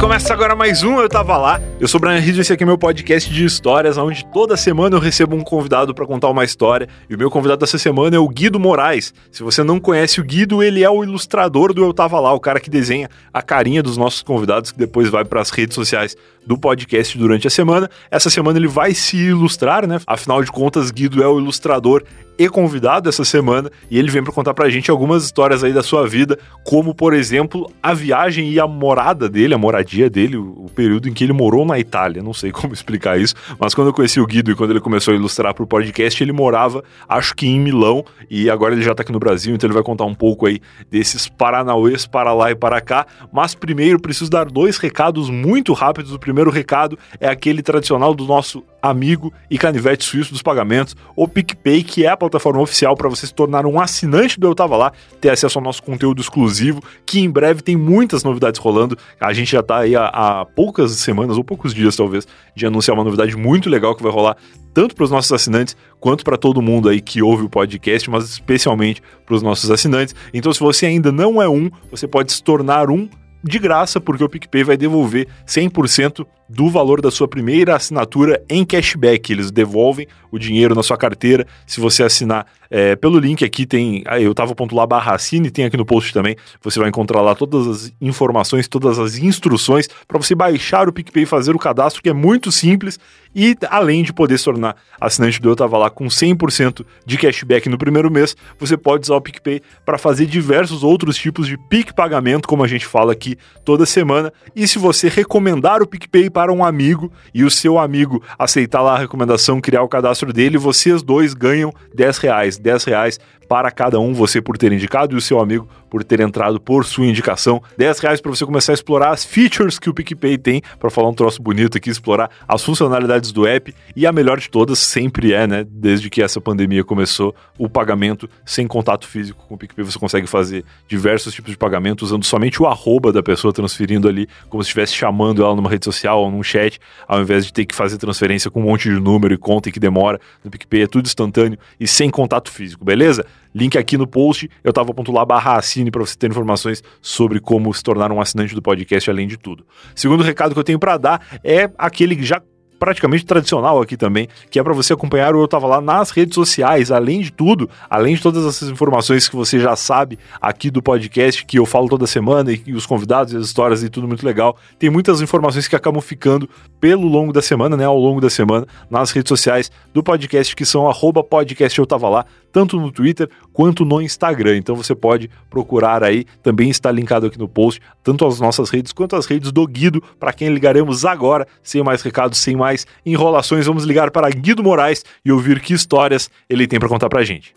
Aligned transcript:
começa 0.00 0.32
agora 0.32 0.54
mais 0.54 0.84
um 0.84 1.00
Eu 1.00 1.08
Tava 1.08 1.36
Lá. 1.36 1.60
Eu 1.80 1.88
sou 1.88 1.98
o 1.98 2.00
Brian 2.00 2.20
Rizzo 2.20 2.38
e 2.38 2.42
esse 2.42 2.52
aqui 2.52 2.62
é 2.62 2.66
meu 2.66 2.78
podcast 2.78 3.32
de 3.32 3.44
histórias, 3.44 3.98
onde 3.98 4.24
toda 4.26 4.56
semana 4.56 4.94
eu 4.94 5.00
recebo 5.00 5.34
um 5.34 5.42
convidado 5.42 5.92
para 5.92 6.06
contar 6.06 6.28
uma 6.28 6.44
história. 6.44 6.88
E 7.10 7.16
o 7.16 7.18
meu 7.18 7.28
convidado 7.28 7.60
dessa 7.60 7.78
semana 7.78 8.14
é 8.14 8.18
o 8.18 8.28
Guido 8.28 8.60
Moraes. 8.60 9.12
Se 9.32 9.42
você 9.42 9.64
não 9.64 9.80
conhece 9.80 10.20
o 10.20 10.24
Guido, 10.24 10.62
ele 10.62 10.84
é 10.84 10.90
o 10.90 11.02
ilustrador 11.02 11.74
do 11.74 11.82
Eu 11.82 11.92
Tava 11.92 12.20
Lá, 12.20 12.32
o 12.32 12.38
cara 12.38 12.60
que 12.60 12.70
desenha 12.70 13.08
a 13.34 13.42
carinha 13.42 13.82
dos 13.82 13.96
nossos 13.96 14.22
convidados, 14.22 14.70
que 14.70 14.78
depois 14.78 15.08
vai 15.08 15.24
para 15.24 15.40
as 15.40 15.50
redes 15.50 15.74
sociais 15.74 16.16
do 16.46 16.56
podcast 16.56 17.18
durante 17.18 17.48
a 17.48 17.50
semana. 17.50 17.90
Essa 18.08 18.30
semana 18.30 18.56
ele 18.56 18.68
vai 18.68 18.94
se 18.94 19.16
ilustrar, 19.16 19.84
né? 19.84 20.00
Afinal 20.06 20.44
de 20.44 20.52
contas, 20.52 20.92
Guido 20.92 21.22
é 21.24 21.26
o 21.26 21.40
ilustrador 21.40 22.04
e 22.38 22.48
convidado 22.48 23.08
essa 23.08 23.24
semana 23.24 23.70
e 23.90 23.98
ele 23.98 24.10
vem 24.10 24.22
para 24.22 24.32
contar 24.32 24.54
pra 24.54 24.70
gente 24.70 24.90
algumas 24.90 25.24
histórias 25.24 25.64
aí 25.64 25.72
da 25.72 25.82
sua 25.82 26.06
vida, 26.06 26.38
como 26.64 26.94
por 26.94 27.12
exemplo, 27.12 27.70
a 27.82 27.92
viagem 27.92 28.50
e 28.50 28.60
a 28.60 28.66
morada 28.66 29.28
dele, 29.28 29.54
a 29.54 29.58
moradia 29.58 30.08
dele, 30.08 30.36
o, 30.36 30.66
período 30.74 31.08
em 31.08 31.12
que 31.12 31.24
ele 31.24 31.32
morou 31.32 31.64
na 31.64 31.78
Itália. 31.78 32.22
Não 32.22 32.32
sei 32.32 32.52
como 32.52 32.72
explicar 32.72 33.18
isso, 33.18 33.34
mas 33.58 33.74
quando 33.74 33.88
eu 33.88 33.92
conheci 33.92 34.20
o 34.20 34.26
Guido 34.26 34.52
e 34.52 34.54
quando 34.54 34.70
ele 34.70 34.80
começou 34.80 35.12
a 35.12 35.16
ilustrar 35.16 35.52
pro 35.52 35.66
podcast, 35.66 36.22
ele 36.22 36.32
morava, 36.32 36.84
acho 37.08 37.34
que 37.34 37.48
em 37.48 37.58
Milão, 37.58 38.04
e 38.30 38.48
agora 38.48 38.74
ele 38.74 38.82
já 38.82 38.94
tá 38.94 39.02
aqui 39.02 39.10
no 39.10 39.18
Brasil, 39.18 39.54
então 39.54 39.66
ele 39.66 39.74
vai 39.74 39.82
contar 39.82 40.04
um 40.04 40.14
pouco 40.14 40.46
aí 40.46 40.60
desses 40.88 41.28
paranauês 41.28 42.06
para 42.06 42.32
lá 42.32 42.50
e 42.50 42.54
para 42.54 42.80
cá. 42.80 43.06
Mas 43.32 43.54
primeiro 43.54 43.98
preciso 43.98 44.30
dar 44.30 44.46
dois 44.46 44.76
recados 44.78 45.28
muito 45.28 45.72
rápidos. 45.72 46.12
O 46.12 46.18
primeiro 46.18 46.50
recado 46.50 46.96
é 47.18 47.28
aquele 47.28 47.62
tradicional 47.62 48.14
do 48.14 48.24
nosso 48.24 48.62
amigo 48.80 49.32
e 49.50 49.58
canivete 49.58 50.04
suíço 50.04 50.32
dos 50.32 50.42
pagamentos, 50.42 50.96
o 51.16 51.26
PicPay, 51.26 51.82
que 51.82 52.04
é 52.04 52.08
a 52.08 52.16
plataforma 52.16 52.60
oficial 52.60 52.96
para 52.96 53.08
você 53.08 53.26
se 53.26 53.34
tornar 53.34 53.66
um 53.66 53.80
assinante 53.80 54.38
do 54.38 54.46
Eu 54.46 54.54
Tava 54.54 54.76
Lá, 54.76 54.92
ter 55.20 55.30
acesso 55.30 55.58
ao 55.58 55.64
nosso 55.64 55.82
conteúdo 55.82 56.20
exclusivo, 56.20 56.82
que 57.04 57.20
em 57.20 57.30
breve 57.30 57.62
tem 57.62 57.76
muitas 57.76 58.22
novidades 58.22 58.60
rolando. 58.60 58.96
A 59.20 59.32
gente 59.32 59.52
já 59.52 59.62
tá 59.62 59.78
aí 59.78 59.96
há, 59.96 60.06
há 60.06 60.44
poucas 60.44 60.92
semanas, 60.92 61.36
ou 61.36 61.44
poucos 61.44 61.74
dias 61.74 61.96
talvez, 61.96 62.26
de 62.54 62.66
anunciar 62.66 62.96
uma 62.96 63.04
novidade 63.04 63.36
muito 63.36 63.68
legal 63.68 63.94
que 63.94 64.02
vai 64.02 64.12
rolar 64.12 64.36
tanto 64.72 64.94
para 64.94 65.04
os 65.04 65.10
nossos 65.10 65.32
assinantes 65.32 65.76
quanto 65.98 66.22
para 66.22 66.36
todo 66.36 66.62
mundo 66.62 66.88
aí 66.88 67.00
que 67.00 67.20
ouve 67.20 67.42
o 67.44 67.48
podcast, 67.48 68.08
mas 68.08 68.30
especialmente 68.30 69.02
para 69.26 69.34
os 69.34 69.42
nossos 69.42 69.70
assinantes. 69.70 70.14
Então, 70.32 70.52
se 70.52 70.60
você 70.60 70.86
ainda 70.86 71.10
não 71.10 71.42
é 71.42 71.48
um, 71.48 71.70
você 71.90 72.06
pode 72.06 72.32
se 72.32 72.42
tornar 72.42 72.90
um 72.90 73.08
de 73.42 73.58
graça, 73.58 74.00
porque 74.00 74.22
o 74.22 74.28
PicPay 74.28 74.64
vai 74.64 74.76
devolver 74.76 75.26
100% 75.46 76.26
do 76.48 76.70
valor 76.70 77.00
da 77.00 77.10
sua 77.10 77.28
primeira 77.28 77.76
assinatura 77.76 78.42
em 78.48 78.64
cashback. 78.64 79.32
Eles 79.32 79.50
devolvem 79.50 80.06
o 80.30 80.38
dinheiro 80.38 80.74
na 80.74 80.82
sua 80.82 80.96
carteira 80.96 81.46
se 81.66 81.80
você 81.80 82.02
assinar 82.02 82.46
é, 82.70 82.94
pelo 82.96 83.18
link 83.18 83.44
aqui 83.44 83.64
tem 83.64 84.02
ah, 84.06 84.20
eu 84.20 84.34
tava 84.34 84.54
ponto 84.54 84.74
lá 84.74 84.86
barra 84.86 85.14
assine, 85.14 85.50
tem 85.50 85.64
aqui 85.64 85.76
no 85.76 85.84
post 85.84 86.12
também. 86.12 86.36
Você 86.62 86.78
vai 86.78 86.88
encontrar 86.88 87.20
lá 87.20 87.34
todas 87.34 87.66
as 87.66 87.92
informações, 88.00 88.68
todas 88.68 88.98
as 88.98 89.16
instruções 89.16 89.88
para 90.06 90.18
você 90.18 90.34
baixar 90.34 90.88
o 90.88 90.92
PicPay 90.92 91.22
e 91.22 91.26
fazer 91.26 91.54
o 91.54 91.58
cadastro, 91.58 92.02
que 92.02 92.08
é 92.08 92.12
muito 92.12 92.52
simples. 92.52 92.98
E 93.34 93.56
além 93.70 94.02
de 94.02 94.12
poder 94.12 94.38
se 94.38 94.44
tornar 94.44 94.76
assinante 95.00 95.40
do 95.40 95.48
Eu 95.48 95.56
Tava 95.56 95.78
Lá 95.78 95.90
com 95.90 96.06
100% 96.06 96.84
de 97.06 97.16
cashback 97.16 97.68
no 97.68 97.78
primeiro 97.78 98.10
mês, 98.10 98.36
você 98.58 98.76
pode 98.76 99.04
usar 99.04 99.16
o 99.16 99.20
PicPay 99.20 99.60
para 99.84 99.98
fazer 99.98 100.26
diversos 100.26 100.82
outros 100.82 101.16
tipos 101.16 101.46
de 101.46 101.56
PIC 101.56 101.94
pagamento, 101.94 102.48
como 102.48 102.64
a 102.64 102.68
gente 102.68 102.86
fala 102.86 103.12
aqui 103.12 103.36
toda 103.64 103.86
semana. 103.86 104.32
E 104.56 104.66
se 104.66 104.78
você 104.78 105.08
recomendar 105.08 105.82
o 105.82 105.86
PicPay 105.86 106.30
para 106.38 106.52
um 106.52 106.64
amigo 106.64 107.10
e 107.34 107.42
o 107.42 107.50
seu 107.50 107.80
amigo 107.80 108.22
aceitar 108.38 108.80
lá 108.80 108.94
a 108.94 108.98
recomendação, 108.98 109.60
criar 109.60 109.82
o 109.82 109.88
cadastro 109.88 110.32
dele, 110.32 110.56
vocês 110.56 111.02
dois 111.02 111.34
ganham 111.34 111.72
10 111.92 112.18
reais. 112.18 112.56
10 112.56 112.84
reais 112.84 113.18
para 113.48 113.70
cada 113.70 113.98
um, 113.98 114.12
você 114.12 114.40
por 114.40 114.58
ter 114.58 114.70
indicado 114.70 115.14
e 115.14 115.18
o 115.18 115.20
seu 115.20 115.40
amigo 115.40 115.66
por 115.88 116.04
ter 116.04 116.20
entrado 116.20 116.60
por 116.60 116.84
sua 116.84 117.06
indicação. 117.06 117.62
10 117.78 117.98
reais 118.00 118.20
para 118.20 118.30
você 118.30 118.44
começar 118.44 118.72
a 118.72 118.74
explorar 118.74 119.10
as 119.10 119.24
features 119.24 119.78
que 119.78 119.88
o 119.88 119.94
PicPay 119.94 120.36
tem, 120.36 120.62
para 120.78 120.90
falar 120.90 121.08
um 121.08 121.14
troço 121.14 121.42
bonito 121.42 121.78
aqui, 121.78 121.88
explorar 121.88 122.30
as 122.46 122.62
funcionalidades 122.62 123.32
do 123.32 123.46
app. 123.46 123.74
E 123.96 124.06
a 124.06 124.12
melhor 124.12 124.38
de 124.38 124.50
todas 124.50 124.78
sempre 124.78 125.32
é, 125.32 125.46
né, 125.46 125.64
desde 125.66 126.10
que 126.10 126.22
essa 126.22 126.40
pandemia 126.40 126.84
começou, 126.84 127.34
o 127.56 127.70
pagamento 127.70 128.28
sem 128.44 128.66
contato 128.66 129.08
físico 129.08 129.42
com 129.48 129.54
o 129.54 129.58
PicPay. 129.58 129.84
Você 129.84 129.98
consegue 129.98 130.26
fazer 130.26 130.62
diversos 130.86 131.32
tipos 131.32 131.50
de 131.50 131.56
pagamento 131.56 132.02
usando 132.02 132.24
somente 132.24 132.62
o 132.62 132.66
arroba 132.66 133.12
da 133.12 133.22
pessoa, 133.22 133.52
transferindo 133.52 134.06
ali 134.06 134.28
como 134.50 134.62
se 134.62 134.68
estivesse 134.68 134.92
chamando 134.92 135.42
ela 135.42 135.56
numa 135.56 135.70
rede 135.70 135.86
social 135.86 136.22
ou 136.28 136.32
num 136.32 136.42
chat, 136.42 136.78
ao 137.06 137.20
invés 137.20 137.44
de 137.44 137.52
ter 137.52 137.66
que 137.66 137.74
fazer 137.74 137.98
transferência 137.98 138.50
com 138.50 138.60
um 138.60 138.64
monte 138.64 138.88
de 138.88 139.00
número 139.00 139.34
e 139.34 139.38
conta 139.38 139.68
e 139.68 139.72
que 139.72 139.80
demora. 139.80 140.20
No 140.44 140.50
PicPay 140.50 140.82
é 140.82 140.86
tudo 140.86 141.06
instantâneo 141.06 141.58
e 141.78 141.86
sem 141.86 142.10
contato 142.10 142.50
físico, 142.50 142.84
beleza? 142.84 143.24
Link 143.54 143.76
aqui 143.76 143.96
no 143.96 144.06
post, 144.06 144.48
eu 144.62 144.72
tava 144.72 144.92
lá 145.08 145.24
barra 145.24 145.56
assine 145.56 145.90
para 145.90 146.00
você 146.00 146.16
ter 146.16 146.30
informações 146.30 146.82
sobre 147.00 147.40
como 147.40 147.72
se 147.72 147.82
tornar 147.82 148.12
um 148.12 148.20
assinante 148.20 148.54
do 148.54 148.62
podcast, 148.62 149.10
além 149.10 149.26
de 149.26 149.36
tudo. 149.36 149.66
Segundo 149.94 150.22
recado 150.22 150.52
que 150.52 150.60
eu 150.60 150.64
tenho 150.64 150.78
para 150.78 150.96
dar 150.96 151.26
é 151.42 151.70
aquele 151.78 152.14
que 152.14 152.24
já 152.24 152.42
praticamente 152.78 153.26
tradicional 153.26 153.80
aqui 153.80 153.96
também, 153.96 154.28
que 154.50 154.58
é 154.58 154.62
para 154.62 154.72
você 154.72 154.92
acompanhar 154.92 155.34
o 155.34 155.40
Eu 155.40 155.48
Tava 155.48 155.66
Lá 155.66 155.80
nas 155.80 156.10
redes 156.10 156.34
sociais. 156.34 156.90
Além 156.90 157.20
de 157.20 157.32
tudo, 157.32 157.68
além 157.88 158.14
de 158.14 158.22
todas 158.22 158.46
essas 158.46 158.68
informações 158.68 159.28
que 159.28 159.36
você 159.36 159.58
já 159.58 159.74
sabe 159.76 160.18
aqui 160.40 160.70
do 160.70 160.82
podcast, 160.82 161.44
que 161.44 161.58
eu 161.58 161.66
falo 161.66 161.88
toda 161.88 162.06
semana, 162.06 162.52
e, 162.52 162.72
os 162.72 162.86
convidados, 162.86 163.32
e 163.32 163.36
as 163.36 163.46
histórias 163.46 163.82
e 163.82 163.88
tudo 163.88 164.06
muito 164.06 164.24
legal, 164.24 164.56
tem 164.78 164.90
muitas 164.90 165.20
informações 165.20 165.66
que 165.66 165.76
acabam 165.76 166.00
ficando 166.00 166.48
pelo 166.80 167.08
longo 167.08 167.32
da 167.32 167.42
semana, 167.42 167.76
né? 167.76 167.84
Ao 167.84 167.98
longo 167.98 168.20
da 168.20 168.30
semana, 168.30 168.66
nas 168.90 169.10
redes 169.10 169.28
sociais 169.28 169.70
do 169.92 170.02
podcast, 170.02 170.54
que 170.54 170.64
são 170.64 170.88
arroba 170.88 171.24
podcast 171.24 171.78
Eu 171.78 171.86
Tava 171.86 172.08
Lá, 172.08 172.26
tanto 172.52 172.78
no 172.78 172.90
Twitter 172.90 173.28
quanto 173.52 173.84
no 173.84 174.00
Instagram. 174.00 174.56
Então 174.56 174.76
você 174.76 174.94
pode 174.94 175.30
procurar 175.50 176.04
aí, 176.04 176.24
também 176.42 176.70
está 176.70 176.90
linkado 176.90 177.26
aqui 177.26 177.38
no 177.38 177.48
post, 177.48 177.80
tanto 178.02 178.26
as 178.26 178.40
nossas 178.40 178.70
redes 178.70 178.92
quanto 178.92 179.16
as 179.16 179.26
redes 179.26 179.50
do 179.50 179.66
Guido, 179.66 180.02
para 180.18 180.32
quem 180.32 180.48
ligaremos 180.48 181.04
agora, 181.04 181.46
sem 181.62 181.82
mais 181.82 182.02
recados, 182.02 182.38
sem 182.38 182.56
mais 182.56 182.67
enrolações, 183.04 183.66
vamos 183.66 183.84
ligar 183.84 184.10
para 184.10 184.28
Guido 184.30 184.62
Moraes 184.62 185.04
e 185.24 185.32
ouvir 185.32 185.60
que 185.60 185.74
histórias 185.74 186.30
ele 186.48 186.66
tem 186.66 186.78
para 186.78 186.88
contar 186.88 187.08
para 187.08 187.24
gente. 187.24 187.54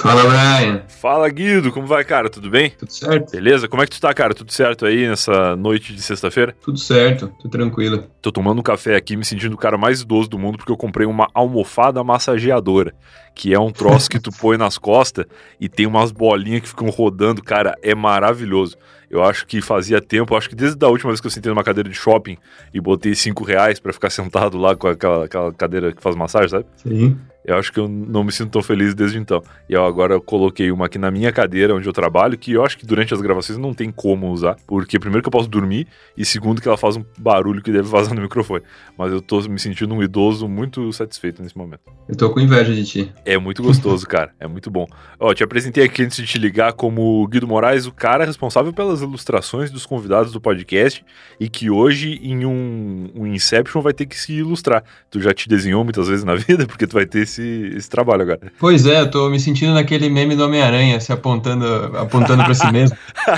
Fala, 0.00 0.22
Brian. 0.22 0.82
Fala, 0.88 1.28
Guido. 1.28 1.70
Como 1.70 1.86
vai, 1.86 2.04
cara? 2.04 2.30
Tudo 2.30 2.48
bem? 2.48 2.70
Tudo 2.70 2.90
certo. 2.90 3.32
Beleza? 3.32 3.68
Como 3.68 3.82
é 3.82 3.86
que 3.86 3.92
tu 3.92 4.00
tá, 4.00 4.12
cara? 4.14 4.34
Tudo 4.34 4.50
certo 4.52 4.86
aí 4.86 5.06
nessa 5.06 5.54
noite 5.56 5.94
de 5.94 6.00
sexta-feira? 6.00 6.54
Tudo 6.62 6.78
certo. 6.78 7.32
Tô 7.40 7.48
tranquilo. 7.48 8.04
Tô 8.22 8.32
tomando 8.32 8.58
um 8.58 8.62
café 8.62 8.96
aqui, 8.96 9.16
me 9.16 9.24
sentindo 9.24 9.54
o 9.54 9.58
cara 9.58 9.76
mais 9.76 10.00
idoso 10.00 10.28
do 10.28 10.38
mundo, 10.38 10.56
porque 10.56 10.72
eu 10.72 10.76
comprei 10.76 11.06
uma 11.06 11.28
almofada 11.34 12.02
massageadora, 12.02 12.94
que 13.34 13.52
é 13.52 13.60
um 13.60 13.70
troço 13.70 14.08
que 14.08 14.18
tu 14.18 14.30
põe 14.30 14.56
nas 14.56 14.78
costas 14.78 15.26
e 15.60 15.68
tem 15.68 15.86
umas 15.86 16.10
bolinhas 16.12 16.62
que 16.62 16.68
ficam 16.68 16.88
rodando. 16.88 17.42
Cara, 17.42 17.76
é 17.82 17.94
maravilhoso. 17.94 18.76
Eu 19.10 19.24
acho 19.24 19.44
que 19.46 19.60
fazia 19.60 20.00
tempo, 20.00 20.36
acho 20.36 20.48
que 20.48 20.54
desde 20.54 20.82
a 20.84 20.88
última 20.88 21.10
vez 21.10 21.20
que 21.20 21.26
eu 21.26 21.30
sentei 21.32 21.50
numa 21.50 21.64
cadeira 21.64 21.88
de 21.90 21.96
shopping 21.96 22.38
e 22.72 22.80
botei 22.80 23.12
cinco 23.14 23.42
reais 23.42 23.80
para 23.80 23.92
ficar 23.92 24.08
sentado 24.10 24.56
lá 24.56 24.76
com 24.76 24.86
aquela, 24.86 25.24
aquela 25.24 25.52
cadeira 25.52 25.92
que 25.92 26.00
faz 26.00 26.14
massagem, 26.14 26.48
sabe? 26.48 26.66
Sim. 26.76 27.18
Eu 27.44 27.56
acho 27.56 27.72
que 27.72 27.80
eu 27.80 27.88
não 27.88 28.22
me 28.22 28.32
sinto 28.32 28.50
tão 28.50 28.62
feliz 28.62 28.94
desde 28.94 29.18
então. 29.18 29.42
E 29.68 29.72
eu 29.72 29.84
agora 29.84 30.20
coloquei 30.20 30.70
uma 30.70 30.86
aqui 30.86 30.98
na 30.98 31.10
minha 31.10 31.32
cadeira 31.32 31.74
onde 31.74 31.88
eu 31.88 31.92
trabalho, 31.92 32.36
que 32.36 32.52
eu 32.52 32.64
acho 32.64 32.76
que 32.76 32.84
durante 32.84 33.14
as 33.14 33.20
gravações 33.20 33.58
não 33.58 33.72
tem 33.72 33.90
como 33.90 34.30
usar, 34.30 34.56
porque 34.66 34.98
primeiro 34.98 35.22
que 35.22 35.28
eu 35.28 35.32
posso 35.32 35.48
dormir 35.48 35.86
e 36.16 36.24
segundo 36.24 36.60
que 36.60 36.68
ela 36.68 36.76
faz 36.76 36.96
um 36.96 37.04
barulho 37.18 37.62
que 37.62 37.72
deve 37.72 37.88
vazar 37.88 38.14
no 38.14 38.20
microfone. 38.20 38.62
Mas 38.96 39.12
eu 39.12 39.20
tô 39.20 39.40
me 39.42 39.58
sentindo 39.58 39.94
um 39.94 40.02
idoso 40.02 40.46
muito 40.46 40.92
satisfeito 40.92 41.42
nesse 41.42 41.56
momento. 41.56 41.80
Eu 42.08 42.16
tô 42.16 42.30
com 42.30 42.40
inveja 42.40 42.74
de 42.74 42.84
ti. 42.84 43.12
É 43.24 43.38
muito 43.38 43.62
gostoso, 43.62 44.06
cara. 44.08 44.32
É 44.38 44.46
muito 44.46 44.70
bom. 44.70 44.86
Ó, 45.18 45.32
te 45.32 45.42
apresentei 45.42 45.84
aqui 45.84 46.02
antes 46.02 46.16
de 46.18 46.26
te 46.26 46.38
ligar 46.38 46.72
como 46.74 47.26
Guido 47.28 47.46
Moraes, 47.46 47.86
o 47.86 47.92
cara 47.92 48.24
responsável 48.24 48.72
pelas 48.72 49.00
ilustrações 49.00 49.70
dos 49.70 49.86
convidados 49.86 50.32
do 50.32 50.40
podcast 50.40 51.04
e 51.38 51.48
que 51.48 51.70
hoje 51.70 52.20
em 52.22 52.44
um, 52.44 53.10
um 53.14 53.26
Inception 53.26 53.80
vai 53.80 53.92
ter 53.92 54.06
que 54.06 54.18
se 54.18 54.32
ilustrar. 54.34 54.84
Tu 55.10 55.20
já 55.20 55.32
te 55.32 55.48
desenhou 55.48 55.82
muitas 55.84 56.08
vezes 56.08 56.24
na 56.24 56.34
vida, 56.36 56.66
porque 56.66 56.86
tu 56.86 56.94
vai 56.94 57.06
ter 57.06 57.26
esse, 57.30 57.72
esse 57.76 57.88
trabalho 57.88 58.22
agora. 58.22 58.40
Pois 58.58 58.84
é, 58.86 59.00
eu 59.00 59.10
tô 59.10 59.30
me 59.30 59.38
sentindo 59.38 59.72
naquele 59.72 60.10
meme 60.10 60.34
do 60.34 60.44
Homem-Aranha, 60.44 61.00
se 61.00 61.12
apontando, 61.12 61.64
apontando 61.96 62.42
para 62.44 62.54
si 62.54 62.70
mesmo. 62.72 62.96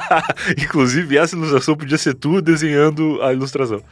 Inclusive, 0.58 1.18
essa 1.18 1.36
ilustração 1.36 1.76
podia 1.76 1.98
ser 1.98 2.14
tu 2.14 2.40
desenhando 2.40 3.20
a 3.22 3.32
ilustração. 3.32 3.82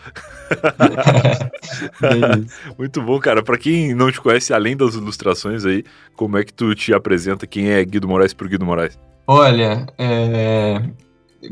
Muito 2.79 3.03
bom, 3.03 3.19
cara. 3.21 3.43
Para 3.43 3.59
quem 3.59 3.95
não 3.95 4.11
te 4.11 4.21
conhece, 4.21 4.53
além 4.53 4.77
das 4.77 4.95
ilustrações 4.95 5.65
aí, 5.65 5.85
como 6.17 6.39
é 6.39 6.45
que 6.45 6.53
tu 6.53 6.75
te 6.75 6.93
apresenta? 6.95 7.47
Quem 7.47 7.71
é 7.71 7.85
Guido 7.85 8.09
Moraes 8.09 8.33
por 8.33 8.49
Guido 8.49 8.65
Moraes? 8.65 8.99
Olha, 9.27 9.87
é, 9.97 10.83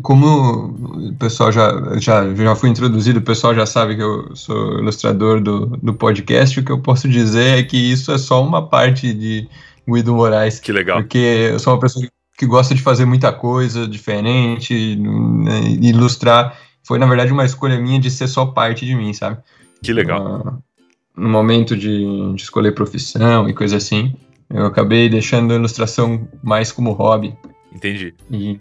como 0.03 1.09
o 1.09 1.15
pessoal 1.15 1.51
já, 1.51 1.99
já, 1.99 2.35
já 2.35 2.55
foi 2.55 2.69
introduzido, 2.69 3.21
o 3.21 3.23
pessoal 3.23 3.55
já 3.55 3.65
sabe 3.65 3.97
que 3.97 4.03
eu 4.03 4.35
sou 4.37 4.79
ilustrador 4.79 5.41
do, 5.41 5.67
do 5.67 5.95
podcast, 5.95 6.61
o 6.61 6.65
que 6.65 6.73
eu 6.73 6.81
posso 6.81 7.09
dizer 7.09 7.59
é 7.59 7.63
que 7.63 7.77
isso 7.77 8.13
é 8.13 8.19
só 8.19 8.45
uma 8.45 8.69
parte 8.69 9.13
de 9.15 9.49
Guido 9.89 10.15
Moraes. 10.15 10.61
Que 10.61 10.73
legal. 10.73 10.99
Porque 10.99 11.19
eu 11.53 11.59
sou 11.59 11.73
uma 11.73 11.81
pessoa 11.81 12.07
que 12.37 12.47
gosta 12.47 12.75
de 12.75 12.83
fazer 12.83 13.05
muita 13.05 13.33
coisa 13.33 13.87
diferente, 13.87 14.97
né, 14.97 15.61
ilustrar. 15.81 16.57
Foi, 16.87 16.99
na 16.99 17.07
verdade, 17.07 17.33
uma 17.33 17.45
escolha 17.45 17.79
minha 17.81 17.99
de 17.99 18.11
ser 18.11 18.29
só 18.29 18.47
parte 18.47 18.85
de 18.85 18.95
mim, 18.95 19.13
sabe? 19.13 19.39
Que 19.83 19.93
legal. 19.93 20.63
no 21.17 21.29
momento 21.29 21.77
de, 21.77 22.35
de 22.35 22.43
escolher 22.43 22.73
profissão 22.73 23.49
e 23.49 23.55
coisa 23.55 23.77
assim. 23.77 24.15
Eu 24.51 24.67
acabei 24.67 25.09
deixando 25.09 25.53
a 25.53 25.57
ilustração 25.57 26.29
mais 26.43 26.73
como 26.73 26.93
hobby. 26.93 27.35
Entendi. 27.73 28.15
E 28.31 28.59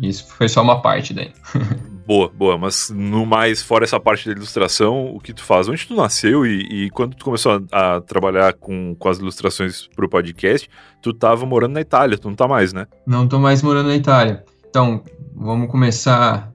isso 0.00 0.26
foi 0.28 0.48
só 0.48 0.62
uma 0.62 0.80
parte 0.80 1.12
daí. 1.12 1.32
boa, 2.06 2.28
boa. 2.28 2.58
Mas 2.58 2.90
no 2.90 3.24
mais, 3.24 3.62
fora 3.62 3.84
essa 3.84 4.00
parte 4.00 4.26
da 4.26 4.32
ilustração, 4.32 5.14
o 5.14 5.20
que 5.20 5.32
tu 5.32 5.44
faz? 5.44 5.68
Onde 5.68 5.86
tu 5.86 5.94
nasceu 5.94 6.46
e, 6.46 6.86
e 6.86 6.90
quando 6.90 7.14
tu 7.14 7.24
começou 7.24 7.62
a, 7.70 7.96
a, 7.96 8.00
trabalhar 8.00 8.54
com, 8.54 8.94
com 8.98 9.08
as 9.08 9.18
ilustrações 9.18 9.86
pro 9.94 10.08
podcast, 10.08 10.68
tu 11.02 11.12
tava 11.12 11.46
morando 11.46 11.74
na 11.74 11.80
Itália, 11.80 12.18
tu 12.18 12.28
não 12.28 12.34
tá 12.34 12.48
mais, 12.48 12.72
né? 12.72 12.86
Não 13.06 13.28
tô 13.28 13.38
mais 13.38 13.62
morando 13.62 13.88
na 13.88 13.96
Itália. 13.96 14.44
Então, 14.68 15.02
vamos 15.34 15.70
começar 15.70 16.52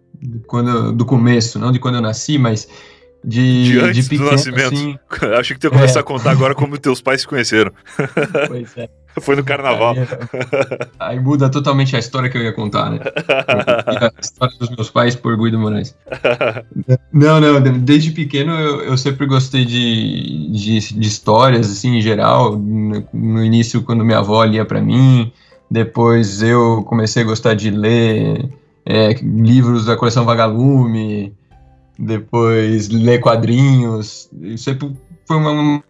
quando, 0.47 0.91
do 0.91 1.05
começo, 1.05 1.59
não 1.59 1.71
de 1.71 1.79
quando 1.79 1.95
eu 1.95 2.01
nasci, 2.01 2.37
mas 2.37 2.67
de, 3.23 3.63
de 3.63 3.79
antes 3.79 4.03
de 4.03 4.09
pequeno, 4.09 4.29
do 4.29 4.31
nascimento. 4.31 4.73
Assim, 4.73 4.99
Acho 5.37 5.53
que 5.53 5.59
tu 5.59 5.63
ia 5.65 5.71
começar 5.71 5.99
é. 5.99 6.01
a 6.01 6.03
contar 6.03 6.31
agora 6.31 6.53
como 6.53 6.77
teus 6.77 7.01
pais 7.01 7.21
se 7.21 7.27
conheceram. 7.27 7.71
Pois 8.47 8.77
é. 8.77 8.89
Foi 9.21 9.35
no 9.35 9.43
carnaval. 9.43 9.95
Aí, 10.99 11.17
aí, 11.17 11.19
muda 11.19 11.49
totalmente 11.49 11.95
a 11.95 11.99
história 11.99 12.29
que 12.29 12.37
eu 12.37 12.43
ia 12.43 12.53
contar, 12.53 12.89
né? 12.89 12.99
a 12.99 14.21
história 14.21 14.55
dos 14.59 14.69
meus 14.69 14.89
pais 14.89 15.15
por 15.15 15.37
Guido 15.37 15.57
Moraes. 15.57 15.95
Não, 17.11 17.39
não, 17.39 17.61
desde 17.61 18.11
pequeno 18.11 18.51
eu, 18.53 18.81
eu 18.81 18.97
sempre 18.97 19.25
gostei 19.25 19.63
de, 19.63 20.51
de, 20.51 20.79
de, 20.79 21.07
histórias, 21.07 21.71
assim, 21.71 21.97
em 21.97 22.01
geral. 22.01 22.57
No, 22.57 23.07
no 23.13 23.43
início, 23.43 23.81
quando 23.83 24.03
minha 24.03 24.19
avó 24.19 24.43
lia 24.43 24.65
para 24.65 24.81
mim, 24.81 25.31
depois 25.71 26.41
eu 26.41 26.83
comecei 26.83 27.23
a 27.23 27.25
gostar 27.25 27.53
de 27.53 27.71
ler 27.71 28.49
é, 28.85 29.13
livros 29.13 29.85
da 29.85 29.95
coleção 29.95 30.25
Vagalume, 30.25 31.33
depois 31.97 32.89
ler 32.89 33.19
quadrinhos. 33.19 34.29
Sempre 34.57 34.91
foi 35.25 35.37
uma 35.37 35.81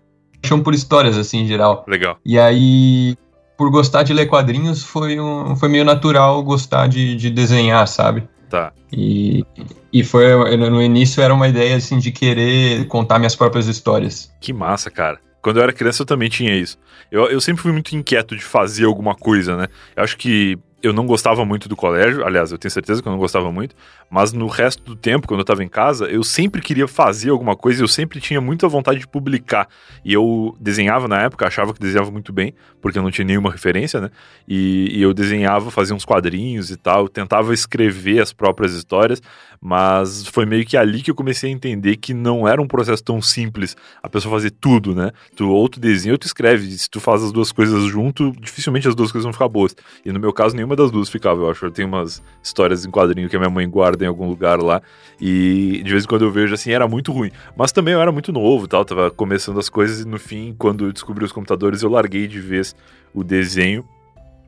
paixão 0.45 0.61
por 0.61 0.73
histórias, 0.73 1.17
assim, 1.17 1.39
em 1.39 1.47
geral. 1.47 1.83
Legal. 1.87 2.17
E 2.23 2.37
aí, 2.37 3.17
por 3.57 3.71
gostar 3.71 4.03
de 4.03 4.13
ler 4.13 4.27
quadrinhos, 4.27 4.83
foi, 4.83 5.19
um, 5.19 5.55
foi 5.55 5.67
meio 5.67 5.83
natural 5.83 6.41
gostar 6.43 6.87
de, 6.87 7.15
de 7.15 7.29
desenhar, 7.31 7.87
sabe? 7.87 8.27
Tá. 8.49 8.71
E, 8.93 9.43
e 9.91 10.03
foi, 10.03 10.55
no 10.55 10.81
início 10.81 11.21
era 11.21 11.33
uma 11.33 11.47
ideia, 11.47 11.75
assim, 11.75 11.97
de 11.97 12.11
querer 12.11 12.87
contar 12.87 13.17
minhas 13.17 13.35
próprias 13.35 13.67
histórias. 13.67 14.31
Que 14.39 14.53
massa, 14.53 14.91
cara. 14.91 15.19
Quando 15.41 15.57
eu 15.57 15.63
era 15.63 15.73
criança 15.73 16.03
eu 16.03 16.05
também 16.05 16.29
tinha 16.29 16.55
isso. 16.55 16.77
Eu, 17.11 17.25
eu 17.27 17.41
sempre 17.41 17.61
fui 17.61 17.71
muito 17.71 17.95
inquieto 17.95 18.35
de 18.35 18.43
fazer 18.43 18.85
alguma 18.85 19.15
coisa, 19.15 19.55
né? 19.55 19.67
Eu 19.95 20.03
acho 20.03 20.17
que 20.17 20.57
eu 20.81 20.93
não 20.93 21.05
gostava 21.05 21.43
muito 21.43 21.67
do 21.67 21.75
colégio, 21.75 22.25
aliás, 22.25 22.51
eu 22.51 22.57
tenho 22.57 22.71
certeza 22.71 23.01
que 23.01 23.07
eu 23.07 23.11
não 23.11 23.17
gostava 23.17 23.51
muito, 23.51 23.75
mas 24.09 24.31
no 24.31 24.47
resto 24.47 24.83
do 24.83 24.95
tempo, 24.95 25.27
quando 25.27 25.39
eu 25.39 25.43
estava 25.43 25.63
em 25.63 25.67
casa, 25.67 26.05
eu 26.05 26.23
sempre 26.23 26.61
queria 26.61 26.87
fazer 26.87 27.29
alguma 27.29 27.55
coisa, 27.55 27.83
eu 27.83 27.87
sempre 27.87 28.19
tinha 28.19 28.39
muita 28.39 28.67
vontade 28.67 28.99
de 28.99 29.07
publicar. 29.07 29.67
E 30.03 30.13
eu 30.13 30.55
desenhava 30.59 31.07
na 31.07 31.21
época, 31.21 31.47
achava 31.47 31.73
que 31.73 31.79
desenhava 31.79 32.11
muito 32.11 32.31
bem, 32.31 32.53
porque 32.81 32.97
eu 32.97 33.03
não 33.03 33.11
tinha 33.11 33.25
nenhuma 33.25 33.51
referência, 33.51 33.99
né? 33.99 34.09
E, 34.47 34.89
e 34.91 35.01
eu 35.01 35.13
desenhava, 35.13 35.71
fazia 35.71 35.95
uns 35.95 36.05
quadrinhos 36.05 36.69
e 36.69 36.77
tal, 36.77 37.09
tentava 37.09 37.53
escrever 37.53 38.21
as 38.21 38.31
próprias 38.31 38.73
histórias, 38.73 39.21
mas 39.59 40.27
foi 40.27 40.45
meio 40.45 40.65
que 40.65 40.77
ali 40.77 41.01
que 41.01 41.09
eu 41.09 41.15
comecei 41.15 41.49
a 41.49 41.53
entender 41.53 41.97
que 41.97 42.13
não 42.13 42.47
era 42.47 42.61
um 42.61 42.67
processo 42.67 43.03
tão 43.03 43.21
simples 43.21 43.75
a 44.03 44.07
pessoa 44.07 44.35
fazer 44.35 44.51
tudo, 44.51 44.93
né? 44.93 45.11
Tu 45.35 45.49
ou 45.49 45.67
tu 45.67 45.79
desenha 45.79 46.13
ou 46.13 46.17
tu 46.17 46.27
escreve. 46.27 46.69
Se 46.77 46.89
tu 46.89 46.99
faz 46.99 47.23
as 47.23 47.31
duas 47.31 47.51
coisas 47.51 47.83
junto, 47.85 48.31
dificilmente 48.39 48.87
as 48.87 48.95
duas 48.95 49.11
coisas 49.11 49.23
vão 49.23 49.33
ficar 49.33 49.47
boas. 49.47 49.75
E 50.05 50.11
no 50.11 50.19
meu 50.19 50.31
caso, 50.31 50.55
nenhuma 50.55 50.75
das 50.75 50.91
duas 50.91 51.09
ficava, 51.09 51.41
eu 51.41 51.49
acho. 51.49 51.65
Eu 51.65 51.71
tenho 51.71 51.87
umas 51.87 52.21
histórias 52.43 52.85
em 52.85 52.91
quadrinho 52.91 53.27
que 53.27 53.35
a 53.35 53.39
minha 53.39 53.49
mãe 53.49 53.67
guarda 53.67 53.94
em 54.03 54.07
algum 54.07 54.27
lugar 54.27 54.61
lá. 54.61 54.81
E 55.19 55.81
de 55.83 55.91
vez 55.91 56.03
em 56.03 56.07
quando 56.07 56.25
eu 56.25 56.31
vejo 56.31 56.53
assim, 56.53 56.71
era 56.71 56.87
muito 56.87 57.11
ruim. 57.11 57.31
Mas 57.55 57.71
também 57.71 57.93
eu 57.93 58.01
era 58.01 58.11
muito 58.11 58.31
novo 58.31 58.67
tal, 58.67 58.83
tava 58.83 59.09
começando 59.09 59.59
as 59.59 59.69
coisas 59.69 60.01
e 60.01 60.07
no 60.07 60.19
fim, 60.19 60.53
quando 60.57 60.85
eu 60.85 60.93
descobri 60.93 61.23
os 61.23 61.31
computadores, 61.31 61.81
eu 61.81 61.89
larguei 61.89 62.27
de 62.27 62.39
vez 62.39 62.75
o 63.13 63.23
desenho 63.23 63.85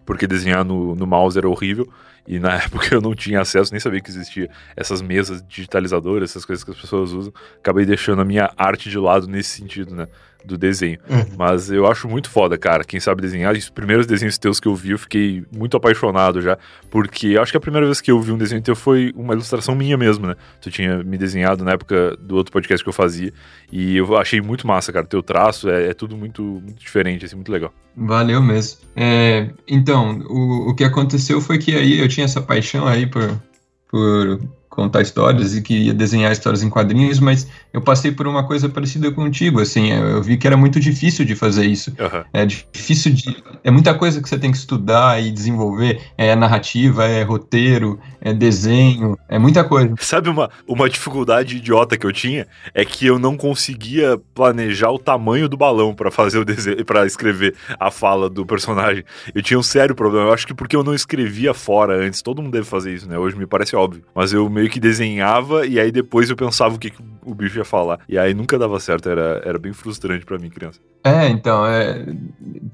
porque 0.08 0.26
desenhar 0.26 0.64
no, 0.64 0.96
no 0.96 1.06
mouse 1.06 1.38
era 1.38 1.48
horrível. 1.48 1.88
E 2.28 2.40
na 2.40 2.56
época 2.62 2.94
eu 2.94 3.02
não 3.02 3.16
tinha 3.16 3.42
acesso, 3.42 3.72
nem 3.72 3.80
sabia 3.80 4.02
que 4.02 4.10
existia 4.10 4.50
essas 4.76 5.02
mesas 5.02 5.42
digitalizadoras, 5.48 6.32
essas 6.32 6.44
coisas 6.44 6.64
que 6.64 6.72
as 6.72 6.78
pessoas 6.78 7.14
usam. 7.14 7.34
Acabei 7.58 7.86
deixando 7.86 8.22
a 8.22 8.26
minha 8.26 8.52
arte 8.58 8.90
de 8.90 8.98
lado 9.00 9.28
nesse 9.28 9.58
sentido, 9.58 9.96
né? 9.96 10.08
Do 10.46 10.58
desenho. 10.58 11.00
Uhum. 11.10 11.36
Mas 11.38 11.70
eu 11.70 11.86
acho 11.88 12.08
muito 12.08 12.30
foda, 12.30 12.58
cara. 12.58 12.84
Quem 12.84 13.00
sabe 13.00 13.22
desenhar, 13.22 13.54
os 13.54 13.70
primeiros 13.70 14.06
desenhos 14.06 14.38
teus 14.38 14.60
que 14.62 14.68
eu 14.68 14.76
vi, 14.76 14.92
eu 14.92 15.00
fiquei 15.00 15.44
muito 15.52 15.76
apaixonado 15.76 16.42
já. 16.42 16.58
Porque 16.90 17.28
eu 17.30 17.42
acho 17.42 17.52
que 17.52 17.58
a 17.58 17.62
primeira 17.62 17.86
vez 17.86 18.00
que 18.00 18.12
eu 18.12 18.22
vi 18.22 18.32
um 18.32 18.38
desenho 18.38 18.62
teu 18.62 18.76
foi 18.76 19.12
uma 19.16 19.34
ilustração 19.34 19.76
minha 19.76 19.98
mesmo, 19.98 20.28
né? 20.28 20.36
Tu 20.62 20.72
tinha 20.72 21.04
me 21.04 21.18
desenhado 21.18 21.66
na 21.66 21.72
época 21.72 22.16
do 22.18 22.36
outro 22.36 22.54
podcast 22.54 22.82
que 22.82 22.88
eu 22.88 22.94
fazia. 22.94 23.34
E 23.72 23.98
eu 23.98 24.16
achei 24.16 24.40
muito 24.40 24.66
massa, 24.66 24.94
cara. 24.94 25.06
Teu 25.06 25.22
traço 25.22 25.70
é, 25.70 25.88
é 25.88 25.94
tudo 25.94 26.16
muito, 26.16 26.42
muito 26.42 26.80
diferente, 26.80 27.26
assim, 27.26 27.36
muito 27.36 27.52
legal. 27.52 27.74
Valeu 28.00 28.42
mesmo. 28.44 28.78
É, 28.96 29.50
então, 29.68 30.20
o, 30.30 30.70
o 30.70 30.76
que 30.76 30.84
aconteceu 30.84 31.42
foi 31.42 31.58
que 31.58 31.76
aí 31.76 32.00
eu 32.00 32.08
tinha 32.18 32.26
essa 32.26 32.42
paixão 32.42 32.88
aí 32.88 33.06
por, 33.06 33.40
por 33.88 34.42
contar 34.68 35.04
histórias 35.04 35.56
e 35.56 35.62
queria 35.62 35.94
desenhar 35.94 36.32
histórias 36.32 36.64
em 36.64 36.70
quadrinhos, 36.70 37.20
mas 37.20 37.48
eu 37.78 37.82
passei 37.82 38.12
por 38.12 38.28
uma 38.28 38.44
coisa 38.44 38.68
parecida 38.68 39.12
contigo, 39.12 39.62
assim, 39.62 39.92
eu 39.92 40.20
vi 40.20 40.36
que 40.36 40.48
era 40.48 40.58
muito 40.58 40.80
difícil 40.80 41.24
de 41.24 41.36
fazer 41.36 41.64
isso. 41.68 41.92
Uhum. 41.92 42.24
É 42.34 42.44
difícil 42.44 43.14
de. 43.14 43.38
É 43.64 43.70
muita 43.70 43.94
coisa 43.94 44.20
que 44.20 44.28
você 44.28 44.38
tem 44.38 44.52
que 44.52 44.58
estudar 44.58 45.22
e 45.22 45.30
desenvolver. 45.30 46.02
É 46.18 46.36
narrativa, 46.36 47.06
é 47.06 47.22
roteiro, 47.22 48.00
é 48.20 48.34
desenho, 48.34 49.16
é 49.30 49.38
muita 49.38 49.64
coisa. 49.64 49.94
Sabe 50.00 50.28
uma, 50.28 50.50
uma 50.68 50.90
dificuldade 50.90 51.58
idiota 51.58 51.96
que 51.96 52.06
eu 52.08 52.12
tinha? 52.12 52.48
É 52.74 52.84
que 52.84 53.06
eu 53.06 53.20
não 53.20 53.38
conseguia 53.38 54.20
planejar 54.34 54.90
o 54.90 54.98
tamanho 54.98 55.48
do 55.48 55.56
balão 55.56 55.94
para 55.94 56.10
fazer 56.10 56.40
o 56.40 56.46
desenho, 56.46 56.84
para 56.84 57.06
escrever 57.06 57.54
a 57.80 57.92
fala 57.92 58.28
do 58.28 58.44
personagem. 58.44 59.04
Eu 59.36 59.44
tinha 59.44 59.60
um 59.60 59.64
sério 59.64 59.94
problema. 59.94 60.30
Eu 60.30 60.34
acho 60.34 60.48
que 60.48 60.54
porque 60.56 60.76
eu 60.76 60.84
não 60.84 60.96
escrevia 60.96 61.54
fora 61.54 61.96
antes. 61.96 62.24
Todo 62.24 62.42
mundo 62.42 62.54
deve 62.54 62.66
fazer 62.66 62.92
isso, 62.92 63.08
né? 63.08 63.20
Hoje 63.20 63.38
me 63.38 63.46
parece 63.46 63.76
óbvio. 63.76 64.02
Mas 64.16 64.34
eu 64.34 64.50
meio 64.50 64.68
que 64.68 64.80
desenhava 64.80 65.68
e 65.68 65.80
aí 65.80 65.92
depois 65.92 66.28
eu 66.32 66.36
pensava 66.36 66.74
o 66.74 66.80
que, 66.80 66.90
que 66.90 67.04
o 67.24 67.36
bicho 67.36 67.58
ia 67.60 67.67
falar. 67.68 68.00
E 68.10 68.18
aí 68.18 68.34
nunca 68.34 68.58
dava 68.58 68.80
certo, 68.80 69.10
era, 69.10 69.42
era 69.46 69.60
bem 69.60 69.74
frustrante 69.74 70.26
para 70.26 70.40
mim, 70.40 70.50
criança. 70.50 70.80
É, 71.04 71.30
então, 71.30 71.66
é, 71.66 72.06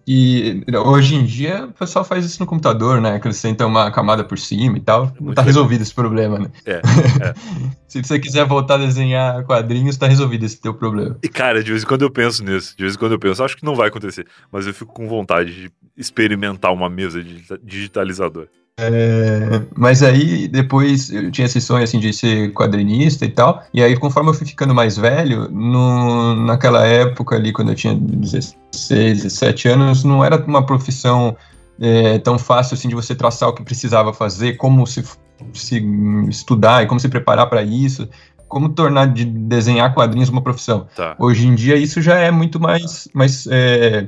e 0.08 0.64
hoje 0.86 1.16
em 1.16 1.24
dia 1.24 1.66
o 1.66 1.74
pessoal 1.74 2.04
faz 2.04 2.26
isso 2.26 2.40
no 2.40 2.48
computador, 2.48 3.00
né? 3.00 3.16
Acrescenta 3.16 3.66
uma 3.66 3.92
camada 3.92 4.24
por 4.24 4.40
cima 4.40 4.78
e 4.78 4.82
tal. 4.82 5.12
Não 5.20 5.34
tá 5.34 5.42
resolvido 5.42 5.82
esse 5.82 5.94
problema, 5.94 6.40
né? 6.40 6.50
É. 6.66 6.82
é. 7.22 7.34
Se 7.88 8.02
você 8.02 8.20
quiser 8.20 8.46
voltar 8.48 8.76
a 8.76 8.86
desenhar 8.86 9.44
quadrinhos, 9.44 9.98
tá 9.98 10.08
resolvido 10.08 10.46
esse 10.46 10.60
teu 10.60 10.74
problema. 10.74 11.18
E 11.22 11.28
cara, 11.28 11.64
de 11.64 11.70
vez 11.70 11.84
em 11.84 11.86
quando 11.86 12.02
eu 12.02 12.10
penso 12.10 12.44
nisso, 12.44 12.76
de 12.76 12.84
vez 12.84 12.96
em 12.96 12.98
quando 12.98 13.12
eu 13.12 13.20
penso, 13.20 13.44
acho 13.44 13.58
que 13.58 13.66
não 13.66 13.76
vai 13.76 13.90
acontecer, 13.90 14.26
mas 14.52 14.66
eu 14.66 14.74
fico 14.74 14.94
com 14.94 15.08
vontade 15.08 15.54
de 15.54 15.72
experimentar 15.96 16.74
uma 16.74 16.90
mesa 16.90 17.24
digitalizadora. 17.62 18.50
É, 18.80 19.62
mas 19.78 20.02
aí 20.02 20.48
depois 20.48 21.12
eu 21.12 21.30
tinha 21.30 21.46
esse 21.46 21.62
sonho 21.62 21.84
assim 21.84 22.00
de 22.00 22.12
ser 22.12 22.52
quadrinista 22.54 23.26
e 23.26 23.30
tal. 23.30 23.64
E 23.74 23.84
aí 23.84 23.96
conforme 23.96 24.30
eu 24.30 24.34
fui 24.34 24.48
ficando 24.48 24.74
mais 24.74 24.98
velho, 24.98 25.48
no, 25.50 26.36
naquela 26.36 26.86
época 26.86 27.36
ali 27.36 27.52
quando 27.54 27.70
eu 27.70 27.76
tinha 27.76 27.94
16, 27.96 29.24
17 29.24 29.68
anos, 29.68 30.04
não 30.04 30.24
era 30.24 30.44
uma 30.46 30.66
profissão 30.66 31.38
é, 31.80 32.18
tão 32.20 32.40
fácil 32.40 32.74
assim 32.74 32.90
de 32.90 32.96
você 32.96 33.14
traçar 33.14 33.50
o 33.50 33.54
que 33.54 33.64
precisava 33.64 34.12
fazer, 34.12 34.54
como 34.58 34.88
se, 34.88 35.04
se 35.54 35.78
estudar 36.30 36.84
e 36.84 36.88
como 36.88 37.00
se 37.00 37.10
preparar 37.10 37.48
para 37.48 37.62
isso 37.62 38.08
como 38.54 38.70
tornar 38.70 39.08
de 39.08 39.26
desenhar 39.26 39.96
quadrinhos 39.96 40.30
uma 40.30 40.42
profissão. 40.42 40.86
Tá. 40.96 41.16
Hoje 41.18 41.48
em 41.48 41.56
dia 41.56 41.76
isso 41.76 42.04
já 42.04 42.20
é 42.20 42.30
muito 42.30 42.60
mais, 42.60 43.10
mais 43.12 43.48
é, 43.50 44.08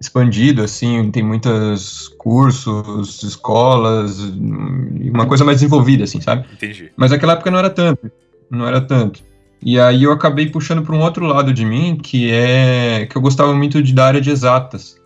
expandido, 0.00 0.62
assim, 0.62 1.10
tem 1.10 1.22
muitos 1.22 2.08
cursos, 2.16 3.22
escolas, 3.22 4.18
uma 4.18 5.26
coisa 5.26 5.44
mais 5.44 5.58
desenvolvida, 5.58 6.04
assim, 6.04 6.20
sabe? 6.20 6.46
Entendi. 6.54 6.90
Mas 6.96 7.10
naquela 7.10 7.34
época 7.34 7.50
não 7.50 7.58
era 7.58 7.68
tanto, 7.68 8.10
não 8.50 8.66
era 8.66 8.80
tanto. 8.80 9.22
E 9.62 9.78
aí 9.78 10.04
eu 10.04 10.12
acabei 10.12 10.48
puxando 10.48 10.82
para 10.82 10.94
um 10.94 11.02
outro 11.02 11.26
lado 11.26 11.52
de 11.52 11.66
mim, 11.66 11.98
que 12.02 12.30
é 12.32 13.06
que 13.06 13.14
eu 13.14 13.20
gostava 13.20 13.54
muito 13.54 13.82
de 13.82 13.92
da 13.92 14.06
área 14.06 14.20
de 14.20 14.30
exatas. 14.30 14.98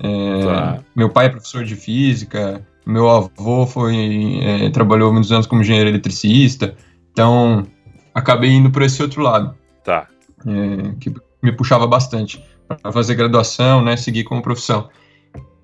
É, 0.00 0.44
tá. 0.44 0.78
Meu 0.96 1.10
pai 1.10 1.26
é 1.26 1.28
professor 1.28 1.62
de 1.62 1.76
física, 1.76 2.66
meu 2.86 3.10
avô 3.10 3.66
foi 3.66 4.40
é, 4.42 4.70
trabalhou 4.70 5.12
muitos 5.12 5.30
anos 5.30 5.46
como 5.46 5.60
engenheiro 5.60 5.90
eletricista, 5.90 6.74
então 7.12 7.66
acabei 8.14 8.50
indo 8.50 8.70
por 8.70 8.80
esse 8.80 9.02
outro 9.02 9.20
lado. 9.20 9.54
Tá. 9.84 10.08
É, 10.46 10.94
que 10.98 11.12
me 11.42 11.52
puxava 11.52 11.86
bastante 11.86 12.42
para 12.80 12.92
fazer 12.92 13.14
graduação, 13.14 13.82
né, 13.82 13.96
seguir 13.96 14.24
como 14.24 14.42
profissão. 14.42 14.88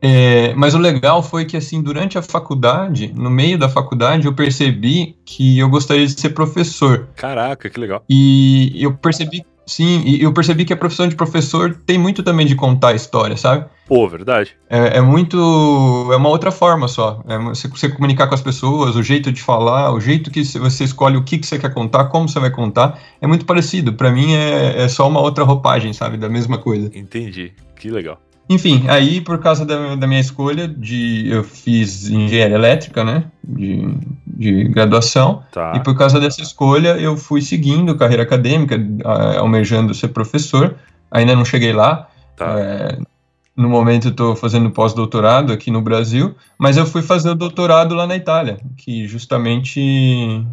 É, 0.01 0.55
mas 0.55 0.75
o 0.75 0.79
legal 0.79 1.23
foi 1.23 1.45
que, 1.45 1.57
assim, 1.57 1.83
durante 1.83 2.17
a 2.17 2.23
faculdade, 2.23 3.13
no 3.15 3.31
meio 3.31 3.59
da 3.59 3.69
faculdade, 3.69 4.27
eu 4.27 4.33
percebi 4.33 5.17
que 5.25 5.59
eu 5.59 5.69
gostaria 5.69 6.07
de 6.07 6.19
ser 6.19 6.31
professor. 6.31 7.09
Caraca, 7.17 7.69
que 7.69 7.81
legal. 7.81 8.05
E 8.09 8.73
eu 8.81 8.95
percebi, 8.95 9.45
sim, 9.69 10.03
e 10.05 10.23
eu 10.23 10.33
percebi 10.33 10.65
que 10.65 10.73
a 10.73 10.77
profissão 10.77 11.07
de 11.07 11.15
professor 11.15 11.79
tem 11.87 11.99
muito 11.99 12.23
também 12.23 12.47
de 12.47 12.55
contar 12.55 12.95
história, 12.95 13.37
sabe? 13.37 13.67
Pô, 13.87 14.07
verdade. 14.09 14.55
É, 14.69 14.99
é 14.99 15.01
muito. 15.01 15.39
É 16.13 16.17
uma 16.17 16.29
outra 16.29 16.51
forma 16.51 16.89
só. 16.89 17.23
É 17.27 17.39
você, 17.39 17.69
você, 17.69 17.89
comunicar 17.89 18.27
com 18.27 18.35
as 18.35 18.43
pessoas, 18.43 18.97
o 18.97 19.03
jeito 19.03 19.33
de 19.33 19.41
falar, 19.41 19.93
o 19.93 20.01
jeito 20.01 20.31
que 20.31 20.45
você 20.45 20.85
escolhe 20.85 21.17
o 21.17 21.25
que, 21.25 21.39
que 21.39 21.47
você 21.47 21.59
quer 21.59 21.73
contar, 21.73 22.07
como 22.07 22.29
você 22.29 22.39
vai 22.39 22.51
contar, 22.51 22.99
é 23.21 23.27
muito 23.27 23.47
parecido. 23.47 23.93
Para 23.95 24.11
mim 24.11 24.35
é, 24.35 24.83
é 24.83 24.89
só 24.89 25.09
uma 25.09 25.21
outra 25.21 25.45
roupagem, 25.45 25.93
sabe? 25.93 26.19
Da 26.19 26.29
mesma 26.29 26.59
coisa. 26.59 26.91
Entendi. 26.95 27.53
Que 27.77 27.91
legal. 27.91 28.21
Enfim, 28.49 28.85
aí 28.89 29.21
por 29.21 29.39
causa 29.39 29.65
da, 29.67 29.95
da, 29.95 30.07
minha 30.07 30.21
escolha, 30.21 30.67
de, 30.67 31.29
eu 31.29 31.45
fiz 31.45 32.09
engenharia 32.09 32.55
elétrica, 32.57 33.05
né? 33.05 33.25
De, 33.45 33.95
de 34.27 34.65
graduação. 34.65 35.43
Tá. 35.53 35.75
E 35.77 35.81
por 35.81 35.97
causa 35.97 36.19
dessa 36.19 36.41
escolha, 36.41 36.97
eu 36.99 37.17
fui 37.17 37.43
seguindo 37.43 37.97
carreira 37.97 38.23
acadêmica, 38.23 38.77
almejando 39.39 39.95
ser 39.95 40.09
professor. 40.09 40.77
Ainda 41.11 41.37
não 41.37 41.45
cheguei 41.45 41.73
lá. 41.73 42.09
Tá. 42.37 42.59
É, 42.59 42.99
no 43.55 43.69
momento 43.69 44.09
estou 44.09 44.37
fazendo 44.37 44.71
pós-doutorado 44.71 45.53
aqui 45.53 45.71
no 45.71 45.83
Brasil, 45.83 46.35
mas 46.57 46.77
eu 46.77 46.87
fui 46.87 47.03
fazer 47.03 47.31
o 47.31 47.35
doutorado 47.35 47.95
lá 47.95 48.07
na 48.07 48.15
Itália, 48.15 48.59
que 48.77 49.07
justamente 49.09 50.47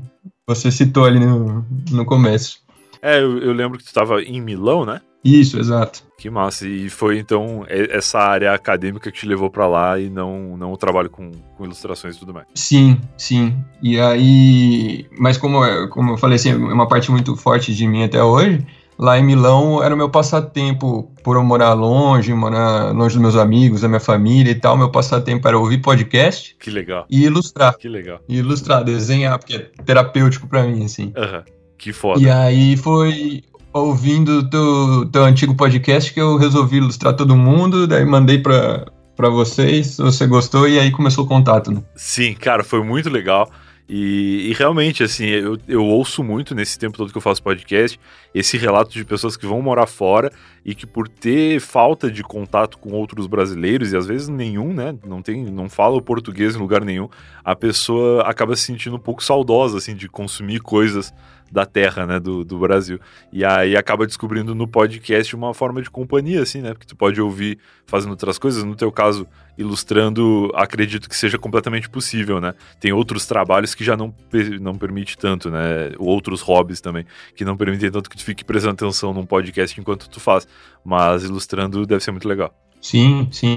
você 0.48 0.72
citou 0.72 1.06
ali 1.06 1.20
no, 1.20 1.64
no 1.92 2.04
começo. 2.04 2.60
É, 3.02 3.20
eu, 3.20 3.38
eu 3.38 3.54
lembro 3.54 3.78
que 3.78 3.84
tu 3.84 3.88
estava 3.88 4.22
em 4.22 4.42
Milão, 4.42 4.84
né? 4.84 5.02
Isso, 5.24 5.60
exato. 5.60 6.04
Que 6.18 6.30
massa. 6.30 6.68
E 6.68 6.90
foi 6.90 7.20
então 7.20 7.66
essa 7.68 8.20
área 8.20 8.54
acadêmica 8.54 9.12
que 9.12 9.20
te 9.20 9.28
levou 9.28 9.50
para 9.50 9.68
lá 9.68 10.00
e 10.00 10.10
não, 10.10 10.58
não 10.58 10.72
o 10.72 10.78
trabalho 10.78 11.10
com, 11.10 11.32
com, 11.58 11.66
ilustrações 11.66 12.16
e 12.16 12.20
tudo 12.20 12.34
mais. 12.34 12.48
Sim, 12.54 13.00
sim. 13.18 13.56
E 13.82 14.00
aí. 14.00 15.06
Mas 15.20 15.38
como, 15.38 15.60
como 15.90 16.14
eu 16.14 16.18
falei 16.18 16.36
assim, 16.36 16.52
é 16.52 16.56
uma 16.56 16.88
parte 16.88 17.12
muito 17.12 17.36
forte 17.36 17.76
de 17.76 17.88
mim 17.88 18.04
até 18.04 18.24
hoje. 18.24 18.66
Lá 18.98 19.20
em 19.20 19.24
Milão 19.24 19.84
era 19.84 19.94
o 19.94 19.98
meu 19.98 20.10
passatempo, 20.10 21.12
por 21.22 21.36
eu 21.36 21.44
morar 21.44 21.74
longe, 21.74 22.34
morar 22.34 22.94
longe 22.94 23.16
dos 23.16 23.22
meus 23.22 23.36
amigos, 23.36 23.82
da 23.82 23.90
minha 23.90 24.00
família 24.00 24.52
e 24.52 24.56
tal. 24.56 24.78
Meu 24.78 24.90
passatempo 24.90 25.46
era 25.46 25.58
ouvir 25.58 25.80
podcast. 25.80 26.56
Que 26.58 26.70
legal. 26.70 27.06
E 27.10 27.26
ilustrar. 27.26 27.78
Que 27.78 27.90
legal. 27.90 28.22
E 28.30 28.38
ilustrar, 28.38 28.86
desenhar, 28.86 29.38
porque 29.38 29.56
é 29.56 29.84
terapêutico 29.84 30.48
para 30.48 30.64
mim, 30.64 30.86
assim. 30.86 31.12
Aham. 31.16 31.38
Uhum. 31.40 31.56
Que 31.78 31.92
foda. 31.92 32.22
E 32.22 32.30
aí 32.30 32.78
foi 32.78 33.44
ouvindo 33.82 34.50
teu, 34.50 35.06
teu 35.12 35.24
antigo 35.26 35.54
podcast 35.54 36.14
que 36.14 36.22
eu 36.22 36.38
resolvi 36.38 36.78
ilustrar 36.78 37.14
todo 37.14 37.36
mundo, 37.36 37.86
daí 37.86 38.06
mandei 38.06 38.38
pra, 38.38 38.86
pra 39.18 39.28
vocês, 39.28 39.98
você 39.98 40.26
gostou, 40.26 40.66
e 40.68 40.80
aí 40.80 40.92
começou 40.92 41.26
o 41.26 41.28
contato, 41.28 41.72
né? 41.72 41.84
Sim, 41.94 42.34
cara, 42.36 42.64
foi 42.64 42.82
muito 42.82 43.10
legal. 43.10 43.52
E, 43.88 44.50
e, 44.50 44.54
realmente, 44.54 45.04
assim, 45.04 45.26
eu, 45.26 45.58
eu 45.68 45.86
ouço 45.86 46.24
muito 46.24 46.56
nesse 46.56 46.80
tempo 46.80 46.98
todo 46.98 47.12
que 47.12 47.18
eu 47.18 47.22
faço 47.22 47.44
podcast 47.44 48.00
esse 48.34 48.58
relato 48.58 48.92
de 48.92 49.06
pessoas 49.06 49.38
que 49.38 49.46
vão 49.46 49.62
morar 49.62 49.86
fora 49.86 50.32
e 50.66 50.74
que 50.74 50.88
por 50.88 51.08
ter 51.08 51.60
falta 51.60 52.10
de 52.10 52.24
contato 52.24 52.80
com 52.80 52.94
outros 52.94 53.28
brasileiros, 53.28 53.92
e 53.92 53.98
às 53.98 54.08
vezes 54.08 54.28
nenhum, 54.28 54.74
né? 54.74 54.96
Não 55.06 55.22
tem, 55.22 55.44
não 55.44 55.70
fala 55.70 55.98
o 55.98 56.02
português 56.02 56.56
em 56.56 56.60
lugar 56.60 56.84
nenhum, 56.84 57.10
a 57.44 57.56
pessoa 57.56 58.24
acaba 58.24 58.56
se 58.56 58.64
sentindo 58.64 58.96
um 58.96 59.00
pouco 59.00 59.24
saudosa, 59.24 59.78
assim, 59.78 59.94
de 59.94 60.08
consumir 60.08 60.62
coisas 60.62 61.14
da 61.52 61.66
terra, 61.66 62.06
né, 62.06 62.20
do, 62.20 62.44
do 62.44 62.58
Brasil. 62.60 63.00
E 63.32 63.46
aí 63.46 63.76
acaba 63.78 64.06
descobrindo 64.06 64.54
no 64.56 64.68
podcast 64.68 65.36
uma 65.36 65.54
forma 65.54 65.82
de 65.82 65.90
companhia, 65.90 66.42
assim, 66.42 66.62
né, 66.62 66.74
porque 66.74 66.88
tu 66.88 66.96
pode 66.96 67.22
ouvir 67.22 67.58
fazendo 67.86 68.12
outras 68.12 68.38
coisas, 68.38 68.64
no 68.64 68.76
teu 68.76 68.92
caso, 68.92 69.28
ilustrando, 69.58 70.52
acredito 70.56 71.08
que 71.08 71.16
seja 71.16 71.38
completamente 71.38 71.90
possível, 71.90 72.42
né. 72.42 72.54
Tem 72.80 72.92
outros 72.92 73.26
trabalhos 73.26 73.76
que 73.76 73.84
já 73.84 73.96
não, 73.96 74.14
não 74.60 74.76
permite 74.76 75.18
tanto, 75.18 75.50
né, 75.50 75.92
outros 75.98 76.42
hobbies 76.42 76.82
também, 76.82 77.06
que 77.36 77.46
não 77.46 77.56
permitem 77.56 77.92
tanto 77.92 78.10
que 78.10 78.18
tu 78.18 78.24
fique 78.24 78.44
prestando 78.44 78.74
atenção 78.74 79.14
num 79.14 79.26
podcast 79.26 79.80
enquanto 79.80 80.10
tu 80.10 80.20
faz, 80.20 80.48
mas 80.84 81.24
ilustrando 81.24 81.86
deve 81.86 82.04
ser 82.04 82.12
muito 82.12 82.28
legal. 82.28 82.54
Sim, 82.82 83.28
sim. 83.32 83.56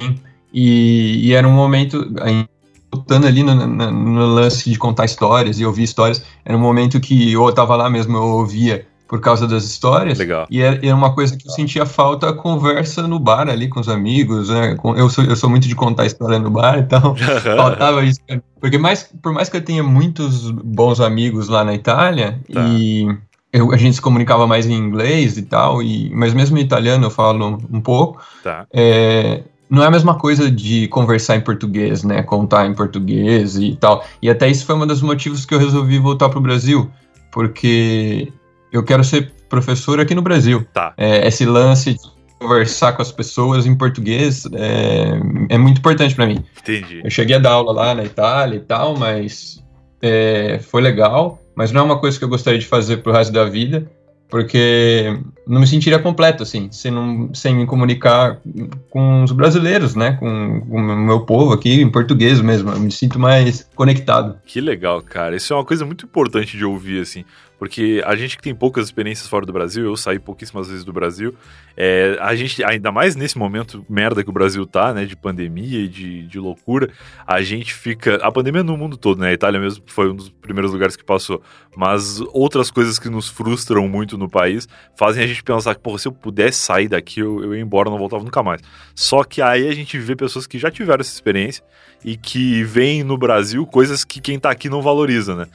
E, 0.52 1.28
e 1.28 1.35
era 1.35 1.47
um 1.47 1.52
momento 1.52 2.09
voltando 2.92 3.26
ali 3.26 3.42
no, 3.42 3.54
no, 3.54 3.90
no, 3.90 4.26
lance 4.26 4.71
de 4.71 4.78
contar 4.78 5.04
histórias 5.04 5.61
e 5.61 5.64
ouvir 5.64 5.85
histórias, 5.85 6.25
era 6.45 6.57
um 6.57 6.61
momento 6.61 7.00
que 7.00 7.33
eu 7.33 7.49
estava 7.49 7.76
lá 7.76 7.88
mesmo, 7.88 8.16
eu 8.16 8.23
ouvia 8.23 8.87
por 9.09 9.21
causa 9.21 9.47
das 9.47 9.64
histórias. 9.64 10.18
Legal. 10.18 10.47
E 10.50 10.61
era, 10.61 10.78
era, 10.85 10.95
uma 10.95 11.14
coisa 11.14 11.37
que 11.37 11.49
eu 11.49 11.52
sentia 11.52 11.87
falta 11.87 12.28
a 12.28 12.33
conversa 12.33 13.09
no 13.09 13.18
bar 13.18 13.49
ali 13.49 13.66
com 13.66 13.80
os 13.80 13.88
amigos, 13.88 14.50
né? 14.50 14.76
Eu 14.97 15.09
sou, 15.09 15.25
eu 15.25 15.35
sou 15.35 15.49
muito 15.49 15.66
de 15.66 15.75
contar 15.75 16.04
história 16.04 16.38
no 16.38 16.50
bar, 16.50 16.78
então 16.78 17.16
faltava 17.57 18.04
isso. 18.04 18.21
Porque 18.61 18.76
mais, 18.76 19.11
por 19.23 19.33
mais 19.33 19.49
que 19.49 19.57
eu 19.57 19.64
tenha 19.64 19.83
muitos 19.83 20.50
bons 20.50 21.00
amigos 21.00 21.49
lá 21.49 21.64
na 21.64 21.75
Itália 21.75 22.38
tá. 22.52 22.61
e 22.68 23.09
eu, 23.50 23.73
a 23.73 23.78
gente 23.78 23.95
se 23.95 24.02
comunicava 24.02 24.47
mais 24.47 24.66
em 24.66 24.75
inglês 24.75 25.38
e 25.38 25.42
tal, 25.42 25.83
e, 25.83 26.11
mas 26.14 26.35
mesmo 26.35 26.59
em 26.59 26.61
italiano 26.61 27.07
eu 27.07 27.11
falo 27.11 27.59
um 27.73 27.80
pouco. 27.80 28.23
Tá. 28.45 28.66
É, 28.71 29.42
não 29.71 29.83
é 29.83 29.87
a 29.87 29.91
mesma 29.91 30.15
coisa 30.15 30.51
de 30.51 30.89
conversar 30.89 31.37
em 31.37 31.41
português, 31.41 32.03
né? 32.03 32.23
Contar 32.23 32.67
em 32.67 32.75
português 32.75 33.57
e 33.57 33.77
tal. 33.77 34.05
E 34.23 34.31
até 34.31 34.49
isso 34.49 34.65
foi 34.65 34.75
um 34.75 34.87
dos 34.87 35.03
motivos 35.03 35.45
que 35.45 35.55
eu 35.55 35.59
resolvi 35.59 35.99
voltar 35.99 36.29
para 36.29 36.39
o 36.39 36.43
Brasil, 36.43 36.91
porque 37.31 38.33
eu 38.73 38.83
quero 38.83 39.05
ser 39.05 39.33
professor 39.49 40.01
aqui 40.01 40.15
no 40.15 40.23
Brasil. 40.23 40.67
Tá. 40.73 40.95
É, 40.97 41.27
esse 41.27 41.45
lance 41.45 41.95
de 41.95 42.01
conversar 42.39 42.93
com 42.93 43.03
as 43.03 43.13
pessoas 43.13 43.67
em 43.67 43.75
português 43.75 44.47
é, 44.55 45.55
é 45.55 45.59
muito 45.59 45.79
importante 45.79 46.15
para 46.15 46.27
mim. 46.27 46.45
Entendi. 46.61 47.01
Eu 47.05 47.11
cheguei 47.11 47.37
a 47.37 47.39
dar 47.39 47.53
aula 47.53 47.73
lá 47.73 47.95
na 47.95 48.05
Itália 48.05 48.57
e 48.57 48.61
tal, 48.61 48.97
mas 48.97 49.63
é, 50.01 50.61
foi 50.63 50.81
legal, 50.81 51.43
mas 51.55 51.73
não 51.73 51.83
é 51.83 51.85
uma 51.85 51.99
coisa 51.99 52.19
que 52.19 52.25
eu 52.25 52.29
gostaria 52.29 52.59
de 52.59 52.67
fazer 52.67 52.99
pro 52.99 53.13
resto 53.13 53.33
da 53.33 53.45
vida 53.45 53.91
porque 54.29 55.19
não 55.47 55.61
me 55.61 55.67
sentiria 55.67 55.99
completo, 55.99 56.43
assim, 56.43 56.69
sem, 56.71 56.91
não, 56.91 57.33
sem 57.35 57.55
me 57.55 57.67
comunicar 57.67 58.41
com 58.91 59.25
os 59.25 59.33
brasileiros, 59.33 59.95
né, 59.95 60.13
com, 60.13 60.61
com 60.61 60.77
o 60.77 60.97
meu 60.97 61.21
povo 61.21 61.53
aqui, 61.53 61.81
em 61.81 61.91
português 61.91 62.41
mesmo, 62.41 62.71
eu 62.71 62.81
me 62.81 62.91
sinto 62.91 63.19
mais 63.19 63.69
conectado. 63.75 64.39
Que 64.45 64.61
legal, 64.61 65.01
cara, 65.01 65.37
isso 65.37 65.53
é 65.53 65.57
uma 65.57 65.65
coisa 65.65 65.85
muito 65.87 66.05
importante 66.05 66.57
de 66.57 66.65
ouvir, 66.65 67.01
assim, 67.01 67.25
porque 67.59 68.03
a 68.05 68.15
gente 68.15 68.37
que 68.37 68.43
tem 68.43 68.55
poucas 68.55 68.87
experiências 68.87 69.27
fora 69.27 69.45
do 69.45 69.53
Brasil, 69.53 69.85
eu 69.85 69.97
saí 69.97 70.19
pouquíssimas 70.19 70.69
vezes 70.69 70.85
do 70.85 70.93
Brasil, 70.93 71.35
é, 71.77 72.17
a 72.21 72.35
gente, 72.35 72.65
ainda 72.65 72.91
mais 72.91 73.15
nesse 73.15 73.38
momento 73.38 73.85
merda 73.88 74.25
que 74.25 74.31
o 74.31 74.33
Brasil 74.33 74.67
tá, 74.67 74.93
né, 74.93 75.05
de 75.05 75.17
pandemia 75.17 75.81
e 75.81 75.88
de, 75.88 76.27
de 76.27 76.38
loucura, 76.38 76.91
a 77.27 77.41
gente 77.41 77.73
fica. 77.73 78.17
A 78.17 78.33
pandemia 78.33 78.62
no 78.62 78.77
mundo 78.77 78.97
todo, 78.97 79.21
né? 79.21 79.29
A 79.29 79.33
Itália 79.33 79.61
mesmo 79.61 79.85
foi 79.87 80.11
um 80.11 80.15
dos 80.15 80.29
primeiros 80.29 80.73
lugares 80.73 80.97
que 80.97 81.05
passou, 81.05 81.43
mas 81.77 82.21
outras 82.33 82.71
coisas 82.71 82.99
que 82.99 83.09
nos 83.09 83.29
frustram 83.29 83.88
muito 83.88 84.19
no 84.19 84.29
país 84.29 84.69
fazem 84.97 85.23
a 85.23 85.27
gente 85.27 85.43
pensar 85.43 85.75
que, 85.75 85.81
pô, 85.81 85.97
se 85.97 86.09
eu 86.09 86.12
pudesse 86.12 86.59
sair 86.59 86.88
daqui, 86.88 87.21
eu, 87.21 87.45
eu 87.45 87.55
ia 87.55 87.62
embora, 87.62 87.91
não 87.91 87.99
voltava 87.99 88.25
nunca 88.25 88.43
mais. 88.43 88.61
Só 88.95 89.23
que 89.23 89.41
aí 89.41 89.69
a 89.69 89.73
gente 89.73 89.99
vê 89.99 90.17
pessoas 90.17 90.47
que 90.47 90.59
já 90.59 90.71
tiveram 90.71 91.00
essa 91.00 91.12
experiência 91.12 91.62
e 92.05 92.17
que 92.17 92.62
veem 92.65 93.03
no 93.03 93.17
Brasil 93.17 93.67
coisas 93.67 94.05
que 94.05 94.21
quem 94.21 94.38
tá 94.38 94.50
aqui 94.50 94.69
não 94.69 94.81
valoriza, 94.81 95.35
né? 95.35 95.47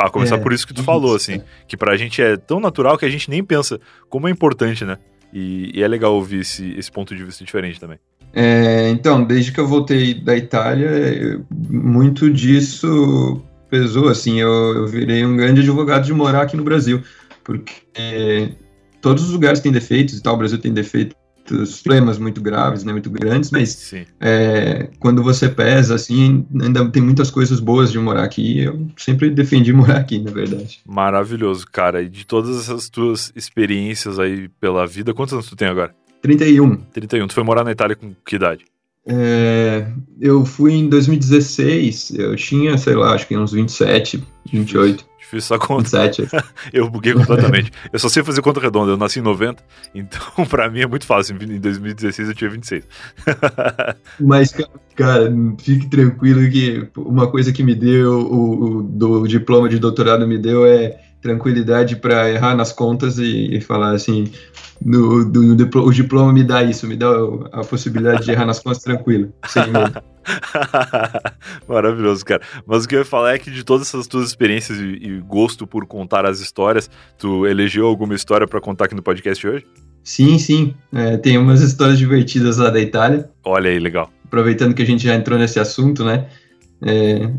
A 0.00 0.10
começar 0.10 0.36
é, 0.36 0.38
por 0.38 0.52
isso 0.52 0.66
que 0.66 0.74
tu 0.74 0.82
falou, 0.82 1.16
assim, 1.16 1.25
que 1.66 1.76
pra 1.76 1.96
gente 1.96 2.20
é 2.22 2.36
tão 2.36 2.60
natural 2.60 2.96
que 2.98 3.04
a 3.04 3.10
gente 3.10 3.30
nem 3.30 3.42
pensa 3.42 3.80
como 4.08 4.28
é 4.28 4.30
importante, 4.30 4.84
né? 4.84 4.98
E, 5.32 5.70
e 5.74 5.82
é 5.82 5.88
legal 5.88 6.14
ouvir 6.14 6.40
esse, 6.40 6.74
esse 6.78 6.90
ponto 6.90 7.14
de 7.14 7.24
vista 7.24 7.44
diferente 7.44 7.80
também. 7.80 7.98
É, 8.32 8.90
então, 8.90 9.24
desde 9.24 9.52
que 9.52 9.60
eu 9.60 9.66
voltei 9.66 10.14
da 10.14 10.36
Itália, 10.36 11.42
muito 11.50 12.30
disso 12.30 13.42
pesou, 13.70 14.08
assim, 14.08 14.40
eu, 14.40 14.74
eu 14.74 14.86
virei 14.86 15.24
um 15.24 15.36
grande 15.36 15.60
advogado 15.60 16.04
de 16.04 16.12
morar 16.12 16.42
aqui 16.42 16.56
no 16.56 16.62
Brasil, 16.62 17.02
porque 17.42 18.52
todos 19.00 19.24
os 19.24 19.30
lugares 19.30 19.60
têm 19.60 19.72
defeitos 19.72 20.18
e 20.18 20.22
tal, 20.22 20.34
o 20.34 20.38
Brasil 20.38 20.58
tem 20.58 20.72
defeitos 20.72 21.16
problemas 21.82 22.18
muito 22.18 22.40
graves, 22.40 22.84
né, 22.84 22.92
muito 22.92 23.10
grandes, 23.10 23.50
mas 23.50 23.92
é, 24.20 24.88
quando 24.98 25.22
você 25.22 25.48
pesa, 25.48 25.94
assim, 25.94 26.46
ainda 26.60 26.88
tem 26.90 27.02
muitas 27.02 27.30
coisas 27.30 27.60
boas 27.60 27.92
de 27.92 27.98
morar 27.98 28.24
aqui. 28.24 28.60
Eu 28.60 28.88
sempre 28.96 29.30
defendi 29.30 29.72
morar 29.74 29.98
aqui, 29.98 30.18
na 30.18 30.30
verdade. 30.30 30.80
Maravilhoso, 30.86 31.66
cara. 31.70 32.02
E 32.02 32.08
de 32.08 32.26
todas 32.26 32.58
essas 32.58 32.88
tuas 32.88 33.32
experiências 33.34 34.18
aí 34.18 34.48
pela 34.60 34.86
vida, 34.86 35.14
quantos 35.14 35.34
anos 35.34 35.48
tu 35.48 35.56
tem 35.56 35.68
agora? 35.68 35.94
31. 36.22 36.76
31. 36.92 37.28
Tu 37.28 37.34
foi 37.34 37.44
morar 37.44 37.64
na 37.64 37.72
Itália 37.72 37.94
com 37.94 38.12
que 38.24 38.36
idade? 38.36 38.64
É, 39.08 39.86
eu 40.20 40.44
fui 40.44 40.72
em 40.72 40.88
2016, 40.88 42.14
eu 42.18 42.34
tinha, 42.34 42.76
sei 42.76 42.96
lá, 42.96 43.14
acho 43.14 43.28
que 43.28 43.36
uns 43.36 43.52
27, 43.52 44.22
28. 44.52 45.06
Fiz 45.30 45.44
essa 45.44 45.58
conta. 45.58 46.02
27. 46.04 46.28
eu 46.72 46.88
buguei 46.88 47.12
completamente. 47.12 47.72
eu 47.92 47.98
só 47.98 48.08
sei 48.08 48.22
fazer 48.22 48.40
conta 48.42 48.60
redonda. 48.60 48.92
Eu 48.92 48.96
nasci 48.96 49.18
em 49.18 49.22
90, 49.22 49.62
então 49.94 50.20
pra 50.46 50.70
mim 50.70 50.80
é 50.80 50.86
muito 50.86 51.04
fácil. 51.04 51.36
Em 51.42 51.58
2016 51.58 52.28
eu 52.28 52.34
tinha 52.34 52.50
26. 52.50 52.84
Mas, 54.20 54.54
cara, 54.94 55.32
fique 55.58 55.88
tranquilo 55.88 56.48
que 56.48 56.88
uma 56.96 57.28
coisa 57.28 57.52
que 57.52 57.64
me 57.64 57.74
deu, 57.74 58.20
o, 58.20 58.78
o 58.78 58.82
do 58.82 59.26
diploma 59.26 59.68
de 59.68 59.78
doutorado 59.78 60.26
me 60.28 60.38
deu 60.38 60.64
é 60.64 60.96
tranquilidade 61.20 61.96
para 61.96 62.30
errar 62.30 62.54
nas 62.54 62.72
contas 62.72 63.18
e, 63.18 63.56
e 63.56 63.60
falar 63.60 63.94
assim, 63.94 64.30
no, 64.80 65.24
do, 65.24 65.42
no, 65.42 65.82
o 65.82 65.92
diploma 65.92 66.32
me 66.32 66.44
dá 66.44 66.62
isso, 66.62 66.86
me 66.86 66.94
dá 66.94 67.08
a 67.50 67.64
possibilidade 67.64 68.24
de 68.24 68.30
errar 68.30 68.46
nas 68.46 68.60
contas 68.60 68.82
tranquilo, 68.82 69.32
sem 69.48 69.66
medo. 69.72 70.00
Maravilhoso, 71.68 72.24
cara. 72.24 72.42
Mas 72.66 72.84
o 72.84 72.88
que 72.88 72.94
eu 72.94 73.00
ia 73.00 73.04
falar 73.04 73.34
é 73.34 73.38
que 73.38 73.50
de 73.50 73.64
todas 73.64 73.88
essas 73.88 74.06
tuas 74.06 74.28
experiências 74.28 74.78
e, 74.78 74.84
e 74.84 75.20
gosto 75.20 75.66
por 75.66 75.86
contar 75.86 76.26
as 76.26 76.40
histórias, 76.40 76.90
tu 77.18 77.46
elegeu 77.46 77.86
alguma 77.86 78.14
história 78.14 78.46
para 78.46 78.60
contar 78.60 78.86
aqui 78.86 78.94
no 78.94 79.02
podcast 79.02 79.46
hoje? 79.46 79.66
Sim, 80.02 80.38
sim. 80.38 80.74
É, 80.92 81.16
tem 81.16 81.36
umas 81.36 81.60
histórias 81.60 81.98
divertidas 81.98 82.58
lá 82.58 82.70
da 82.70 82.80
Itália. 82.80 83.28
Olha 83.44 83.70
aí, 83.70 83.78
legal. 83.78 84.10
Aproveitando 84.24 84.74
que 84.74 84.82
a 84.82 84.86
gente 84.86 85.04
já 85.04 85.14
entrou 85.14 85.38
nesse 85.38 85.58
assunto, 85.58 86.04
né? 86.04 86.26
É, 86.82 87.30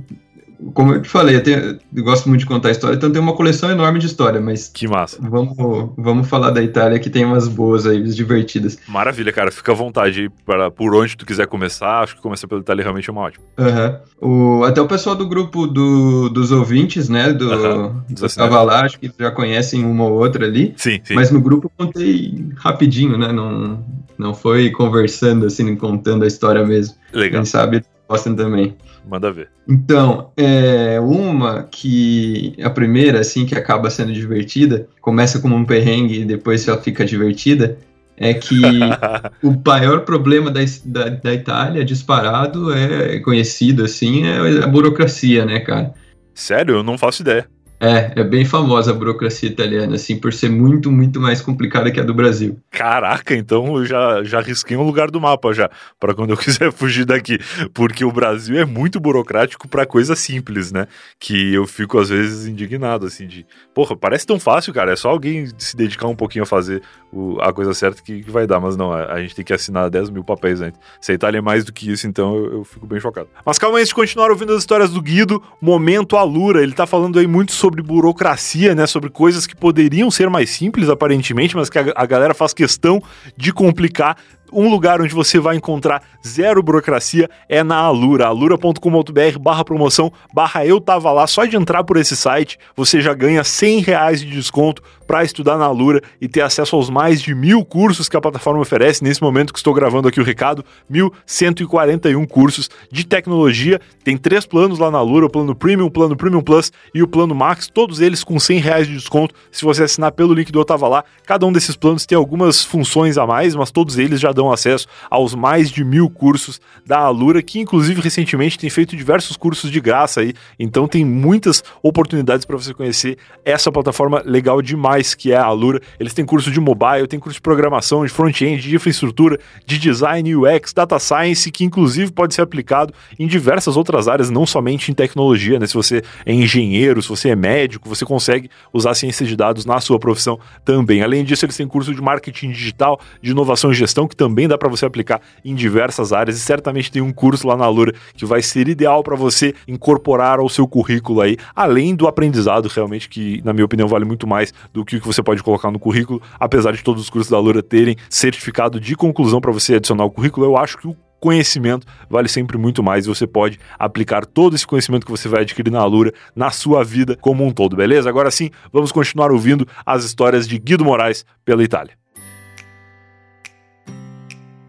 como 0.73 0.93
eu 0.93 1.01
te 1.01 1.09
falei, 1.09 1.35
eu, 1.35 1.43
tenho, 1.43 1.79
eu, 1.95 2.03
gosto 2.03 2.27
muito 2.27 2.41
de 2.41 2.47
contar 2.47 2.71
história, 2.71 2.95
então 2.95 3.11
tem 3.11 3.21
uma 3.21 3.33
coleção 3.33 3.69
enorme 3.69 3.99
de 3.99 4.07
história, 4.07 4.41
mas. 4.41 4.69
Que 4.69 4.87
massa. 4.87 5.17
Vamos, 5.21 5.55
vamos 5.95 6.27
falar 6.27 6.49
da 6.49 6.61
Itália, 6.61 6.99
que 6.99 7.09
tem 7.09 7.25
umas 7.25 7.47
boas 7.47 7.85
aí, 7.85 8.01
divertidas. 8.03 8.77
Maravilha, 8.87 9.31
cara. 9.31 9.51
Fica 9.51 9.71
à 9.71 9.75
vontade 9.75 10.21
aí 10.21 10.29
para, 10.45 10.71
por 10.71 10.95
onde 10.95 11.15
tu 11.15 11.25
quiser 11.25 11.45
começar. 11.47 12.01
Acho 12.01 12.15
que 12.15 12.21
começar 12.21 12.47
pela 12.47 12.61
Itália 12.61 12.83
realmente 12.83 13.09
é 13.09 13.13
uma 13.13 13.21
ótima. 13.21 13.45
Uhum. 13.57 14.59
O, 14.59 14.63
até 14.63 14.81
o 14.81 14.87
pessoal 14.87 15.15
do 15.15 15.27
grupo 15.27 15.67
do, 15.67 16.29
dos 16.29 16.51
ouvintes, 16.51 17.07
né? 17.07 17.31
Do, 17.31 17.51
uhum. 17.51 18.01
do 18.09 18.35
Cavalar, 18.35 18.85
acho 18.85 18.99
que 18.99 19.11
já 19.19 19.31
conhecem 19.31 19.85
uma 19.85 20.05
ou 20.05 20.13
outra 20.13 20.45
ali. 20.45 20.73
Sim, 20.75 20.99
sim. 21.03 21.13
Mas 21.13 21.29
no 21.29 21.39
grupo 21.39 21.71
eu 21.77 21.85
contei 21.85 22.47
rapidinho, 22.55 23.17
né? 23.17 23.31
Não, 23.31 23.85
não 24.17 24.33
foi 24.33 24.71
conversando 24.71 25.45
assim, 25.45 25.75
contando 25.75 26.23
a 26.23 26.27
história 26.27 26.65
mesmo. 26.65 26.95
Legal. 27.13 27.41
Quem 27.41 27.45
sabe 27.45 27.83
gostam 28.09 28.35
também. 28.35 28.75
Manda 29.07 29.31
ver. 29.31 29.49
Então, 29.67 30.31
é 30.35 30.99
uma 30.99 31.63
que 31.63 32.55
a 32.61 32.69
primeira, 32.69 33.21
assim, 33.21 33.45
que 33.45 33.55
acaba 33.55 33.89
sendo 33.89 34.11
divertida, 34.11 34.87
começa 35.01 35.39
como 35.39 35.55
um 35.55 35.65
perrengue 35.65 36.21
e 36.21 36.25
depois 36.25 36.61
só 36.61 36.77
fica 36.77 37.05
divertida, 37.05 37.77
é 38.17 38.33
que 38.33 38.59
o 39.41 39.55
maior 39.65 40.01
problema 40.01 40.51
da, 40.51 40.59
da, 40.85 41.09
da, 41.09 41.33
Itália, 41.33 41.85
disparado, 41.85 42.73
é 42.73 43.19
conhecido, 43.19 43.85
assim, 43.85 44.25
é 44.25 44.63
a 44.63 44.67
burocracia, 44.67 45.45
né, 45.45 45.59
cara? 45.59 45.93
Sério? 46.33 46.75
Eu 46.75 46.83
não 46.83 46.97
faço 46.97 47.21
ideia. 47.21 47.47
É, 47.79 48.11
é 48.15 48.23
bem 48.23 48.43
famosa 48.43 48.91
a 48.91 48.93
burocracia 48.93 49.49
italiana, 49.49 49.95
assim, 49.95 50.17
por 50.17 50.33
ser 50.33 50.49
muito, 50.49 50.91
muito 50.91 51.19
mais 51.19 51.41
complicada 51.41 51.91
que 51.91 51.99
a 51.99 52.03
do 52.03 52.13
Brasil. 52.13 52.57
Caraca, 52.71 53.35
então 53.35 53.77
eu 53.77 53.85
já, 53.85 54.23
já 54.23 54.41
risquei 54.41 54.75
um 54.75 54.83
lugar 54.83 55.11
do 55.11 55.21
mapa 55.21 55.53
já, 55.53 55.69
para 55.99 56.15
quando 56.15 56.31
eu 56.31 56.37
quiser 56.37 56.71
fugir 56.71 57.05
daqui. 57.05 57.37
Porque 57.73 58.03
o 58.03 58.11
Brasil 58.11 58.57
é 58.59 58.65
muito 58.65 58.99
burocrático 58.99 59.67
para 59.67 59.85
coisa 59.85 60.15
simples, 60.15 60.71
né? 60.71 60.87
Que 61.19 61.53
eu 61.53 61.67
fico 61.67 61.99
às 61.99 62.09
vezes 62.09 62.47
indignado, 62.47 63.05
assim, 63.05 63.27
de, 63.27 63.45
porra, 63.75 63.95
parece 63.95 64.25
tão 64.25 64.39
fácil, 64.39 64.73
cara, 64.73 64.93
é 64.93 64.95
só 64.95 65.09
alguém 65.09 65.47
se 65.57 65.77
dedicar 65.77 66.07
um 66.07 66.15
pouquinho 66.15 66.43
a 66.43 66.47
fazer 66.47 66.81
o, 67.11 67.39
a 67.39 67.53
coisa 67.53 67.73
certa 67.73 68.01
que, 68.01 68.23
que, 68.23 68.31
vai 68.31 68.47
dar, 68.47 68.59
mas 68.59 68.75
não, 68.75 68.91
a, 68.91 69.21
gente 69.21 69.35
tem 69.35 69.45
que 69.45 69.53
assinar 69.53 69.89
10 69.89 70.09
mil 70.09 70.23
papéis 70.23 70.61
antes. 70.61 70.79
Se 70.99 71.11
a 71.11 71.15
Itália 71.15 71.37
é 71.37 71.41
mais 71.41 71.63
do 71.63 71.71
que 71.71 71.91
isso, 71.91 72.07
então 72.07 72.35
eu, 72.35 72.53
eu 72.53 72.63
fico 72.63 72.87
bem 72.87 72.99
chocado. 72.99 73.29
Mas 73.45 73.59
calma, 73.59 73.77
antes 73.77 73.89
de 73.89 73.95
continuar 73.95 74.31
ouvindo 74.31 74.53
as 74.53 74.59
histórias 74.59 74.89
do 74.89 75.01
Guido, 75.01 75.41
momento 75.61 76.17
Alura, 76.17 76.63
ele 76.63 76.73
tá 76.73 76.87
falando 76.87 77.19
aí 77.19 77.27
muito 77.27 77.51
sobre 77.51 77.66
sobre 77.67 77.81
burocracia, 77.81 78.73
né? 78.73 78.87
Sobre 78.87 79.09
coisas 79.09 79.45
que 79.45 79.55
poderiam 79.55 80.09
ser 80.09 80.29
mais 80.29 80.49
simples, 80.49 80.87
aparentemente, 80.87 81.55
mas 81.55 81.69
que 81.69 81.77
a, 81.77 81.93
a 81.95 82.05
galera 82.05 82.33
faz 82.33 82.53
questão 82.53 83.03
de 83.35 83.51
complicar 83.51 84.17
um 84.51 84.69
lugar 84.69 85.01
onde 85.01 85.13
você 85.13 85.39
vai 85.39 85.55
encontrar 85.55 86.01
zero 86.25 86.61
burocracia 86.63 87.29
é 87.47 87.63
na 87.63 87.77
Alura, 87.77 88.27
alura.com.br 88.27 89.39
barra 89.39 89.63
promoção, 89.63 90.11
barra 90.33 90.65
eu 90.65 90.79
tava 90.79 91.11
lá, 91.11 91.27
só 91.27 91.45
de 91.45 91.55
entrar 91.55 91.83
por 91.83 91.97
esse 91.97 92.15
site 92.15 92.57
você 92.75 93.01
já 93.01 93.13
ganha 93.13 93.43
100 93.43 93.79
reais 93.79 94.21
de 94.21 94.29
desconto 94.29 94.81
para 95.07 95.23
estudar 95.23 95.57
na 95.57 95.65
Alura 95.65 96.01
e 96.19 96.27
ter 96.27 96.41
acesso 96.41 96.75
aos 96.75 96.89
mais 96.89 97.21
de 97.21 97.33
mil 97.33 97.63
cursos 97.63 98.09
que 98.09 98.17
a 98.17 98.21
plataforma 98.21 98.59
oferece. 98.59 99.03
Nesse 99.03 99.21
momento 99.21 99.53
que 99.53 99.59
estou 99.59 99.73
gravando 99.73 100.07
aqui 100.07 100.19
o 100.19 100.23
recado, 100.23 100.65
1.141 100.91 102.27
cursos 102.27 102.69
de 102.91 103.05
tecnologia, 103.05 103.79
tem 104.03 104.17
três 104.17 104.45
planos 104.45 104.77
lá 104.77 104.91
na 104.91 104.97
Alura, 104.97 105.25
o 105.25 105.29
plano 105.29 105.55
Premium, 105.55 105.85
o 105.85 105.91
plano 105.91 106.15
Premium 106.15 106.41
Plus 106.41 106.71
e 106.93 107.01
o 107.01 107.07
plano 107.07 107.33
Max, 107.33 107.67
todos 107.67 108.01
eles 108.01 108.23
com 108.23 108.37
100 108.37 108.59
reais 108.59 108.87
de 108.87 108.93
desconto. 108.93 109.33
Se 109.51 109.63
você 109.63 109.83
assinar 109.83 110.11
pelo 110.11 110.33
link 110.33 110.51
do 110.51 110.59
Eu 110.59 110.65
Tava 110.65 110.87
Lá, 110.87 111.03
cada 111.25 111.45
um 111.45 111.53
desses 111.53 111.77
planos 111.77 112.05
tem 112.05 112.17
algumas 112.17 112.63
funções 112.63 113.17
a 113.17 113.25
mais, 113.25 113.55
mas 113.55 113.71
todos 113.71 113.97
eles 113.97 114.19
já 114.19 114.33
dão 114.37 114.51
acesso 114.51 114.87
aos 115.09 115.35
mais 115.35 115.69
de 115.69 115.83
mil 115.83 116.09
cursos 116.09 116.61
da 116.85 116.99
Alura, 116.99 117.41
que 117.41 117.59
inclusive 117.59 117.99
recentemente 117.99 118.57
tem 118.57 118.69
feito 118.69 118.95
diversos 118.95 119.35
cursos 119.35 119.69
de 119.69 119.81
graça 119.81 120.21
aí. 120.21 120.33
Então 120.57 120.87
tem 120.87 121.03
muitas 121.03 121.63
oportunidades 121.81 122.45
para 122.45 122.55
você 122.55 122.73
conhecer 122.73 123.17
essa 123.43 123.71
plataforma 123.71 124.21
legal 124.23 124.61
demais 124.61 125.13
que 125.13 125.31
é 125.31 125.35
a 125.35 125.43
Alura. 125.43 125.81
Eles 125.99 126.13
têm 126.13 126.25
curso 126.25 126.51
de 126.51 126.59
mobile, 126.59 127.07
tem 127.07 127.19
curso 127.19 127.35
de 127.35 127.41
programação, 127.41 128.05
de 128.05 128.11
front-end, 128.11 128.61
de 128.61 128.75
infraestrutura, 128.75 129.39
de 129.65 129.77
design, 129.77 130.35
UX, 130.35 130.71
data 130.71 130.99
science, 130.99 131.51
que 131.51 131.63
inclusive 131.63 132.11
pode 132.11 132.35
ser 132.35 132.41
aplicado 132.41 132.93
em 133.17 133.25
diversas 133.27 133.75
outras 133.75 134.07
áreas, 134.07 134.29
não 134.29 134.45
somente 134.45 134.91
em 134.91 134.93
tecnologia, 134.93 135.59
né? 135.59 135.65
Se 135.65 135.73
você 135.73 136.03
é 136.25 136.33
engenheiro, 136.33 137.01
se 137.01 137.09
você 137.09 137.29
é 137.29 137.35
médico, 137.35 137.89
você 137.89 138.05
consegue 138.05 138.49
usar 138.71 138.93
ciência 138.93 139.25
de 139.25 139.35
dados 139.35 139.65
na 139.65 139.79
sua 139.81 139.99
profissão 139.99 140.39
também. 140.63 141.01
Além 141.01 141.23
disso, 141.25 141.43
eles 141.43 141.57
têm 141.57 141.67
curso 141.67 141.93
de 141.93 142.01
marketing 142.01 142.51
digital, 142.51 142.99
de 143.21 143.31
inovação 143.31 143.71
e 143.71 143.73
gestão, 143.73 144.07
que 144.07 144.15
também 144.15 144.26
também 144.27 144.47
dá 144.47 144.57
para 144.57 144.67
você 144.67 144.85
aplicar 144.85 145.21
em 145.43 145.55
diversas 145.55 146.11
áreas 146.11 146.37
e 146.37 146.41
certamente 146.41 146.91
tem 146.91 147.01
um 147.01 147.13
curso 147.13 147.47
lá 147.47 147.55
na 147.55 147.63
Alura 147.63 147.93
que 148.13 148.25
vai 148.25 148.41
ser 148.41 148.67
ideal 148.67 149.01
para 149.01 149.15
você 149.15 149.55
incorporar 149.65 150.39
ao 150.39 150.49
seu 150.49 150.67
currículo 150.67 151.21
aí, 151.21 151.37
além 151.55 151.95
do 151.95 152.07
aprendizado 152.07 152.67
realmente 152.67 153.07
que, 153.07 153.41
na 153.45 153.53
minha 153.53 153.63
opinião, 153.63 153.87
vale 153.87 154.03
muito 154.03 154.27
mais 154.27 154.53
do 154.73 154.83
que 154.83 154.97
o 154.97 155.01
que 155.01 155.07
você 155.07 155.23
pode 155.23 155.41
colocar 155.41 155.71
no 155.71 155.79
currículo, 155.79 156.21
apesar 156.37 156.73
de 156.73 156.83
todos 156.83 157.01
os 157.01 157.09
cursos 157.09 157.31
da 157.31 157.37
Alura 157.37 157.63
terem 157.63 157.95
certificado 158.09 158.81
de 158.81 158.95
conclusão 158.95 159.39
para 159.39 159.51
você 159.51 159.75
adicionar 159.75 160.03
o 160.03 160.11
currículo, 160.11 160.45
eu 160.45 160.57
acho 160.57 160.77
que 160.77 160.87
o 160.87 160.95
conhecimento 161.19 161.87
vale 162.09 162.27
sempre 162.27 162.57
muito 162.57 162.83
mais 162.83 163.05
e 163.05 163.07
você 163.07 163.25
pode 163.25 163.57
aplicar 163.79 164.25
todo 164.25 164.55
esse 164.55 164.67
conhecimento 164.67 165.05
que 165.05 165.11
você 165.11 165.29
vai 165.29 165.41
adquirir 165.41 165.71
na 165.71 165.79
Alura 165.79 166.13
na 166.35 166.51
sua 166.51 166.83
vida 166.83 167.15
como 167.15 167.45
um 167.45 167.51
todo, 167.51 167.77
beleza? 167.77 168.09
Agora 168.09 168.29
sim, 168.29 168.51
vamos 168.73 168.91
continuar 168.91 169.31
ouvindo 169.31 169.65
as 169.85 170.03
histórias 170.03 170.45
de 170.45 170.59
Guido 170.59 170.83
Moraes 170.83 171.25
pela 171.45 171.63
Itália. 171.63 171.93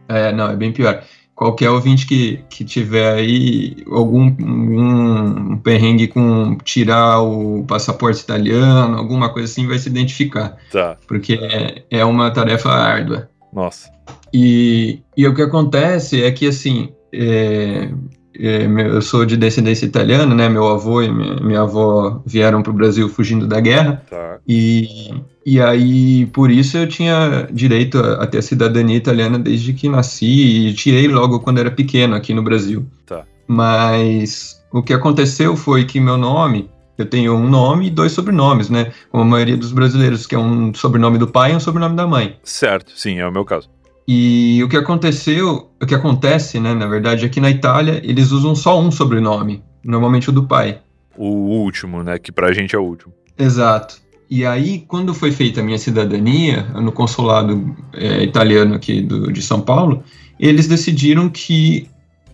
É, 0.08 0.32
não, 0.32 0.50
é 0.50 0.56
bem 0.56 0.72
pior. 0.72 1.02
Qualquer 1.34 1.70
ouvinte 1.70 2.04
que, 2.04 2.40
que 2.50 2.64
tiver 2.64 3.14
aí 3.14 3.76
algum 3.92 4.34
um, 4.40 5.52
um 5.52 5.56
perrengue 5.58 6.08
com 6.08 6.56
tirar 6.64 7.20
o 7.20 7.64
passaporte 7.64 8.20
italiano, 8.20 8.96
alguma 8.96 9.32
coisa 9.32 9.50
assim, 9.50 9.66
vai 9.66 9.78
se 9.78 9.88
identificar. 9.88 10.56
Tá. 10.72 10.96
Porque 11.06 11.34
é, 11.34 11.84
é 11.90 12.04
uma 12.04 12.30
tarefa 12.32 12.70
árdua. 12.70 13.28
Nossa. 13.52 13.90
E, 14.32 15.00
e 15.16 15.26
o 15.26 15.34
que 15.34 15.42
acontece 15.42 16.22
é 16.22 16.32
que, 16.32 16.48
assim, 16.48 16.92
é, 17.12 17.88
é, 17.88 17.90
eu 18.38 19.02
sou 19.02 19.26
de 19.26 19.36
descendência 19.36 19.84
italiana, 19.84 20.34
né? 20.34 20.48
Meu 20.48 20.68
avô 20.68 21.02
e 21.02 21.12
minha, 21.12 21.36
minha 21.36 21.60
avó 21.62 22.22
vieram 22.24 22.62
para 22.62 22.70
o 22.70 22.74
Brasil 22.74 23.08
fugindo 23.08 23.46
da 23.46 23.58
guerra. 23.58 24.02
Tá. 24.08 24.38
E, 24.46 25.12
e 25.44 25.60
aí, 25.60 26.26
por 26.26 26.50
isso 26.50 26.78
eu 26.78 26.86
tinha 26.86 27.48
direito 27.50 27.98
a, 27.98 28.22
a, 28.22 28.26
ter 28.26 28.38
a 28.38 28.42
cidadania 28.42 28.96
italiana 28.96 29.38
desde 29.38 29.72
que 29.72 29.88
nasci 29.88 30.68
e 30.68 30.74
tirei 30.74 31.08
logo 31.08 31.40
quando 31.40 31.58
era 31.58 31.70
pequeno 31.70 32.14
aqui 32.14 32.32
no 32.32 32.42
Brasil. 32.42 32.86
Tá. 33.04 33.24
Mas 33.46 34.62
o 34.70 34.82
que 34.82 34.92
aconteceu 34.92 35.56
foi 35.56 35.84
que 35.84 35.98
meu 35.98 36.16
nome, 36.16 36.70
eu 36.96 37.06
tenho 37.06 37.34
um 37.34 37.48
nome 37.48 37.86
e 37.86 37.90
dois 37.90 38.12
sobrenomes, 38.12 38.70
né? 38.70 38.92
Como 39.10 39.22
a 39.22 39.26
maioria 39.26 39.56
dos 39.56 39.72
brasileiros, 39.72 40.26
que 40.26 40.34
é 40.34 40.38
um 40.38 40.72
sobrenome 40.74 41.18
do 41.18 41.26
pai 41.26 41.52
e 41.52 41.56
um 41.56 41.60
sobrenome 41.60 41.96
da 41.96 42.06
mãe. 42.06 42.36
Certo, 42.44 42.92
sim, 42.94 43.18
é 43.18 43.26
o 43.26 43.32
meu 43.32 43.44
caso. 43.44 43.68
E 44.10 44.64
o 44.64 44.68
que 44.70 44.76
aconteceu, 44.78 45.70
o 45.78 45.84
que 45.84 45.94
acontece, 45.94 46.58
né, 46.58 46.72
na 46.72 46.86
verdade, 46.86 47.26
aqui 47.26 47.42
na 47.42 47.50
Itália, 47.50 48.00
eles 48.02 48.30
usam 48.30 48.54
só 48.54 48.80
um 48.80 48.90
sobrenome, 48.90 49.62
normalmente 49.84 50.30
o 50.30 50.32
do 50.32 50.44
pai. 50.44 50.78
O 51.14 51.26
último, 51.26 52.02
né, 52.02 52.18
que 52.18 52.32
pra 52.32 52.50
gente 52.54 52.74
é 52.74 52.78
o 52.78 52.82
último. 52.82 53.12
Exato. 53.38 54.00
E 54.30 54.46
aí, 54.46 54.78
quando 54.88 55.12
foi 55.12 55.30
feita 55.30 55.60
a 55.60 55.62
minha 55.62 55.76
cidadania, 55.76 56.62
no 56.74 56.90
consulado 56.90 57.76
é, 57.92 58.22
italiano 58.24 58.74
aqui 58.74 59.02
do, 59.02 59.30
de 59.30 59.42
São 59.42 59.60
Paulo, 59.60 60.02
eles 60.40 60.66
decidiram 60.66 61.28
que 61.28 61.86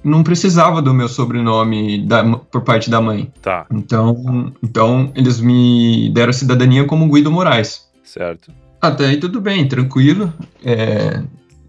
não 0.03 0.23
precisava 0.23 0.81
do 0.81 0.95
meu 0.95 1.09
sobrenome 1.09 2.07
da, 2.07 2.23
por 2.37 2.63
parte 2.63 2.89
da 2.89 3.01
mãe. 3.01 3.33
Tá. 3.43 3.67
Então, 3.73 4.53
então, 4.63 5.11
eles 5.17 5.41
me 5.41 6.09
deram 6.15 6.31
a 6.31 6.35
cidadania 6.35 6.85
como 6.85 7.11
Guido 7.11 7.33
Moraes. 7.33 7.89
Certo. 8.05 8.53
Até 8.81 9.07
aí 9.07 9.17
tudo 9.17 9.41
bem, 9.41 9.67
tranquilo. 9.67 10.33
É, 10.63 11.21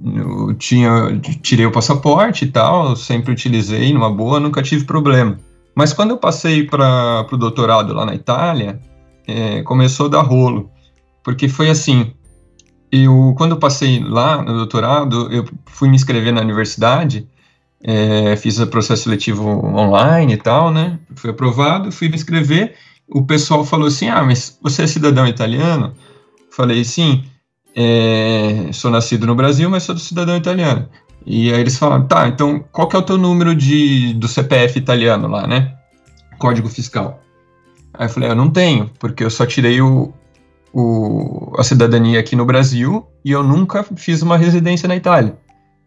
eu 0.03 0.53
tinha, 0.55 1.19
tirei 1.41 1.65
o 1.65 1.71
passaporte 1.71 2.45
e 2.45 2.51
tal, 2.51 2.95
sempre 2.95 3.31
utilizei 3.31 3.93
numa 3.93 4.11
boa, 4.11 4.39
nunca 4.39 4.61
tive 4.61 4.85
problema. 4.85 5.37
Mas 5.73 5.93
quando 5.93 6.11
eu 6.11 6.17
passei 6.17 6.63
para 6.65 7.25
o 7.31 7.37
doutorado 7.37 7.93
lá 7.93 8.05
na 8.05 8.15
Itália, 8.15 8.79
é, 9.27 9.61
começou 9.63 10.07
a 10.07 10.09
dar 10.09 10.21
rolo, 10.21 10.69
porque 11.23 11.47
foi 11.47 11.69
assim, 11.69 12.13
eu 12.91 13.33
quando 13.37 13.51
eu 13.51 13.57
passei 13.57 13.99
lá 14.03 14.41
no 14.41 14.53
doutorado, 14.53 15.31
eu 15.31 15.45
fui 15.65 15.89
me 15.89 15.95
inscrever 15.95 16.33
na 16.33 16.41
universidade, 16.41 17.27
é, 17.83 18.35
fiz 18.35 18.59
o 18.59 18.67
processo 18.67 19.03
seletivo 19.03 19.43
online 19.47 20.33
e 20.33 20.37
tal, 20.37 20.71
né? 20.71 20.99
Fui 21.15 21.29
aprovado, 21.29 21.91
fui 21.91 22.09
me 22.09 22.15
inscrever. 22.15 22.75
O 23.07 23.23
pessoal 23.25 23.63
falou 23.63 23.87
assim: 23.87 24.09
Ah, 24.09 24.23
mas 24.23 24.57
você 24.61 24.83
é 24.83 24.87
cidadão 24.87 25.27
italiano? 25.27 25.93
Falei, 26.49 26.83
sim 26.83 27.23
é, 27.75 28.69
sou 28.71 28.89
nascido 28.89 29.27
no 29.27 29.35
Brasil, 29.35 29.69
mas 29.69 29.83
sou 29.83 29.97
cidadão 29.97 30.37
italiano. 30.37 30.87
E 31.25 31.51
aí 31.51 31.59
eles 31.59 31.77
falaram, 31.77 32.07
tá, 32.07 32.27
então 32.27 32.63
qual 32.71 32.87
que 32.87 32.95
é 32.95 32.99
o 32.99 33.03
teu 33.03 33.17
número 33.17 33.55
de, 33.55 34.13
do 34.13 34.27
CPF 34.27 34.77
italiano 34.77 35.27
lá, 35.27 35.45
né? 35.47 35.75
Código 36.37 36.69
fiscal. 36.69 37.19
Aí 37.93 38.05
eu 38.05 38.09
falei, 38.09 38.29
eu 38.29 38.35
não 38.35 38.49
tenho, 38.49 38.89
porque 38.99 39.23
eu 39.23 39.29
só 39.29 39.45
tirei 39.45 39.81
o, 39.81 40.13
o, 40.73 41.53
a 41.57 41.63
cidadania 41.63 42.19
aqui 42.19 42.35
no 42.35 42.45
Brasil 42.45 43.05
e 43.23 43.31
eu 43.31 43.43
nunca 43.43 43.83
fiz 43.95 44.21
uma 44.21 44.37
residência 44.37 44.87
na 44.87 44.95
Itália. 44.95 45.35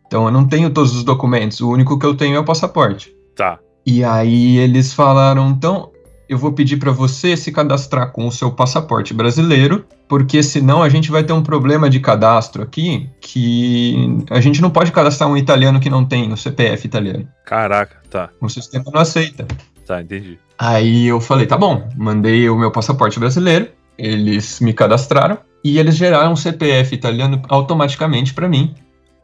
Então 0.07 0.24
eu 0.24 0.33
não 0.33 0.46
tenho 0.46 0.70
todos 0.70 0.94
os 0.94 1.05
documentos, 1.05 1.61
o 1.61 1.70
único 1.70 1.98
que 1.98 2.07
eu 2.07 2.16
tenho 2.16 2.37
é 2.37 2.40
o 2.40 2.44
passaporte. 2.44 3.14
Tá. 3.37 3.59
E 3.87 4.03
aí 4.03 4.59
eles 4.59 4.92
falaram, 4.92 5.51
então, 5.51 5.90
eu 6.29 6.37
vou 6.37 6.53
pedir 6.53 6.77
para 6.77 6.93
você 6.93 7.37
se 7.37 7.51
cadastrar 7.51 8.12
com 8.12 8.27
o 8.27 8.33
seu 8.33 8.51
passaporte 8.51 9.14
brasileiro, 9.14 9.87
porque 10.07 10.43
senão 10.43 10.83
a 10.83 10.88
gente 10.88 11.11
vai 11.11 11.25
ter 11.25 11.33
um 11.33 11.43
problema 11.43 11.88
de 11.88 12.01
cadastro 12.01 12.62
aqui 12.62 13.09
que 13.21 14.25
a 14.31 14.41
gente 14.41 14.61
não 14.61 14.71
pode 14.71 14.93
cadastrar 14.93 15.31
um 15.31 15.37
italiano 15.37 15.81
que 15.81 15.88
não 15.88 16.05
tem 16.05 16.31
o 16.33 16.37
CPF 16.37 16.87
italiano. 16.87 17.27
Caraca, 17.47 18.03
tá. 18.11 18.29
O 18.41 18.49
sistema 18.49 18.85
não 18.93 19.01
aceita. 19.01 19.47
Tá, 19.87 20.03
entendi. 20.03 20.38
Aí 20.59 21.07
eu 21.07 21.21
falei, 21.21 21.47
tá 21.47 21.57
bom, 21.57 21.88
mandei 21.97 22.49
o 22.51 22.59
meu 22.59 22.71
passaporte 22.71 23.19
brasileiro, 23.19 23.69
eles 23.97 24.61
me 24.61 24.75
cadastraram 24.75 25.38
e 25.64 25.79
eles 25.79 25.97
geraram 25.97 26.33
um 26.33 26.37
CPF 26.37 26.95
italiano 26.95 27.41
automaticamente 27.49 28.35
para 28.35 28.49
mim 28.49 28.75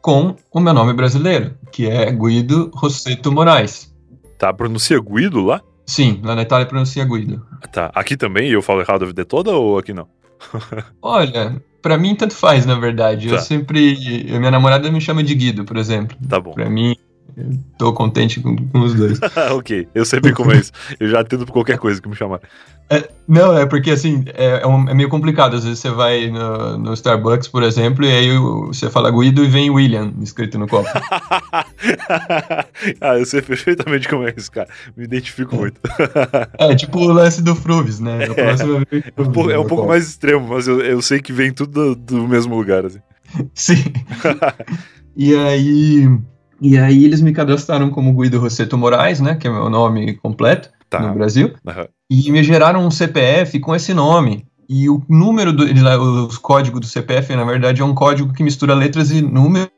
com 0.01 0.37
o 0.53 0.61
meu 0.61 0.75
nome 0.75 0.93
brasileiro, 0.93 1.55
que 1.71 1.89
é 1.89 2.11
Guido 2.11 2.71
Rosseto 2.75 3.33
Moraes. 3.33 3.95
Tá, 4.39 4.53
pronuncia 4.53 5.01
Guido 5.01 5.43
lá? 5.43 5.63
Sim, 5.87 6.21
lá 6.25 6.35
na 6.35 6.43
Itália 6.43 6.67
pronuncia 6.67 7.05
Guido. 7.05 7.47
Tá, 7.73 7.91
aqui 7.95 8.17
também 8.17 8.51
eu 8.51 8.63
falo 8.63 8.81
errado 8.81 9.03
a 9.03 9.07
vida 9.07 9.25
toda 9.25 9.53
ou 9.53 9.79
aqui 9.79 9.93
não? 9.93 10.09
Olha, 11.03 11.63
pra 11.83 11.99
mim 11.99 12.15
tanto 12.15 12.35
faz, 12.35 12.65
na 12.65 12.75
verdade. 12.75 13.29
Tá. 13.29 13.35
Eu 13.35 13.39
sempre. 13.41 14.25
Minha 14.25 14.51
namorada 14.51 14.91
me 14.91 15.01
chama 15.01 15.23
de 15.23 15.35
Guido, 15.35 15.65
por 15.65 15.77
exemplo. 15.77 16.17
Tá 16.29 16.41
bom. 16.41 16.53
Pra 16.53 16.69
mim, 16.69 16.97
eu 17.37 17.51
tô 17.79 17.93
contente 17.93 18.41
com, 18.41 18.57
com 18.57 18.81
os 18.81 18.95
dois. 18.95 19.19
ok, 19.53 19.89
eu 19.95 20.05
sei 20.05 20.21
bem 20.21 20.35
como 20.35 20.53
é 20.53 20.57
isso. 20.57 20.73
Eu 20.99 21.09
já 21.09 21.21
atendo 21.21 21.47
por 21.47 21.53
qualquer 21.53 21.79
coisa 21.79 22.01
que 22.01 22.09
me 22.09 22.15
chamar. 22.15 22.41
É, 22.91 23.09
não, 23.27 23.57
é 23.57 23.65
porque 23.65 23.91
assim, 23.91 24.25
é, 24.35 24.61
é 24.63 24.67
um- 24.67 24.89
é 24.89 24.95
meio 24.95 25.09
complicado. 25.09 25.57
Às 25.57 25.65
vezes 25.65 25.79
você 25.79 25.91
vai 25.91 26.29
no, 26.31 26.77
no 26.79 26.93
Starbucks, 26.93 27.49
por 27.49 27.63
exemplo, 27.63 28.05
e 28.05 28.11
aí 28.13 28.39
você 28.67 28.91
fala 28.91 29.11
Guido 29.11 29.43
e 29.43 29.49
vem 29.49 29.71
William 29.71 30.13
escrito 30.21 30.59
no 30.59 30.69
copo. 30.69 30.89
ah, 33.01 33.19
eu 33.19 33.25
sei 33.25 33.41
perfeitamente 33.43 34.09
como 34.09 34.29
é 34.29 34.35
isso, 34.37 34.51
cara. 34.53 34.69
Me 34.97 35.05
identifico 35.05 35.57
muito. 35.57 35.81
É 36.59 36.75
tipo 36.75 36.99
o 36.99 37.13
lance 37.13 37.43
do 37.43 37.55
Fruvis, 37.55 38.01
né? 38.01 38.27
Vez 38.29 38.61
É 38.61 39.23
um 39.23 39.33
pouco, 39.33 39.51
é 39.51 39.59
um 39.59 39.67
pouco 39.67 39.87
mais 39.89 40.07
extremo, 40.09 40.47
mas 40.49 40.69
eu, 40.69 40.81
eu 40.81 41.01
sei 41.03 41.21
que 41.21 41.33
vem 41.33 41.53
tudo 41.53 41.95
do, 41.95 42.19
do 42.19 42.29
mesmo 42.29 42.57
lugar, 42.57 42.85
assim. 42.85 43.01
Sim. 43.55 43.83
e 45.17 45.35
aí. 45.35 46.09
E 46.65 46.79
aí 46.79 47.05
eles 47.05 47.21
me 47.21 47.31
cadastraram 47.31 47.91
como 47.91 48.15
Guido 48.15 48.41
Rosseto 48.41 48.79
Moraes, 48.79 49.21
né? 49.21 49.35
Que 49.35 49.47
é 49.47 49.51
meu 49.51 49.69
nome 49.69 50.15
completo 50.15 50.71
Tá. 50.89 50.99
no 50.99 51.13
Brasil. 51.13 51.53
Aham. 51.67 51.87
E 52.11 52.33
me 52.33 52.43
geraram 52.43 52.87
um 52.87 52.91
CPF 52.91 53.61
com 53.61 53.75
esse 53.75 53.93
nome. 53.93 54.47
E 54.67 54.89
o 54.89 55.03
número, 55.07 55.53
do, 55.53 55.65
os 56.27 56.39
códigos 56.39 56.81
do 56.81 56.87
CPF, 56.87 57.37
na 57.37 57.45
verdade, 57.45 57.83
é 57.83 57.85
um 57.85 57.95
código 57.95 58.33
que 58.33 58.43
mistura 58.43 58.75
letras 58.75 59.11
e 59.11 59.21
números 59.21 59.69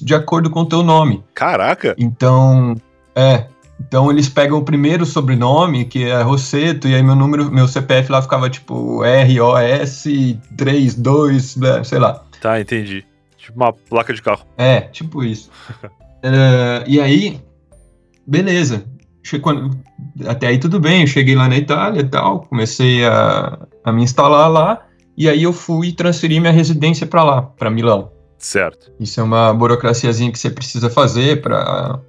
de 0.00 0.14
acordo 0.14 0.48
com 0.48 0.60
o 0.60 0.66
teu 0.66 0.84
nome. 0.84 1.24
Caraca! 1.34 1.96
Então, 1.98 2.76
é. 3.12 3.46
Então 3.80 4.08
eles 4.08 4.28
pegam 4.28 4.58
o 4.58 4.64
primeiro 4.64 5.04
sobrenome, 5.04 5.84
que 5.84 6.04
é 6.04 6.22
Rosseto, 6.22 6.86
e 6.86 6.94
aí 6.94 7.02
meu 7.02 7.16
número, 7.16 7.50
meu 7.50 7.66
CPF 7.66 8.10
lá 8.12 8.22
ficava 8.22 8.48
tipo 8.48 9.02
ROS 9.02 10.04
32, 10.56 11.56
blá, 11.56 11.82
sei 11.82 11.98
lá. 11.98 12.22
Tá, 12.40 12.60
entendi. 12.60 13.04
Tipo 13.36 13.56
uma 13.58 13.72
placa 13.72 14.14
de 14.14 14.22
carro. 14.22 14.46
É, 14.56 14.80
tipo 14.82 15.24
isso. 15.24 15.50
É, 16.26 16.84
e 16.88 17.00
aí, 17.00 17.40
beleza. 18.26 18.84
Quando- 19.40 19.76
até 20.26 20.48
aí 20.48 20.58
tudo 20.58 20.80
bem, 20.80 21.02
eu 21.02 21.06
cheguei 21.06 21.34
lá 21.34 21.48
na 21.48 21.56
Itália 21.56 22.00
e 22.00 22.08
tal, 22.08 22.40
comecei 22.42 23.04
a, 23.04 23.58
a 23.84 23.92
me 23.92 24.02
instalar 24.02 24.50
lá, 24.50 24.82
e 25.16 25.28
aí 25.28 25.42
eu 25.42 25.52
fui 25.52 25.92
transferir 25.92 26.40
minha 26.40 26.52
residência 26.52 27.06
para 27.06 27.24
lá, 27.24 27.42
para 27.42 27.70
Milão. 27.70 28.10
Certo. 28.38 28.92
Isso 29.00 29.18
é 29.20 29.22
uma 29.22 29.52
burocraciazinha 29.52 30.30
que 30.30 30.38
você 30.38 30.50
precisa 30.50 30.90
fazer 30.90 31.40
para 31.40 32.00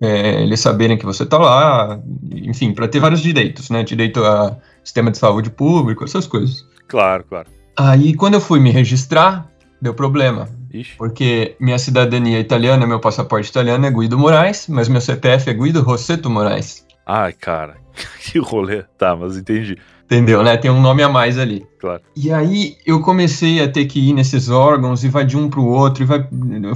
eles 0.00 0.58
saberem 0.58 0.98
que 0.98 1.04
você 1.04 1.24
tá 1.24 1.38
lá, 1.38 2.00
enfim, 2.32 2.72
para 2.72 2.88
ter 2.88 2.98
vários 2.98 3.20
direitos, 3.20 3.70
né? 3.70 3.84
Direito 3.84 4.24
a 4.24 4.56
sistema 4.82 5.12
de 5.12 5.18
saúde 5.18 5.48
público, 5.48 6.02
essas 6.02 6.26
coisas. 6.26 6.66
Claro, 6.88 7.24
claro. 7.28 7.48
Aí 7.76 8.12
quando 8.14 8.34
eu 8.34 8.40
fui 8.40 8.58
me 8.58 8.70
registrar, 8.70 9.48
deu 9.80 9.94
problema. 9.94 10.48
Ixi. 10.72 10.96
Porque 10.96 11.56
minha 11.60 11.78
cidadania 11.78 12.38
é 12.38 12.40
italiana, 12.40 12.86
meu 12.86 12.98
passaporte 12.98 13.50
italiano 13.50 13.84
é 13.86 13.90
Guido 13.90 14.18
Moraes, 14.18 14.66
mas 14.68 14.88
meu 14.88 15.00
CPF 15.00 15.50
é 15.50 15.54
Guido 15.54 15.82
Rosseto 15.82 16.30
Moraes. 16.30 16.86
Ai, 17.06 17.32
cara. 17.32 17.76
Que 18.22 18.38
rolê. 18.38 18.84
Tá, 18.96 19.14
mas 19.14 19.36
entendi. 19.36 19.76
Entendeu, 20.12 20.42
né? 20.42 20.56
Tem 20.56 20.70
um 20.70 20.80
nome 20.80 21.02
a 21.02 21.08
mais 21.08 21.38
ali. 21.38 21.64
Claro. 21.80 22.02
E 22.14 22.30
aí 22.32 22.76
eu 22.86 23.00
comecei 23.00 23.62
a 23.62 23.68
ter 23.68 23.86
que 23.86 23.98
ir 23.98 24.12
nesses 24.12 24.48
órgãos 24.48 25.02
e 25.02 25.08
vai 25.08 25.24
de 25.24 25.36
um 25.36 25.48
pro 25.48 25.64
outro 25.64 26.02
e 26.02 26.06
vai. 26.06 26.26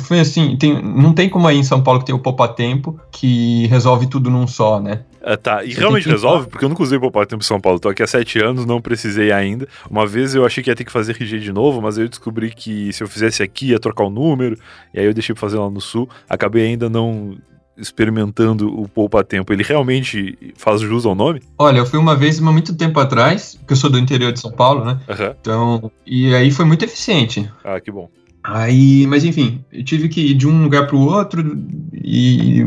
Foi 0.01 0.19
assim, 0.21 0.57
tem, 0.57 0.83
não 0.83 1.13
tem 1.13 1.29
como 1.29 1.47
aí 1.47 1.57
em 1.59 1.63
São 1.63 1.83
Paulo 1.83 2.01
que 2.01 2.07
tem 2.07 2.15
o 2.15 2.19
Poupa 2.19 2.49
Tempo 2.49 2.99
que 3.13 3.67
resolve 3.67 4.07
tudo 4.09 4.31
num 4.31 4.47
só, 4.47 4.81
né? 4.81 5.03
Ah, 5.23 5.37
tá, 5.37 5.65
e 5.65 5.73
Você 5.75 5.81
realmente 5.81 6.05
que- 6.05 6.11
resolve? 6.11 6.47
Porque 6.49 6.65
eu 6.65 6.69
nunca 6.69 6.83
usei 6.83 6.99
Poupar 7.01 7.27
Tempo 7.27 7.43
em 7.43 7.47
São 7.47 7.61
Paulo. 7.61 7.79
Tô 7.81 7.89
aqui 7.89 8.03
há 8.03 8.07
sete 8.07 8.39
anos, 8.39 8.65
não 8.65 8.81
precisei 8.81 9.33
ainda. 9.33 9.67
Uma 9.91 10.07
vez 10.07 10.35
eu 10.35 10.47
achei 10.47 10.63
que 10.63 10.71
ia 10.71 10.77
ter 10.77 10.85
que 10.85 10.93
fazer 10.93 11.13
RG 11.13 11.41
de 11.41 11.53
novo, 11.53 11.83
mas 11.83 11.99
aí 11.99 12.05
eu 12.05 12.09
descobri 12.09 12.51
que 12.51 12.93
se 12.93 13.03
eu 13.03 13.09
fizesse 13.09 13.43
aqui 13.43 13.71
ia 13.71 13.79
trocar 13.81 14.05
o 14.05 14.11
número. 14.11 14.57
E 14.95 15.01
aí 15.01 15.05
eu 15.07 15.13
deixei 15.13 15.35
pra 15.35 15.41
fazer 15.41 15.59
lá 15.59 15.69
no 15.69 15.81
sul. 15.81 16.09
Acabei 16.29 16.67
ainda 16.67 16.89
não 16.89 17.37
experimentando 17.77 18.69
o 18.69 18.89
Poupa 18.89 19.23
Tempo. 19.23 19.53
Ele 19.53 19.63
realmente 19.63 20.55
faz 20.57 20.81
jus 20.81 21.05
ao 21.05 21.15
nome? 21.15 21.43
Olha, 21.59 21.79
eu 21.79 21.87
fui 21.87 21.99
uma 21.99 22.17
vez, 22.17 22.41
mas 22.41 22.53
muito 22.53 22.75
tempo 22.75 22.99
atrás, 22.99 23.55
porque 23.57 23.73
eu 23.73 23.77
sou 23.77 23.91
do 23.91 23.99
interior 23.99 24.33
de 24.33 24.41
São 24.41 24.51
Paulo, 24.51 24.85
né? 24.85 24.99
Aham. 25.09 25.35
Então, 25.41 25.93
e 26.07 26.35
aí 26.35 26.51
foi 26.51 26.65
muito 26.65 26.85
eficiente. 26.85 27.51
Ah, 27.65 27.81
que 27.81 27.91
bom. 27.91 28.09
Aí, 28.43 29.07
mas 29.09 29.25
enfim, 29.25 29.65
eu 29.73 29.85
tive 29.85 30.09
que 30.09 30.21
ir 30.21 30.35
de 30.35 30.47
um 30.47 30.63
lugar 30.63 30.87
para 30.87 30.95
o 30.95 31.05
outro 31.05 31.59
e 31.93 32.65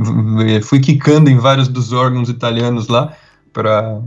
fui 0.64 0.82
quicando 0.82 1.30
em 1.30 1.38
vários 1.38 1.70
dos 1.70 1.94
órgãos 1.94 2.28
italianos 2.28 2.90
lá 2.90 3.14
para 3.54 4.02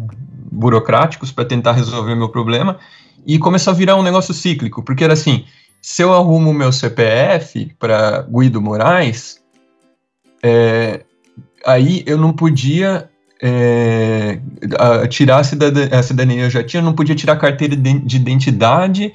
burocráticos 0.50 1.32
para 1.32 1.46
tentar 1.46 1.72
resolver 1.72 2.14
meu 2.14 2.28
problema 2.28 2.78
e 3.26 3.38
começou 3.38 3.72
a 3.72 3.76
virar 3.76 3.96
um 3.96 4.02
negócio 4.02 4.34
cíclico, 4.34 4.82
porque 4.82 5.02
era 5.02 5.14
assim, 5.14 5.44
se 5.80 6.02
eu 6.02 6.12
arrumo 6.12 6.50
o 6.50 6.54
meu 6.54 6.70
CPF 6.70 7.72
para 7.78 8.22
Guido 8.22 8.60
Moraes, 8.60 9.41
é, 10.42 11.04
aí 11.64 12.02
eu 12.06 12.18
não 12.18 12.32
podia 12.32 13.08
é, 13.42 14.40
a- 14.78 15.06
tirar 15.08 15.38
a 15.38 15.44
cidadania, 15.44 15.98
a 15.98 16.02
cidadania 16.02 16.44
eu 16.44 16.50
já 16.50 16.62
tinha, 16.62 16.80
eu 16.80 16.84
não 16.84 16.94
podia 16.94 17.14
tirar 17.14 17.34
a 17.34 17.36
carteira 17.36 17.74
de 17.76 17.98
de 18.00 18.16
identidade 18.16 19.12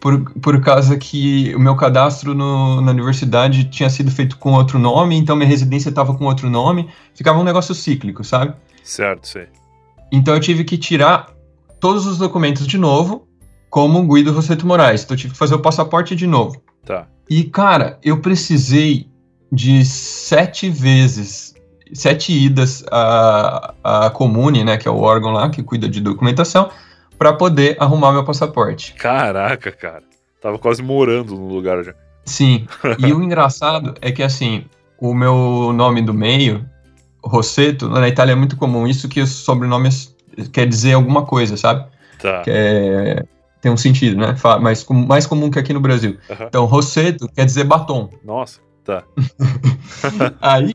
por, 0.00 0.20
por 0.40 0.60
causa 0.60 0.96
que 0.98 1.54
o 1.56 1.58
meu 1.58 1.74
cadastro 1.76 2.34
no- 2.34 2.80
na 2.80 2.90
universidade 2.92 3.64
tinha 3.64 3.88
sido 3.88 4.10
feito 4.10 4.36
com 4.38 4.52
outro 4.52 4.78
nome, 4.78 5.16
então 5.16 5.34
minha 5.34 5.48
residência 5.48 5.88
estava 5.88 6.14
com 6.14 6.24
outro 6.26 6.50
nome, 6.50 6.88
ficava 7.14 7.38
um 7.38 7.44
negócio 7.44 7.74
cíclico, 7.74 8.22
sabe? 8.22 8.54
Certo, 8.82 9.26
sei. 9.26 9.46
Então 10.12 10.34
eu 10.34 10.40
tive 10.40 10.62
que 10.62 10.76
tirar 10.76 11.28
todos 11.80 12.06
os 12.06 12.18
documentos 12.18 12.66
de 12.66 12.76
novo, 12.78 13.26
como 13.70 14.06
Guido 14.06 14.30
Rosseto 14.32 14.66
Moraes, 14.66 15.02
então 15.02 15.14
eu 15.14 15.18
tive 15.18 15.32
que 15.32 15.38
fazer 15.38 15.54
o 15.54 15.58
passaporte 15.62 16.14
de 16.14 16.26
novo. 16.26 16.62
Tá. 16.84 17.08
E, 17.28 17.42
cara, 17.44 17.98
eu 18.04 18.20
precisei 18.20 19.08
de 19.54 19.84
sete 19.84 20.68
vezes, 20.68 21.54
sete 21.92 22.32
idas 22.32 22.84
à, 22.90 23.74
à 23.82 24.10
Comune, 24.10 24.64
né, 24.64 24.76
que 24.76 24.88
é 24.88 24.90
o 24.90 24.98
órgão 24.98 25.32
lá 25.32 25.48
que 25.50 25.62
cuida 25.62 25.88
de 25.88 26.00
documentação, 26.00 26.70
para 27.18 27.32
poder 27.32 27.76
arrumar 27.78 28.12
meu 28.12 28.24
passaporte. 28.24 28.94
Caraca, 28.94 29.70
cara. 29.72 30.02
Tava 30.40 30.58
quase 30.58 30.82
morando 30.82 31.34
no 31.36 31.48
lugar 31.48 31.82
já. 31.84 31.94
Sim, 32.24 32.66
e 32.98 33.12
o 33.12 33.22
engraçado 33.22 33.94
é 34.00 34.10
que, 34.10 34.22
assim, 34.22 34.64
o 34.98 35.14
meu 35.14 35.72
nome 35.74 36.02
do 36.02 36.12
meio, 36.12 36.68
Rosseto, 37.22 37.88
na 37.88 38.08
Itália 38.08 38.32
é 38.32 38.36
muito 38.36 38.56
comum 38.56 38.86
isso, 38.86 39.08
que 39.08 39.20
os 39.20 39.30
sobrenomes 39.30 40.14
quer 40.52 40.66
dizer 40.66 40.94
alguma 40.94 41.24
coisa, 41.24 41.56
sabe? 41.56 41.86
Tá. 42.20 42.42
Que 42.42 42.50
é, 42.50 43.22
tem 43.60 43.70
um 43.72 43.76
sentido, 43.76 44.16
né? 44.18 44.34
Fa- 44.36 44.58
Mais, 44.58 44.82
com- 44.82 44.94
mais 44.94 45.26
comum 45.26 45.50
que 45.50 45.58
aqui 45.58 45.72
no 45.72 45.80
Brasil. 45.80 46.18
Aham. 46.28 46.46
Então, 46.48 46.64
Rosseto 46.66 47.28
quer 47.34 47.46
dizer 47.46 47.64
batom. 47.64 48.10
Nossa, 48.24 48.60
tá. 48.84 49.02
Aí, 50.40 50.74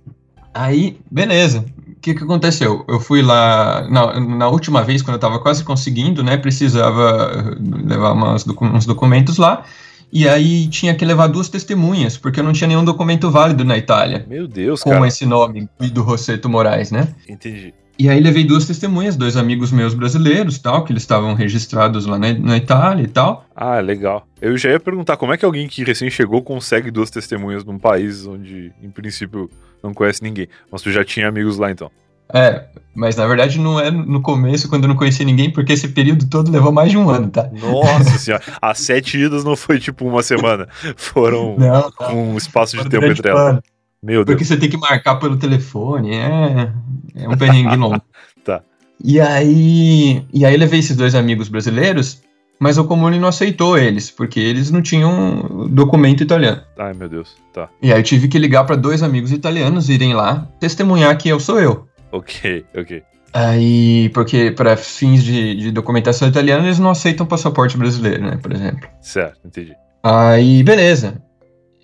aí, 0.53 0.99
beleza. 1.09 1.63
O 1.87 2.01
que, 2.01 2.13
que 2.13 2.23
aconteceu? 2.23 2.85
Eu 2.87 2.99
fui 2.99 3.21
lá, 3.21 3.87
na, 3.89 4.19
na 4.19 4.47
última 4.47 4.81
vez, 4.83 5.01
quando 5.01 5.15
eu 5.15 5.19
tava 5.19 5.39
quase 5.39 5.63
conseguindo, 5.63 6.23
né? 6.23 6.37
Precisava 6.37 7.57
levar 7.59 8.13
umas 8.13 8.45
uns 8.47 8.85
documentos 8.85 9.37
lá. 9.37 9.63
E 10.11 10.27
aí 10.27 10.67
tinha 10.67 10.95
que 10.95 11.05
levar 11.05 11.27
duas 11.27 11.49
testemunhas, 11.49 12.17
porque 12.17 12.39
eu 12.39 12.43
não 12.43 12.51
tinha 12.51 12.67
nenhum 12.67 12.83
documento 12.83 13.29
válido 13.29 13.63
na 13.63 13.77
Itália 13.77 14.25
Meu 14.27 14.47
Deus, 14.47 14.81
com 14.81 14.89
cara. 14.89 15.07
esse 15.07 15.23
nome, 15.23 15.69
Guido 15.79 16.01
Rosseto 16.01 16.49
Moraes, 16.49 16.89
né? 16.89 17.13
Entendi. 17.27 17.73
E 17.99 18.07
aí 18.09 18.21
levei 18.21 18.45
duas 18.45 18.65
testemunhas, 18.65 19.17
dois 19.17 19.35
amigos 19.35 19.73
meus 19.73 19.93
brasileiros, 19.93 20.57
tal, 20.57 20.85
que 20.85 20.93
eles 20.93 21.03
estavam 21.03 21.33
registrados 21.33 22.05
lá 22.05 22.17
na, 22.17 22.31
na 22.31 22.55
Itália 22.55 23.03
e 23.03 23.07
tal. 23.07 23.45
Ah, 23.53 23.81
legal. 23.81 24.25
Eu 24.41 24.57
já 24.57 24.69
ia 24.69 24.79
perguntar 24.79 25.17
como 25.17 25.33
é 25.33 25.37
que 25.37 25.43
alguém 25.43 25.67
que 25.67 25.83
recém 25.83 26.09
chegou 26.09 26.41
consegue 26.41 26.91
duas 26.91 27.09
testemunhas 27.09 27.65
num 27.65 27.77
país 27.77 28.25
onde, 28.25 28.71
em 28.81 28.89
princípio, 28.89 29.49
não 29.83 29.93
conhece 29.93 30.23
ninguém. 30.23 30.47
Mas 30.71 30.81
tu 30.81 30.93
já 30.93 31.03
tinha 31.03 31.27
amigos 31.27 31.57
lá 31.57 31.69
então. 31.71 31.91
É, 32.33 32.63
mas 32.95 33.17
na 33.17 33.27
verdade 33.27 33.59
não 33.59 33.77
é 33.77 33.91
no 33.91 34.21
começo, 34.21 34.69
quando 34.69 34.83
eu 34.83 34.87
não 34.87 34.95
conhecia 34.95 35.25
ninguém, 35.25 35.51
porque 35.51 35.73
esse 35.73 35.89
período 35.89 36.29
todo 36.29 36.49
levou 36.49 36.71
mais 36.71 36.91
de 36.91 36.97
um 36.97 37.09
ano, 37.09 37.29
tá? 37.29 37.49
Nossa 37.51 38.15
senhora. 38.17 38.43
As 38.61 38.77
sete 38.79 39.17
idas 39.17 39.43
não 39.43 39.57
foi 39.57 39.77
tipo 39.77 40.07
uma 40.07 40.23
semana. 40.23 40.69
Foram 40.95 41.57
Não, 41.57 41.91
um 42.15 42.37
espaço 42.37 42.77
de 42.77 42.87
tempo 42.87 43.07
entre 43.07 43.27
elas. 43.27 43.59
Meu 44.01 44.23
Deus. 44.23 44.25
Porque 44.25 44.45
você 44.45 44.57
tem 44.57 44.69
que 44.69 44.77
marcar 44.77 45.15
pelo 45.15 45.37
telefone, 45.37 46.15
é, 46.15 46.71
é 47.15 47.29
um 47.29 47.37
perrengue 47.37 47.75
longo. 47.77 48.01
Tá. 48.43 48.61
E 49.03 49.19
aí, 49.19 50.25
e 50.33 50.45
aí 50.45 50.57
levei 50.57 50.79
esses 50.79 50.95
dois 50.95 51.15
amigos 51.15 51.49
brasileiros, 51.49 52.21
mas 52.59 52.77
o 52.77 52.85
Comune 52.85 53.19
não 53.19 53.29
aceitou 53.29 53.77
eles, 53.77 54.11
porque 54.11 54.39
eles 54.39 54.69
não 54.69 54.81
tinham 54.81 55.67
documento 55.69 56.21
italiano. 56.21 56.61
Ai, 56.77 56.93
meu 56.93 57.07
Deus, 57.07 57.35
tá. 57.53 57.69
E 57.81 57.93
aí 57.93 57.99
eu 57.99 58.03
tive 58.03 58.27
que 58.27 58.37
ligar 58.37 58.65
para 58.65 58.75
dois 58.75 59.01
amigos 59.01 59.31
italianos 59.31 59.89
irem 59.89 60.13
lá 60.13 60.47
testemunhar 60.59 61.17
que 61.17 61.29
eu 61.29 61.39
sou 61.39 61.59
eu. 61.59 61.87
Ok, 62.11 62.65
ok. 62.75 63.03
Aí, 63.31 64.09
porque 64.09 64.51
para 64.51 64.75
fins 64.75 65.23
de, 65.23 65.55
de 65.55 65.71
documentação 65.71 66.27
italiana 66.27 66.65
eles 66.65 66.79
não 66.79 66.89
aceitam 66.89 67.25
passaporte 67.25 67.77
brasileiro, 67.77 68.23
né, 68.23 68.37
por 68.41 68.51
exemplo. 68.51 68.89
Certo, 69.01 69.39
entendi. 69.45 69.73
Aí, 70.03 70.63
beleza. 70.63 71.21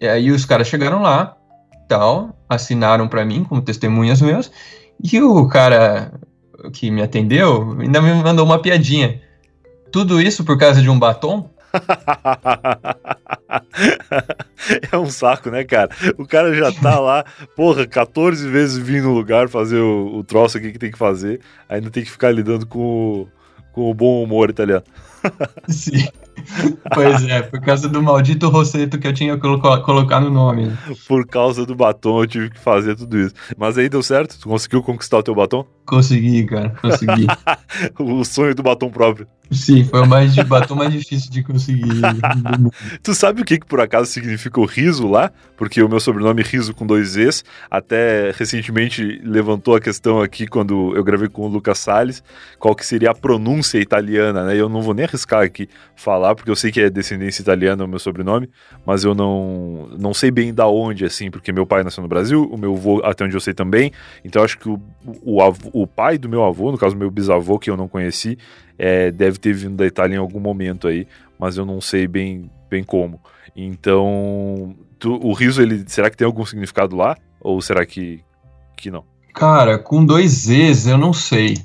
E 0.02 0.08
aí 0.08 0.32
os 0.32 0.44
caras 0.44 0.68
chegaram 0.68 1.02
lá, 1.02 1.38
tal, 1.88 2.36
assinaram 2.50 3.08
para 3.08 3.26
mim 3.26 3.44
como 3.44 3.62
testemunhas 3.62 4.22
meus, 4.22 4.52
e 5.04 5.22
o 5.22 5.48
cara 5.48 6.14
que 6.74 6.90
me 6.90 7.02
atendeu 7.02 7.76
ainda 7.80 8.02
me 8.02 8.14
mandou 8.14 8.46
uma 8.46 8.62
piadinha. 8.62 9.22
Tudo 9.92 10.22
isso 10.22 10.44
por 10.44 10.58
causa 10.58 10.82
de 10.82 10.90
um 10.90 10.98
batom? 10.98 11.50
é 14.92 14.98
um 14.98 15.10
saco, 15.10 15.50
né, 15.50 15.64
cara? 15.64 15.90
O 16.18 16.26
cara 16.26 16.54
já 16.54 16.72
tá 16.72 17.00
lá, 17.00 17.26
porra, 17.56 17.86
14 17.86 18.50
vezes 18.50 18.78
vindo 18.78 19.10
no 19.10 19.14
lugar 19.14 19.50
fazer 19.50 19.80
o, 19.80 20.18
o 20.18 20.24
troço 20.24 20.58
aqui 20.58 20.72
que 20.72 20.80
tem 20.80 20.92
que 20.92 20.98
fazer, 20.98 21.42
ainda 21.68 21.90
tem 21.90 22.04
que 22.04 22.12
ficar 22.12 22.32
lidando 22.32 22.66
com 22.66 23.28
com 23.76 23.92
o 23.92 23.94
bom 23.94 24.24
humor 24.24 24.50
italiano. 24.50 24.84
Sim. 25.68 26.08
Pois 26.94 27.24
é, 27.24 27.42
por 27.42 27.60
causa 27.62 27.88
do 27.88 28.02
maldito 28.02 28.50
roceto 28.50 29.00
que 29.00 29.08
eu 29.08 29.14
tinha 29.14 29.36
que 29.36 29.42
colocar 29.42 30.20
no 30.20 30.30
nome. 30.30 30.72
Por 31.08 31.26
causa 31.26 31.66
do 31.66 31.76
batom 31.76 32.22
eu 32.22 32.28
tive 32.28 32.50
que 32.50 32.60
fazer 32.60 32.96
tudo 32.96 33.18
isso. 33.20 33.34
Mas 33.58 33.78
aí 33.78 33.90
deu 33.90 34.04
certo? 34.04 34.38
Tu 34.40 34.48
conseguiu 34.48 34.84
conquistar 34.84 35.20
o 35.20 35.24
teu 35.24 35.36
batom? 35.36 35.66
Consegui, 35.86 36.46
cara, 36.46 36.70
consegui. 36.82 37.28
o 38.00 38.24
sonho 38.24 38.56
do 38.56 38.64
batom 38.64 38.90
próprio. 38.90 39.28
Sim, 39.52 39.84
foi 39.84 40.02
o 40.02 40.08
mais 40.08 40.34
de 40.34 40.44
batom 40.44 40.76
mais 40.76 40.92
difícil 40.92 41.30
de 41.30 41.44
conseguir. 41.44 42.02
tu 43.04 43.14
sabe 43.14 43.42
o 43.42 43.46
que, 43.46 43.60
que 43.60 43.66
por 43.66 43.80
acaso 43.80 44.12
significa 44.12 44.60
o 44.60 44.66
riso 44.66 45.08
lá? 45.08 45.32
Porque 45.56 45.82
o 45.82 45.90
meu 45.90 46.00
sobrenome 46.00 46.42
é 46.42 46.46
Riso 46.46 46.74
com 46.74 46.86
dois 46.86 47.10
Z's, 47.10 47.44
até 47.70 48.32
recentemente 48.32 49.22
levantou 49.24 49.76
a 49.76 49.80
questão 49.80 50.22
aqui 50.22 50.48
quando 50.48 50.96
eu 50.96 51.04
gravei 51.04 51.30
com 51.30 51.44
o 51.44 51.48
Lucas 51.48 51.80
Salles, 51.80 52.24
qual 52.60 52.76
que 52.76 52.86
seria 52.86 53.12
a 53.12 53.16
pronúncia 53.16 53.78
italiana, 53.78 54.46
né? 54.46 54.58
Eu 54.58 54.68
não 54.68 54.82
vou 54.82 54.94
nem 54.94 55.06
arriscar 55.16 55.44
aqui 55.44 55.68
falar, 55.96 56.36
porque 56.36 56.52
eu 56.52 56.56
sei 56.56 56.72
que 56.72 56.82
é 56.82 56.90
descendência 56.90 57.42
italiana 57.42 57.84
o 57.84 57.88
meu 57.88 58.00
sobrenome, 58.00 58.50
mas 58.86 59.04
eu 59.04 59.16
não, 59.16 59.90
não 59.98 60.14
sei 60.14 60.30
bem 60.30 60.54
da 60.54 60.68
onde, 60.68 61.06
assim, 61.06 61.32
porque 61.32 61.52
meu 61.52 61.66
pai 61.66 61.84
nasceu 61.84 62.04
no 62.04 62.08
Brasil, 62.08 62.44
o 62.44 62.58
meu 62.58 62.74
avô, 62.74 63.02
até 63.04 63.24
onde 63.24 63.36
eu 63.36 63.42
sei 63.42 63.54
também, 63.54 63.92
então 64.24 64.44
acho 64.44 64.60
que 64.60 64.70
o, 64.70 64.80
o, 65.24 65.40
o 65.74 65.88
pai 65.88 66.18
do 66.18 66.30
meu 66.30 66.44
avô, 66.44 66.72
no 66.72 66.78
caso 66.78 66.96
meu 66.96 67.10
bisavô, 67.10 67.58
que 67.58 67.70
eu 67.70 67.78
não 67.78 67.88
conheci, 67.88 68.38
é, 68.78 69.12
deve 69.12 69.40
ter 69.40 69.54
vindo 69.54 69.76
da 69.76 69.86
Itália 69.86 70.16
em 70.16 70.20
algum 70.20 70.40
momento 70.40 70.88
aí, 70.88 71.08
mas 71.40 71.58
eu 71.58 71.66
não 71.66 71.82
sei 71.82 72.08
bem, 72.08 72.50
bem 72.70 72.84
como. 72.84 73.20
Então, 73.56 74.76
tu, 75.00 75.14
o 75.14 75.34
riso, 75.34 75.62
ele, 75.62 75.84
será 75.88 76.10
que 76.10 76.18
tem 76.18 76.26
algum 76.26 76.46
significado 76.46 76.96
lá? 76.96 77.18
Ou 77.40 77.62
será 77.62 77.86
que, 77.86 78.22
que 78.76 78.92
não? 78.92 79.04
Cara, 79.34 79.78
com 79.78 80.06
dois 80.06 80.32
Z's 80.32 80.88
eu 80.88 80.98
não 80.98 81.14
sei. 81.14 81.58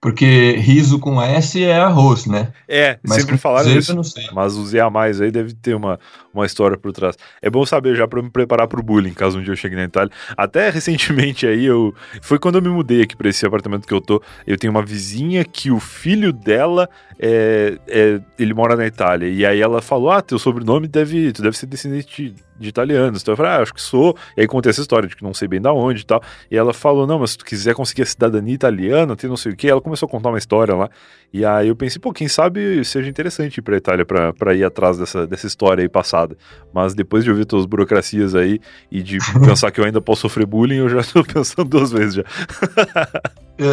Porque 0.00 0.52
riso 0.56 0.98
com 0.98 1.20
S 1.20 1.62
é 1.62 1.78
arroz, 1.78 2.24
né? 2.24 2.52
É, 2.66 2.98
mas 3.06 3.18
sempre 3.20 3.36
falaram 3.36 3.70
isso. 3.70 3.94
Mas 4.32 4.56
o 4.56 4.64
Z 4.64 4.80
a 4.80 4.88
mais 4.88 5.20
aí 5.20 5.30
deve 5.30 5.52
ter 5.52 5.74
uma, 5.74 6.00
uma 6.32 6.46
história 6.46 6.78
por 6.78 6.90
trás. 6.90 7.16
É 7.42 7.50
bom 7.50 7.66
saber 7.66 7.94
já 7.94 8.08
para 8.08 8.22
me 8.22 8.30
preparar 8.30 8.66
pro 8.66 8.82
bullying, 8.82 9.12
caso 9.12 9.38
um 9.38 9.42
dia 9.42 9.52
eu 9.52 9.56
chegue 9.56 9.76
na 9.76 9.84
Itália. 9.84 10.10
Até 10.34 10.70
recentemente 10.70 11.46
aí 11.46 11.66
eu 11.66 11.94
foi 12.22 12.38
quando 12.38 12.54
eu 12.54 12.62
me 12.62 12.70
mudei 12.70 13.02
aqui 13.02 13.14
para 13.14 13.28
esse 13.28 13.44
apartamento 13.44 13.86
que 13.86 13.92
eu 13.92 14.00
tô. 14.00 14.22
Eu 14.46 14.56
tenho 14.56 14.70
uma 14.70 14.82
vizinha 14.82 15.44
que 15.44 15.70
o 15.70 15.78
filho 15.78 16.32
dela 16.32 16.88
é, 17.18 17.78
é, 17.86 18.20
ele 18.38 18.54
mora 18.54 18.76
na 18.76 18.86
Itália 18.86 19.28
e 19.28 19.44
aí 19.44 19.60
ela 19.60 19.82
falou: 19.82 20.10
"Ah, 20.10 20.22
teu 20.22 20.38
sobrenome 20.38 20.88
deve, 20.88 21.30
tu 21.32 21.42
deve 21.42 21.58
ser 21.58 21.66
descendente 21.66 22.34
de 22.60 22.68
italianos. 22.68 23.22
Então 23.22 23.32
eu 23.32 23.36
falei, 23.36 23.52
ah, 23.52 23.62
acho 23.62 23.72
que 23.72 23.80
sou. 23.80 24.16
E 24.36 24.42
aí 24.42 24.46
contei 24.46 24.70
essa 24.70 24.80
história 24.80 25.08
de 25.08 25.16
que 25.16 25.22
não 25.22 25.32
sei 25.32 25.48
bem 25.48 25.60
da 25.60 25.72
onde 25.72 26.02
e 26.02 26.04
tal. 26.04 26.22
E 26.50 26.56
ela 26.56 26.72
falou, 26.74 27.06
não, 27.06 27.18
mas 27.18 27.30
se 27.30 27.38
tu 27.38 27.44
quiser 27.44 27.74
conseguir 27.74 28.02
a 28.02 28.06
cidadania 28.06 28.54
italiana, 28.54 29.16
tem 29.16 29.28
não 29.28 29.36
sei 29.36 29.52
o 29.52 29.56
que. 29.56 29.68
Ela 29.68 29.80
começou 29.80 30.06
a 30.06 30.10
contar 30.10 30.28
uma 30.28 30.38
história 30.38 30.74
lá. 30.74 30.90
E 31.32 31.44
aí 31.44 31.68
eu 31.68 31.76
pensei, 31.76 32.00
pô, 32.00 32.12
quem 32.12 32.28
sabe 32.28 32.84
seja 32.84 33.08
interessante 33.08 33.58
ir 33.58 33.62
pra 33.62 33.76
Itália 33.76 34.04
pra, 34.04 34.32
pra 34.32 34.54
ir 34.54 34.64
atrás 34.64 34.98
dessa, 34.98 35.26
dessa 35.26 35.46
história 35.46 35.82
aí 35.82 35.88
passada. 35.88 36.36
Mas 36.72 36.94
depois 36.94 37.24
de 37.24 37.30
ouvir 37.30 37.44
todas 37.44 37.64
as 37.64 37.70
burocracias 37.70 38.34
aí 38.34 38.60
e 38.90 39.02
de 39.02 39.18
pensar 39.44 39.70
que 39.70 39.80
eu 39.80 39.84
ainda 39.84 40.00
posso 40.00 40.22
sofrer 40.22 40.46
bullying, 40.46 40.76
eu 40.76 40.88
já 40.88 41.02
tô 41.02 41.22
pensando 41.32 41.68
duas 41.68 41.90
vezes 41.90 42.14
já. 42.14 42.24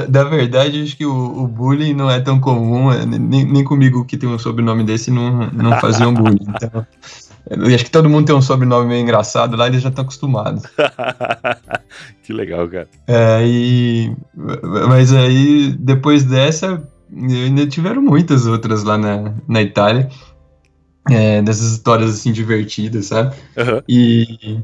Da 0.10 0.26
verdade, 0.26 0.84
acho 0.84 0.97
que 0.97 1.06
o, 1.06 1.43
o, 1.43 1.47
bullying 1.47 1.93
não 1.93 2.12
é 2.12 2.19
tão 2.19 2.41
comum, 2.41 2.91
é, 2.91 3.06
nem, 3.06 3.45
nem 3.45 3.63
comigo 3.63 4.04
que 4.04 4.17
tem 4.17 4.28
um 4.28 4.38
sobrenome 4.38 4.84
desse 4.84 5.10
não, 5.10 5.50
não 5.52 5.80
faziam 5.80 6.13
bullying. 6.13 6.45
Então, 6.45 6.86
eu 7.50 7.76
acho 7.76 7.86
que 7.86 7.92
todo 7.92 8.10
mundo 8.10 8.26
tem 8.26 8.36
um 8.36 8.42
sobrenome 8.42 8.88
meio 8.88 9.02
engraçado 9.02 9.56
lá, 9.56 9.68
eles 9.68 9.82
já 9.82 9.90
estão 9.90 10.04
acostumados. 10.04 10.64
que 12.24 12.34
legal, 12.34 12.68
cara. 12.68 12.88
É, 13.08 13.42
e, 13.46 14.16
mas 14.88 15.14
aí, 15.14 15.76
depois 15.80 16.24
dessa, 16.24 16.82
ainda 17.14 17.66
tiveram 17.68 18.02
muitas 18.02 18.46
outras 18.46 18.84
lá 18.84 18.98
na, 18.98 19.34
na 19.48 19.62
Itália. 19.62 20.10
É, 21.10 21.42
dessas 21.42 21.72
histórias 21.72 22.10
assim 22.10 22.34
divertidas, 22.34 23.06
sabe? 23.06 23.34
Uhum. 23.56 23.82
E 23.88 24.60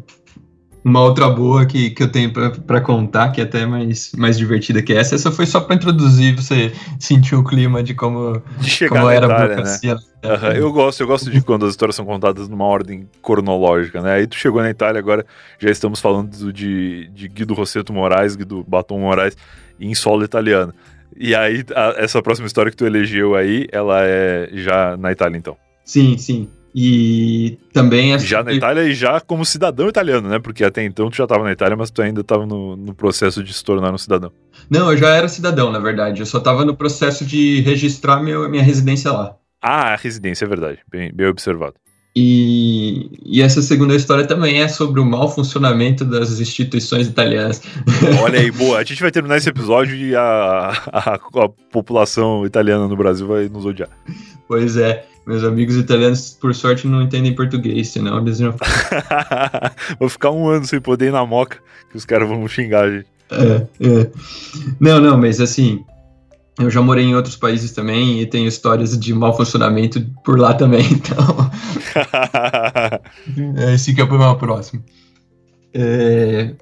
uma 0.84 1.02
outra 1.02 1.30
boa 1.30 1.66
que, 1.66 1.92
que 1.92 2.04
eu 2.04 2.12
tenho 2.12 2.32
para 2.32 2.82
contar, 2.82 3.32
que 3.32 3.40
é 3.40 3.44
até 3.46 3.66
mais, 3.66 4.12
mais 4.18 4.38
divertida 4.38 4.82
que 4.82 4.92
essa, 4.92 5.16
essa 5.16 5.32
foi 5.32 5.46
só 5.46 5.62
para 5.62 5.76
introduzir, 5.76 6.36
você 6.36 6.74
sentir 7.00 7.36
o 7.36 7.44
clima 7.44 7.82
de 7.82 7.94
como, 7.94 8.42
de 8.60 8.90
como 8.90 9.10
era 9.10 9.26
Itália, 9.26 9.46
a 9.46 9.48
burocracia. 9.48 9.96
Né? 9.96 10.02
Uhum. 10.24 10.52
Eu 10.52 10.74
gosto, 10.74 11.02
eu 11.02 11.08
gosto 11.08 11.32
de 11.32 11.42
quando 11.42 11.66
as 11.66 11.72
histórias 11.72 11.96
são 11.96 12.06
contadas 12.06 12.50
numa 12.50 12.66
ordem 12.66 13.08
cronológica, 13.22 14.02
né? 14.02 14.14
Aí 14.14 14.28
tu 14.28 14.36
chegou 14.36 14.62
na 14.62 14.70
Itália, 14.70 15.00
agora 15.00 15.26
já 15.58 15.70
estamos 15.70 16.02
falando 16.02 16.52
de, 16.52 17.10
de 17.14 17.28
Guido 17.28 17.54
Rosseto 17.54 17.94
Moraes, 17.94 18.36
Guido 18.36 18.64
Batom 18.68 19.00
Moraes, 19.00 19.38
em 19.80 19.96
solo 19.96 20.24
italiano. 20.24 20.74
E 21.16 21.36
aí, 21.36 21.64
a, 21.76 21.96
essa 21.98 22.22
próxima 22.22 22.48
história 22.48 22.72
que 22.72 22.78
tu 22.78 22.86
elegeu 22.86 23.36
aí, 23.36 23.68
ela 23.72 24.02
é 24.02 24.50
já 24.54 24.98
na 24.98 25.12
Itália, 25.12 25.38
então. 25.38 25.56
Sim, 25.86 26.18
sim. 26.18 26.50
E 26.76 27.58
também... 27.72 28.18
Já 28.20 28.44
na 28.44 28.52
Itália 28.52 28.84
e 28.84 28.94
já 28.94 29.20
como 29.20 29.46
cidadão 29.46 29.88
italiano, 29.88 30.28
né? 30.28 30.40
Porque 30.40 30.64
até 30.64 30.84
então 30.84 31.10
tu 31.10 31.18
já 31.18 31.24
estava 31.24 31.44
na 31.44 31.52
Itália, 31.52 31.78
mas 31.78 31.92
tu 31.92 32.02
ainda 32.02 32.22
estava 32.22 32.46
no, 32.46 32.76
no 32.76 32.94
processo 32.96 33.44
de 33.44 33.54
se 33.54 33.64
tornar 33.64 33.94
um 33.94 33.98
cidadão. 33.98 34.32
Não, 34.70 34.92
eu 34.92 34.98
já 34.98 35.10
era 35.10 35.28
cidadão, 35.28 35.72
na 35.72 35.80
verdade. 35.80 36.22
Eu 36.22 36.26
só 36.26 36.40
estava 36.40 36.66
no 36.66 36.76
processo 36.76 37.26
de 37.26 37.62
registrar 37.62 38.22
meu, 38.22 38.50
minha 38.50 38.64
residência 38.64 39.12
lá. 39.12 39.36
Ah, 39.62 39.94
a 39.94 39.96
residência, 39.96 40.46
é 40.46 40.48
verdade. 40.48 40.80
Bem, 40.92 41.12
bem 41.14 41.28
observado. 41.28 41.76
E, 42.16 43.10
e, 43.26 43.42
essa 43.42 43.60
segunda 43.62 43.96
história 43.96 44.28
também 44.28 44.62
é 44.62 44.68
sobre 44.68 45.00
o 45.00 45.06
mau 45.06 45.28
funcionamento 45.28 46.06
das 46.06 46.40
instituições 46.40 47.08
italianas. 47.08 47.62
Olha 48.22 48.40
aí, 48.40 48.52
boa. 48.52 48.78
A 48.78 48.84
gente 48.84 49.02
vai 49.02 49.10
terminar 49.10 49.38
esse 49.38 49.50
episódio 49.50 49.96
e 49.96 50.16
a, 50.16 50.74
a, 50.92 51.16
a 51.16 51.50
população 51.72 52.46
italiana 52.46 52.88
no 52.88 52.96
Brasil 52.96 53.26
vai 53.26 53.50
nos 53.50 53.66
odiar. 53.66 53.90
Pois 54.48 54.78
é. 54.78 55.06
Meus 55.26 55.44
amigos 55.44 55.78
italianos, 55.78 56.38
por 56.40 56.54
sorte, 56.54 56.86
não 56.86 57.02
entendem 57.02 57.34
português, 57.34 57.90
senão 57.90 58.20
eles 58.20 58.40
iam. 58.40 58.54
Vou 60.00 60.10
ficar 60.10 60.32
um 60.32 60.50
ano 60.50 60.66
sem 60.66 60.82
poder 60.82 61.08
ir 61.08 61.12
na 61.12 61.26
moca, 61.26 61.60
que 61.90 61.96
os 61.96 62.06
caras 62.06 62.28
vão 62.28 62.46
xingar 62.48 62.86
a 62.86 62.92
gente. 62.92 63.08
É, 63.32 63.68
é. 63.80 64.12
Não, 64.80 65.00
não, 65.00 65.18
mas 65.18 65.40
assim, 65.40 65.84
eu 66.60 66.70
já 66.70 66.82
morei 66.82 67.06
em 67.06 67.16
outros 67.16 67.36
países 67.36 67.72
também 67.72 68.22
e 68.22 68.26
tenho 68.26 68.48
histórias 68.48 68.98
de 68.98 69.14
mau 69.14 69.36
funcionamento 69.36 70.02
por 70.24 70.38
lá 70.38 70.54
também, 70.54 70.86
então. 70.92 71.52
Esse 73.74 73.94
que 73.94 74.02
é 74.02 74.04
o 74.04 74.08
problema 74.08 74.38
próximo. 74.38 74.84
É... 75.74 76.54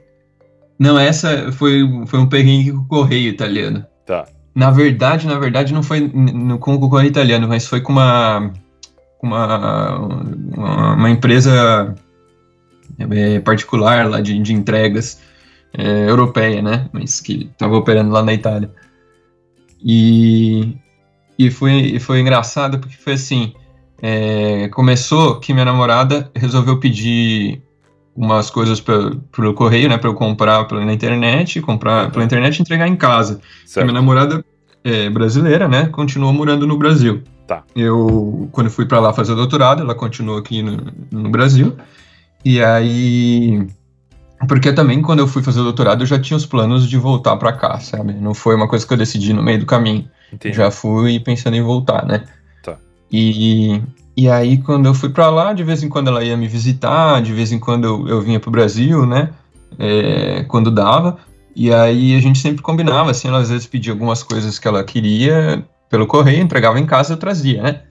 Não, 0.79 0.97
essa 0.97 1.51
foi, 1.51 1.81
foi 2.07 2.19
um 2.19 2.29
perrengue 2.29 2.71
com 2.71 2.79
o 2.79 2.87
correio 2.87 3.29
italiano. 3.29 3.85
Tá. 4.05 4.25
Na 4.53 4.69
verdade, 4.69 5.27
na 5.27 5.39
verdade, 5.39 5.73
não 5.73 5.81
foi 5.81 6.01
no, 6.01 6.57
com 6.59 6.75
o 6.75 6.89
correio 6.89 7.09
italiano, 7.09 7.47
mas 7.47 7.65
foi 7.65 7.79
com 7.81 7.93
uma, 7.93 8.51
uma, 9.21 9.99
uma, 9.99 10.93
uma 10.93 11.09
empresa 11.09 11.95
é, 12.99 13.39
particular 13.39 14.09
lá 14.09 14.19
de, 14.19 14.37
de 14.39 14.53
entregas 14.53 15.21
é, 15.73 16.09
europeia, 16.09 16.61
né? 16.61 16.89
Mas 16.91 17.21
que 17.21 17.49
estava 17.51 17.75
operando 17.75 18.11
lá 18.11 18.21
na 18.21 18.33
Itália. 18.33 18.69
E, 19.83 20.75
e 21.37 21.49
foi, 21.49 21.99
foi 21.99 22.19
engraçado 22.19 22.79
porque 22.79 22.95
foi 22.97 23.13
assim: 23.13 23.53
é, 24.01 24.67
começou 24.69 25.39
que 25.39 25.53
minha 25.53 25.65
namorada 25.65 26.29
resolveu 26.35 26.79
pedir 26.79 27.61
umas 28.15 28.49
coisas 28.49 28.81
pra, 28.81 29.11
pelo 29.31 29.53
correio, 29.53 29.89
né, 29.89 29.97
para 29.97 30.09
eu 30.09 30.13
comprar 30.13 30.65
pela, 30.65 30.91
internet, 30.91 31.61
comprar 31.61 32.05
uhum. 32.05 32.11
pela 32.11 32.25
internet 32.25 32.57
e 32.57 32.61
entregar 32.61 32.87
em 32.87 32.95
casa. 32.95 33.39
Minha 33.77 33.93
namorada 33.93 34.43
é 34.83 35.09
brasileira, 35.09 35.67
né, 35.67 35.87
continuou 35.87 36.33
morando 36.33 36.67
no 36.67 36.77
Brasil. 36.77 37.21
Tá. 37.47 37.63
Eu, 37.75 38.49
quando 38.51 38.69
fui 38.69 38.85
para 38.85 38.99
lá 38.99 39.13
fazer 39.13 39.35
doutorado, 39.35 39.81
ela 39.81 39.95
continuou 39.95 40.37
aqui 40.37 40.61
no, 40.61 40.77
no 41.11 41.29
Brasil. 41.29 41.75
E 42.43 42.61
aí 42.63 43.67
Porque 44.47 44.73
também, 44.73 45.01
quando 45.01 45.19
eu 45.19 45.27
fui 45.27 45.43
fazer 45.43 45.59
o 45.59 45.63
doutorado, 45.63 46.01
eu 46.01 46.07
já 46.07 46.19
tinha 46.19 46.35
os 46.37 46.45
planos 46.45 46.87
de 46.87 46.97
voltar 46.97 47.35
para 47.37 47.53
cá, 47.53 47.79
sabe? 47.79 48.13
Não 48.13 48.33
foi 48.33 48.55
uma 48.55 48.67
coisa 48.67 48.85
que 48.85 48.93
eu 48.93 48.97
decidi 48.97 49.33
no 49.33 49.43
meio 49.43 49.59
do 49.59 49.65
caminho. 49.65 50.09
Entendi. 50.33 50.55
Já 50.55 50.71
fui 50.71 51.19
pensando 51.19 51.55
em 51.55 51.61
voltar, 51.61 52.05
né? 52.05 52.23
Tá. 52.63 52.77
E, 53.11 53.81
e 54.15 54.29
aí, 54.29 54.57
quando 54.57 54.85
eu 54.87 54.93
fui 54.93 55.09
para 55.09 55.29
lá, 55.29 55.53
de 55.53 55.63
vez 55.63 55.81
em 55.83 55.89
quando 55.89 56.09
ela 56.09 56.23
ia 56.23 56.35
me 56.35 56.47
visitar, 56.47 57.21
de 57.21 57.33
vez 57.33 57.51
em 57.51 57.59
quando 57.59 57.85
eu, 57.85 58.07
eu 58.07 58.21
vinha 58.21 58.39
pro 58.39 58.51
Brasil, 58.51 59.05
né? 59.05 59.29
É, 59.79 60.43
quando 60.43 60.69
dava. 60.69 61.17
E 61.55 61.73
aí 61.73 62.15
a 62.15 62.21
gente 62.21 62.39
sempre 62.39 62.61
combinava, 62.61 63.11
assim, 63.11 63.27
ela 63.27 63.39
às 63.39 63.49
vezes 63.49 63.67
pedia 63.67 63.93
algumas 63.93 64.23
coisas 64.23 64.59
que 64.59 64.67
ela 64.67 64.83
queria 64.83 65.65
pelo 65.89 66.07
correio, 66.07 66.41
entregava 66.41 66.79
em 66.79 66.85
casa 66.85 67.11
e 67.11 67.15
eu 67.15 67.19
trazia, 67.19 67.61
né? 67.61 67.81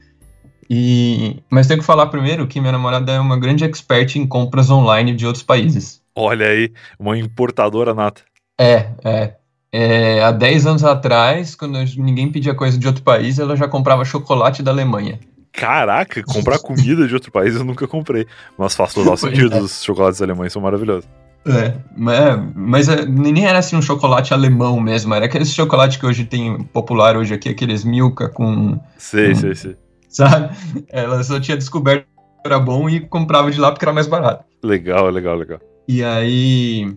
E, 0.69 1.43
mas 1.51 1.67
tenho 1.67 1.81
que 1.81 1.87
falar 1.87 2.07
primeiro 2.07 2.47
que 2.47 2.61
minha 2.61 2.73
namorada 2.73 3.13
é 3.13 3.19
uma 3.19 3.39
grande 3.39 3.65
expert 3.65 4.17
em 4.17 4.27
compras 4.27 4.71
online 4.71 5.15
de 5.15 5.27
outros 5.27 5.43
países. 5.43 6.01
Olha 6.15 6.47
aí, 6.47 6.73
uma 6.99 7.19
importadora 7.19 7.93
nata. 7.93 8.23
É, 8.59 8.89
é. 9.05 9.35
é 9.73 10.23
há 10.23 10.31
10 10.31 10.67
anos 10.67 10.85
atrás, 10.85 11.55
quando 11.55 11.79
ninguém 11.97 12.31
pedia 12.31 12.55
coisa 12.55 12.79
de 12.79 12.87
outro 12.87 13.03
país, 13.03 13.39
ela 13.39 13.57
já 13.57 13.67
comprava 13.67 14.05
chocolate 14.05 14.63
da 14.63 14.71
Alemanha. 14.71 15.19
Caraca, 15.53 16.23
comprar 16.23 16.59
comida 16.63 17.07
de 17.07 17.15
outro 17.15 17.31
país 17.33 17.55
eu 17.57 17.65
nunca 17.65 17.87
comprei. 17.89 18.27
Mas 18.57 18.75
faz 18.75 18.95
total 18.95 19.17
sentido, 19.17 19.57
é. 19.57 19.61
os 19.61 19.83
chocolates 19.83 20.21
alemães 20.23 20.53
são 20.53 20.63
maravilhosos. 20.63 21.09
É, 21.47 21.75
mas, 21.97 22.39
mas 22.55 22.89
é, 22.89 23.07
nem 23.07 23.47
era 23.47 23.59
assim 23.59 23.75
um 23.75 23.81
chocolate 23.81 24.35
alemão 24.35 24.79
mesmo, 24.79 25.15
era 25.15 25.25
aquele 25.25 25.47
chocolate 25.47 25.99
que 25.99 26.05
hoje 26.05 26.25
tem 26.27 26.63
popular 26.65 27.17
hoje 27.17 27.33
aqui, 27.33 27.49
aqueles 27.49 27.83
Milka 27.83 28.29
com. 28.29 28.79
Sei, 28.99 29.33
Hum. 29.33 29.35
sei, 29.37 29.55
sei. 29.55 29.77
Sabe? 30.09 30.55
Ela 30.91 31.23
só 31.25 31.41
tinha 31.41 31.57
descoberto 31.57 32.05
que 32.05 32.47
era 32.47 32.59
bom 32.59 32.91
e 32.91 33.01
comprava 33.01 33.51
de 33.51 33.59
lá 33.59 33.71
porque 33.73 33.85
era 33.85 33.93
mais 33.93 34.07
barato. 34.07 34.45
Legal, 34.63 35.09
legal, 35.09 35.37
legal. 35.37 35.61
E 35.89 36.05
aí. 36.05 36.95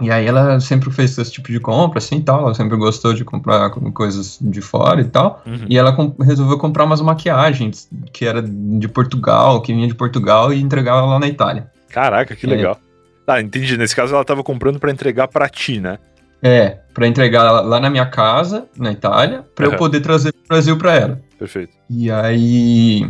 E 0.00 0.10
aí 0.10 0.26
ela 0.26 0.58
sempre 0.58 0.90
fez 0.90 1.16
esse 1.16 1.30
tipo 1.30 1.52
de 1.52 1.60
compra, 1.60 1.98
assim 1.98 2.16
e 2.16 2.22
tal. 2.22 2.40
Ela 2.40 2.54
sempre 2.54 2.76
gostou 2.76 3.14
de 3.14 3.24
comprar 3.24 3.70
coisas 3.70 4.38
de 4.40 4.60
fora 4.60 5.00
e 5.00 5.04
tal. 5.04 5.40
Uhum. 5.46 5.66
E 5.68 5.78
ela 5.78 5.92
com- 5.92 6.14
resolveu 6.20 6.58
comprar 6.58 6.84
umas 6.84 7.00
maquiagens 7.00 7.88
que 8.12 8.24
era 8.26 8.42
de 8.42 8.88
Portugal, 8.88 9.62
que 9.62 9.72
vinha 9.72 9.86
de 9.86 9.94
Portugal 9.94 10.52
e 10.52 10.60
entregava 10.60 11.06
lá 11.06 11.18
na 11.20 11.28
Itália. 11.28 11.70
Caraca, 11.90 12.34
que 12.34 12.44
É. 12.46 12.48
legal. 12.50 12.76
Tá, 13.24 13.40
entendi. 13.40 13.76
Nesse 13.76 13.94
caso 13.94 14.14
ela 14.14 14.24
tava 14.24 14.42
comprando 14.42 14.80
pra 14.80 14.90
entregar 14.90 15.28
pra 15.28 15.48
ti, 15.48 15.80
né? 15.80 15.98
É, 16.42 16.78
pra 16.92 17.06
entregar 17.06 17.62
lá- 17.62 17.80
na 17.80 17.88
minha 17.88 18.04
casa, 18.04 18.66
na 18.76 18.92
Itália, 18.92 19.44
pra 19.54 19.66
Aham. 19.66 19.74
eu 19.74 19.78
poder 19.78 20.00
trazer 20.00 20.32
pro 20.32 20.42
Brasil 20.48 20.76
pra 20.76 20.92
ela. 20.94 21.20
Perfeito. 21.38 21.72
E 21.88 22.10
aí. 22.10 23.08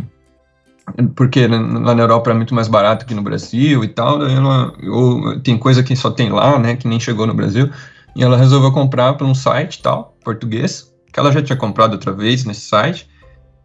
Porque 1.15 1.47
lá 1.47 1.95
na 1.95 2.03
Europa 2.03 2.31
é 2.31 2.33
muito 2.33 2.53
mais 2.53 2.67
barato 2.67 3.05
que 3.05 3.15
no 3.15 3.21
Brasil 3.21 3.83
e 3.83 3.87
tal. 3.87 4.19
daí 4.19 4.35
Ela, 4.35 4.73
ou, 4.87 5.39
tem 5.39 5.57
coisa 5.57 5.83
que 5.83 5.95
só 5.95 6.11
tem 6.11 6.29
lá, 6.29 6.59
né? 6.59 6.75
Que 6.75 6.87
nem 6.87 6.99
chegou 6.99 7.25
no 7.25 7.33
Brasil. 7.33 7.69
E 8.15 8.23
ela 8.23 8.37
resolveu 8.37 8.71
comprar 8.71 9.13
por 9.13 9.25
um 9.27 9.35
site 9.35 9.81
tal, 9.81 10.15
português, 10.23 10.93
que 11.11 11.19
ela 11.19 11.31
já 11.31 11.41
tinha 11.41 11.57
comprado 11.57 11.93
outra 11.93 12.13
vez 12.13 12.45
nesse 12.45 12.61
site. 12.61 13.09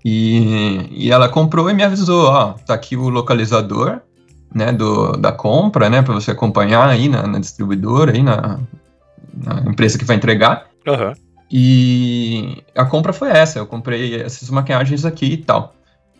E, 0.04 0.88
e 0.90 1.12
ela 1.12 1.28
comprou 1.28 1.70
e 1.70 1.74
me 1.74 1.82
avisou: 1.82 2.26
ó, 2.26 2.54
tá 2.66 2.74
aqui 2.74 2.96
o 2.96 3.08
localizador. 3.08 4.00
Né, 4.52 4.72
do, 4.72 5.12
da 5.12 5.30
compra, 5.30 5.88
né, 5.88 6.02
para 6.02 6.12
você 6.12 6.32
acompanhar 6.32 6.88
aí 6.88 7.08
na, 7.08 7.24
na 7.24 7.38
distribuidora, 7.38 8.10
aí 8.10 8.20
na, 8.20 8.58
na 9.32 9.70
empresa 9.70 9.96
que 9.96 10.04
vai 10.04 10.16
entregar. 10.16 10.66
Aham. 10.88 11.14
E 11.50 12.62
a 12.76 12.84
compra 12.84 13.12
foi 13.12 13.30
essa, 13.30 13.58
eu 13.58 13.66
comprei 13.66 14.20
essas 14.20 14.48
maquiagens 14.50 15.04
aqui 15.04 15.26
e 15.26 15.36
tal. 15.36 15.74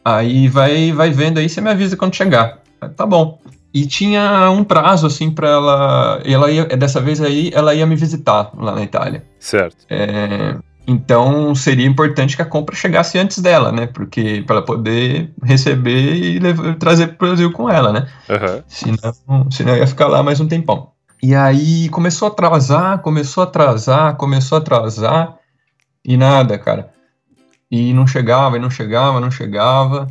Aí 0.05 0.49
vai, 0.49 0.93
vai 0.93 1.11
vendo 1.11 1.39
aí, 1.39 1.49
você 1.49 1.61
me 1.61 1.71
avisa 1.71 1.97
quando 1.97 2.15
chegar. 2.15 2.59
Tá 2.97 3.05
bom. 3.05 3.39
E 3.73 3.87
tinha 3.87 4.51
um 4.51 4.65
prazo, 4.65 5.07
assim, 5.07 5.31
pra 5.31 5.49
ela. 5.49 6.21
Ela 6.25 6.51
ia, 6.51 6.65
dessa 6.65 7.01
vez 7.01 7.21
aí, 7.21 7.51
ela 7.55 7.75
ia 7.75 7.87
me 7.87 7.95
visitar 7.95 8.51
lá 8.57 8.75
na 8.75 8.83
Itália. 8.83 9.25
Certo. 9.39 9.77
É, 9.89 10.57
então 10.87 11.55
seria 11.55 11.87
importante 11.87 12.35
que 12.35 12.43
a 12.43 12.47
compra 12.47 12.75
chegasse 12.75 13.17
antes 13.19 13.39
dela, 13.39 13.71
né? 13.71 13.87
Porque 13.87 14.43
para 14.45 14.57
ela 14.57 14.65
poder 14.65 15.33
receber 15.45 16.17
e 16.17 16.39
levar- 16.41 16.75
trazer 16.77 17.09
pro 17.09 17.29
Brasil 17.29 17.53
com 17.53 17.71
ela, 17.71 17.93
né? 17.93 18.09
Aham. 18.29 18.65
Senão, 18.67 19.51
senão 19.51 19.77
ia 19.77 19.87
ficar 19.87 20.09
lá 20.09 20.23
mais 20.23 20.41
um 20.41 20.49
tempão. 20.49 20.91
E 21.23 21.35
aí 21.35 21.89
começou 21.91 22.27
a 22.27 22.31
atrasar, 22.31 22.99
começou 23.01 23.43
a 23.43 23.47
atrasar, 23.47 24.17
começou 24.17 24.57
a 24.57 24.61
atrasar 24.61 25.37
e 26.05 26.17
nada, 26.17 26.59
cara. 26.59 26.91
E 27.71 27.93
não 27.93 28.07
chegava, 28.07 28.57
e 28.57 28.61
não 28.61 28.71
chegava, 28.71 29.21
não 29.21 29.31
chegava. 29.31 30.09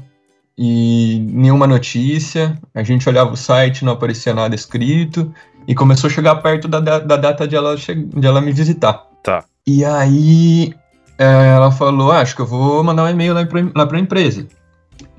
E 0.57 1.19
nenhuma 1.27 1.67
notícia. 1.67 2.57
A 2.73 2.83
gente 2.83 3.07
olhava 3.07 3.33
o 3.33 3.37
site, 3.37 3.83
não 3.83 3.93
aparecia 3.93 4.33
nada 4.33 4.55
escrito. 4.55 5.33
E 5.67 5.75
começou 5.75 6.09
a 6.09 6.13
chegar 6.13 6.35
perto 6.37 6.67
da, 6.67 6.79
da, 6.79 6.99
da 6.99 7.17
data 7.17 7.47
de 7.47 7.55
ela, 7.55 7.75
de 7.75 8.25
ela 8.25 8.41
me 8.41 8.51
visitar. 8.51 9.05
Tá. 9.23 9.43
E 9.67 9.83
aí 9.83 10.73
é, 11.17 11.49
ela 11.55 11.71
falou: 11.71 12.11
ah, 12.11 12.21
acho 12.21 12.35
que 12.35 12.41
eu 12.41 12.47
vou 12.47 12.83
mandar 12.83 13.03
um 13.03 13.09
e-mail 13.09 13.33
lá 13.33 13.47
lá 13.75 13.85
pra 13.85 13.99
empresa. 13.99 14.47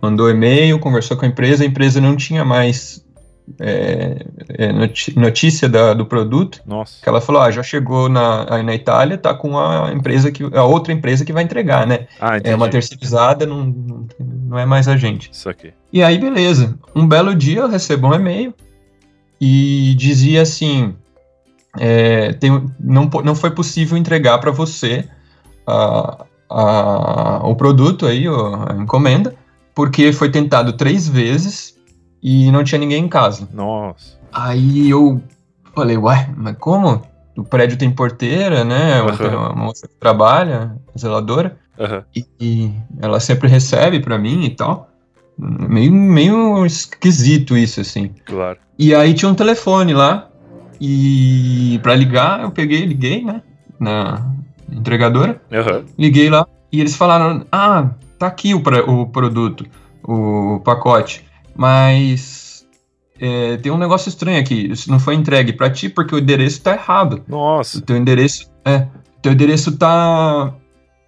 Mandou 0.01 0.31
e-mail, 0.31 0.79
conversou 0.79 1.17
com 1.17 1.27
a 1.27 1.29
empresa, 1.29 1.63
a 1.63 1.67
empresa 1.67 2.01
não 2.01 2.17
tinha 2.17 2.45
mais 2.45 3.05
é, 3.59 4.25
é, 4.51 4.73
notícia 5.17 5.69
da- 5.69 5.95
do 5.95 6.07
produto. 6.07 6.61
Nossa. 6.67 7.03
Que 7.03 7.09
ela 7.09 7.21
falou: 7.21 7.41
ah, 7.43 7.51
já 7.51 7.63
chegou 7.63 8.09
na, 8.09 8.47
aí 8.55 8.63
na 8.63 8.75
Itália, 8.75 9.19
tá 9.19 9.35
com 9.35 9.59
a 9.59 9.93
empresa 9.93 10.31
que. 10.31 10.45
a 10.55 10.65
outra 10.65 10.93
empresa 10.93 11.25
que 11.25 11.33
vai 11.33 11.43
entregar, 11.43 11.87
né? 11.87 12.07
Ah. 12.21 12.39
É 12.43 12.55
uma 12.55 12.69
terceirizada, 12.69 13.45
não, 13.47 14.07
não- 14.19 14.59
é 14.59 14.67
mais 14.67 14.87
a 14.89 14.97
gente. 14.97 15.31
Isso 15.33 15.49
aqui. 15.49 15.73
E 15.93 16.03
aí, 16.03 16.19
beleza. 16.19 16.79
Um 16.95 17.07
belo 17.07 17.35
dia 17.35 17.61
eu 17.61 17.69
recebo 17.69 18.09
um 18.09 18.15
e-mail 18.15 18.55
e 19.41 19.95
dizia 19.97 20.43
assim: 20.43 20.95
é, 21.79 22.33
tem- 22.35 22.67
não, 22.79 23.09
não 23.25 23.35
foi 23.35 23.51
possível 23.51 23.97
entregar 23.97 24.39
para 24.39 24.51
você 24.51 25.05
a- 25.67 26.25
a- 26.49 27.41
o 27.45 27.55
produto 27.55 28.07
aí, 28.07 28.29
o- 28.29 28.55
a 28.55 28.75
encomenda, 28.81 29.35
porque 29.75 30.13
foi 30.13 30.31
tentado 30.31 30.73
três 30.75 31.09
vezes 31.09 31.77
e 32.23 32.51
não 32.51 32.65
tinha 32.65 32.79
ninguém 32.79 33.05
em 33.05 33.09
casa. 33.09 33.49
Nossa. 33.53 34.19
Aí 34.33 34.89
eu 34.91 35.23
falei, 35.75 35.97
ué, 35.97 36.29
mas 36.37 36.57
como? 36.59 37.03
O 37.37 37.45
prédio 37.45 37.79
tem 37.79 37.91
porteira, 37.91 38.65
né? 38.65 39.01
Aham. 39.01 39.17
Tem 39.17 39.29
uma 39.31 39.53
moça 39.55 39.89
que 39.89 39.95
trabalha, 39.95 40.77
zeladora 40.99 41.57
Aham. 41.79 42.05
e, 42.15 42.27
e 42.41 42.73
ela 43.01 43.19
sempre 43.21 43.49
recebe 43.49 44.01
pra 44.01 44.19
mim 44.19 44.45
e 44.45 44.51
tal. 44.51 44.91
Meio, 45.39 45.93
meio 45.93 46.67
esquisito 46.67 47.57
isso, 47.57 47.81
assim. 47.81 48.11
Claro. 48.27 48.59
E 48.79 48.95
aí 48.95 49.15
tinha 49.15 49.31
um 49.31 49.35
telefone 49.35 49.95
lá, 49.95 50.29
e 50.81 51.79
pra 51.83 51.95
ligar, 51.95 52.43
eu 52.43 52.51
peguei, 52.51 52.85
liguei, 52.85 53.23
né, 53.25 53.43
na 53.79 54.27
entregadora, 54.71 55.41
Aham. 55.53 55.85
liguei 55.99 56.29
lá, 56.29 56.47
e 56.73 56.81
eles 56.81 56.97
falaram, 56.97 57.47
ah, 57.51 57.91
tá 58.19 58.27
aqui 58.27 58.55
o, 58.55 58.63
o 58.87 59.07
produto, 59.07 59.67
o 60.03 60.61
pacote, 60.65 61.25
mas 61.57 62.67
é, 63.19 63.59
tem 63.59 63.71
um 63.71 63.79
negócio 63.79 64.09
estranho 64.09 64.41
aqui, 64.41 64.73
isso 64.73 64.91
não 64.91 64.99
foi 64.99 65.15
entregue 65.15 65.53
pra 65.53 65.71
ti 65.71 65.89
porque 65.89 66.15
o 66.15 66.19
endereço 66.19 66.63
tá 66.63 66.73
errado. 66.73 67.23
O 67.29 67.31
Nossa. 67.31 67.81
teu 67.81 67.97
endereço. 67.97 68.51
É. 68.65 68.87
Teu 69.21 69.33
endereço 69.33 69.77
tá 69.77 70.55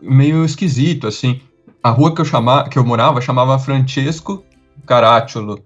meio 0.01 0.45
esquisito, 0.45 1.07
assim. 1.07 1.41
A 1.83 1.91
rua 1.91 2.15
que 2.15 2.21
eu, 2.21 2.25
chamava, 2.25 2.69
que 2.69 2.79
eu 2.79 2.85
morava 2.85 3.21
chamava 3.21 3.59
Francesco 3.59 4.45
Caracciolo. 4.87 5.59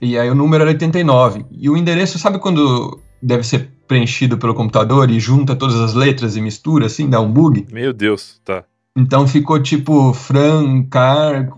E 0.00 0.18
aí 0.18 0.28
o 0.28 0.34
número 0.34 0.62
era 0.62 0.72
89. 0.72 1.46
E 1.50 1.70
o 1.70 1.76
endereço, 1.76 2.18
sabe 2.18 2.38
quando 2.38 3.00
deve 3.22 3.44
ser 3.44 3.70
preenchido 3.86 4.36
pelo 4.36 4.54
computador 4.54 5.10
e 5.10 5.20
junta 5.20 5.54
todas 5.54 5.80
as 5.80 5.94
letras 5.94 6.36
e 6.36 6.40
mistura, 6.40 6.86
assim, 6.86 7.08
dá 7.08 7.20
um 7.20 7.30
bug? 7.30 7.66
Meu 7.72 7.92
Deus. 7.92 8.40
Tá. 8.44 8.64
Então 8.96 9.28
ficou 9.28 9.60
tipo 9.62 10.14
Francar 10.14 11.50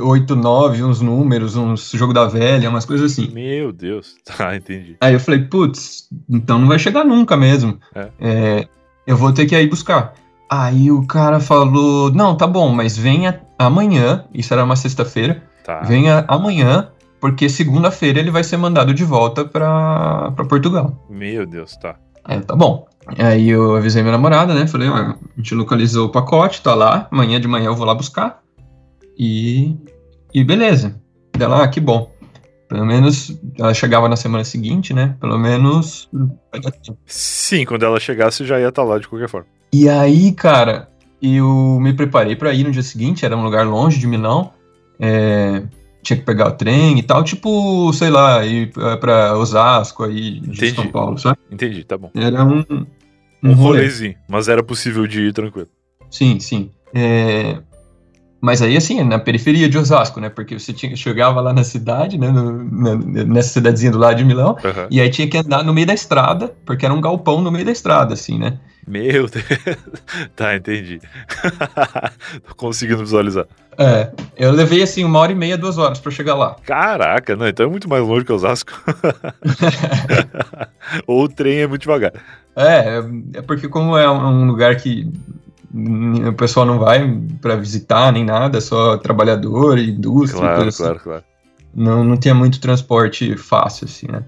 89, 0.00 0.82
uns 0.82 1.00
números, 1.00 1.54
uns 1.56 1.90
jogo 1.92 2.12
da 2.14 2.26
velha, 2.26 2.70
umas 2.70 2.84
coisas 2.86 3.12
assim. 3.12 3.28
Meu 3.32 3.72
Deus. 3.72 4.16
Tá, 4.38 4.54
entendi. 4.56 4.96
Aí 5.00 5.14
eu 5.14 5.20
falei, 5.20 5.40
putz, 5.40 6.08
então 6.28 6.58
não 6.58 6.68
vai 6.68 6.78
chegar 6.78 7.04
nunca 7.04 7.36
mesmo. 7.36 7.78
É. 7.94 8.08
É, 8.20 8.68
eu 9.06 9.16
vou 9.16 9.32
ter 9.32 9.46
que 9.46 9.56
ir 9.56 9.68
buscar. 9.68 10.14
Aí 10.48 10.90
o 10.90 11.06
cara 11.06 11.40
falou, 11.40 12.10
não, 12.12 12.36
tá 12.36 12.46
bom, 12.46 12.70
mas 12.72 12.96
venha 12.96 13.40
amanhã, 13.58 14.24
isso 14.32 14.54
era 14.54 14.64
uma 14.64 14.76
sexta-feira, 14.76 15.42
Tá. 15.64 15.80
venha 15.80 16.24
amanhã, 16.28 16.88
porque 17.20 17.48
segunda-feira 17.48 18.18
ele 18.20 18.30
vai 18.30 18.42
ser 18.44 18.56
mandado 18.56 18.94
de 18.94 19.04
volta 19.04 19.44
pra, 19.44 20.30
pra 20.34 20.44
Portugal. 20.46 21.04
Meu 21.10 21.44
Deus, 21.44 21.76
tá. 21.76 21.96
Aí 22.24 22.38
eu, 22.38 22.44
tá 22.44 22.54
bom. 22.56 22.86
Aí 23.16 23.48
eu 23.48 23.76
avisei 23.76 24.02
minha 24.02 24.12
namorada, 24.12 24.52
né, 24.54 24.66
falei, 24.66 24.88
ó, 24.88 24.94
a 24.94 25.16
gente 25.36 25.54
localizou 25.54 26.06
o 26.06 26.10
pacote, 26.10 26.60
tá 26.62 26.74
lá, 26.74 27.08
amanhã 27.10 27.40
de 27.40 27.48
manhã 27.48 27.66
eu 27.66 27.76
vou 27.76 27.86
lá 27.86 27.94
buscar. 27.94 28.40
E, 29.18 29.74
e 30.34 30.44
beleza. 30.44 31.00
Dela, 31.36 31.62
ah, 31.64 31.68
que 31.68 31.80
bom. 31.80 32.10
Pelo 32.68 32.84
menos 32.84 33.34
ela 33.58 33.72
chegava 33.72 34.08
na 34.08 34.16
semana 34.16 34.44
seguinte, 34.44 34.92
né? 34.92 35.16
Pelo 35.20 35.38
menos. 35.38 36.08
Sim, 37.06 37.64
quando 37.64 37.84
ela 37.84 37.98
chegasse 37.98 38.44
já 38.44 38.60
ia 38.60 38.68
estar 38.68 38.82
lá 38.84 38.98
de 38.98 39.08
qualquer 39.08 39.28
forma. 39.28 39.46
E 39.72 39.88
aí, 39.88 40.32
cara, 40.32 40.88
eu 41.22 41.78
me 41.80 41.94
preparei 41.94 42.36
pra 42.36 42.52
ir 42.52 42.64
no 42.64 42.70
dia 42.70 42.82
seguinte, 42.82 43.24
era 43.24 43.36
um 43.36 43.42
lugar 43.42 43.66
longe 43.66 43.98
de 43.98 44.06
Milão. 44.06 44.52
É, 45.00 45.62
tinha 46.02 46.16
que 46.18 46.24
pegar 46.24 46.48
o 46.48 46.52
trem 46.52 46.98
e 46.98 47.02
tal, 47.02 47.24
tipo, 47.24 47.92
sei 47.92 48.10
lá, 48.10 48.44
ir 48.44 48.70
pra- 48.72 48.96
pra 48.98 49.38
Osasco 49.38 50.04
aí 50.04 50.40
de 50.40 50.50
Entendi. 50.50 50.74
São 50.74 50.88
Paulo, 50.88 51.18
sabe? 51.18 51.38
Entendi, 51.50 51.84
tá 51.84 51.96
bom. 51.96 52.10
Era 52.14 52.44
um, 52.44 52.64
Um 53.42 53.50
um 53.50 53.54
rolê. 53.54 53.78
rolezinho, 53.80 54.14
mas 54.28 54.48
era 54.48 54.62
possível 54.62 55.06
de 55.06 55.20
ir 55.28 55.32
tranquilo. 55.32 55.68
Sim, 56.10 56.40
sim. 56.40 56.70
É, 56.94 57.58
Mas 58.40 58.62
aí, 58.62 58.76
assim, 58.76 59.02
na 59.02 59.18
periferia 59.18 59.68
de 59.68 59.76
Osasco, 59.76 60.20
né? 60.20 60.28
Porque 60.28 60.56
você 60.58 60.72
tinha, 60.72 60.94
chegava 60.94 61.40
lá 61.40 61.52
na 61.52 61.64
cidade, 61.64 62.16
né? 62.16 62.30
no- 62.30 62.62
na- 62.64 63.24
nessa 63.24 63.48
cidadezinha 63.54 63.90
do 63.90 63.98
lado 63.98 64.16
de 64.16 64.24
Milão, 64.24 64.56
Aham. 64.64 64.86
e 64.90 65.00
aí 65.00 65.10
tinha 65.10 65.26
que 65.28 65.36
andar 65.38 65.64
no 65.64 65.74
meio 65.74 65.86
da 65.88 65.92
estrada, 65.94 66.54
porque 66.64 66.84
era 66.86 66.94
um 66.94 67.00
galpão 67.00 67.40
no 67.40 67.50
meio 67.50 67.64
da 67.64 67.72
estrada, 67.72 68.14
assim, 68.14 68.38
né? 68.38 68.58
Meu 68.86 69.26
Deus. 69.28 69.44
tá, 70.36 70.54
entendi. 70.56 71.00
Tô 72.48 72.54
conseguindo 72.54 73.00
visualizar. 73.00 73.44
É, 73.76 74.10
eu 74.36 74.52
levei, 74.52 74.82
assim, 74.82 75.02
uma 75.04 75.18
hora 75.18 75.32
e 75.32 75.34
meia, 75.34 75.58
duas 75.58 75.76
horas 75.76 75.98
pra 76.00 76.10
chegar 76.12 76.34
lá. 76.36 76.54
Caraca, 76.64 77.34
não, 77.36 77.46
então 77.48 77.66
é 77.66 77.68
muito 77.68 77.88
mais 77.88 78.02
longe 78.04 78.24
que 78.24 78.32
Osasco. 78.32 78.72
Ou 81.06 81.24
o 81.24 81.28
trem 81.28 81.58
é 81.60 81.66
muito 81.66 81.82
devagar. 81.82 82.12
É, 82.58 83.38
é 83.38 83.42
porque 83.42 83.68
como 83.68 83.96
é 83.96 84.10
um 84.10 84.46
lugar 84.46 84.76
que 84.76 85.08
o 86.26 86.32
pessoal 86.32 86.66
não 86.66 86.78
vai 86.78 87.08
pra 87.40 87.54
visitar 87.54 88.12
nem 88.12 88.24
nada, 88.24 88.58
é 88.58 88.60
só 88.60 88.96
trabalhador, 88.96 89.78
indústria, 89.78 90.40
Claro, 90.40 90.68
assim. 90.68 90.82
claro, 90.82 91.00
claro. 91.00 91.24
Não, 91.74 92.02
não 92.02 92.16
tinha 92.16 92.34
muito 92.34 92.60
transporte 92.60 93.36
fácil, 93.36 93.84
assim, 93.84 94.06
né? 94.10 94.24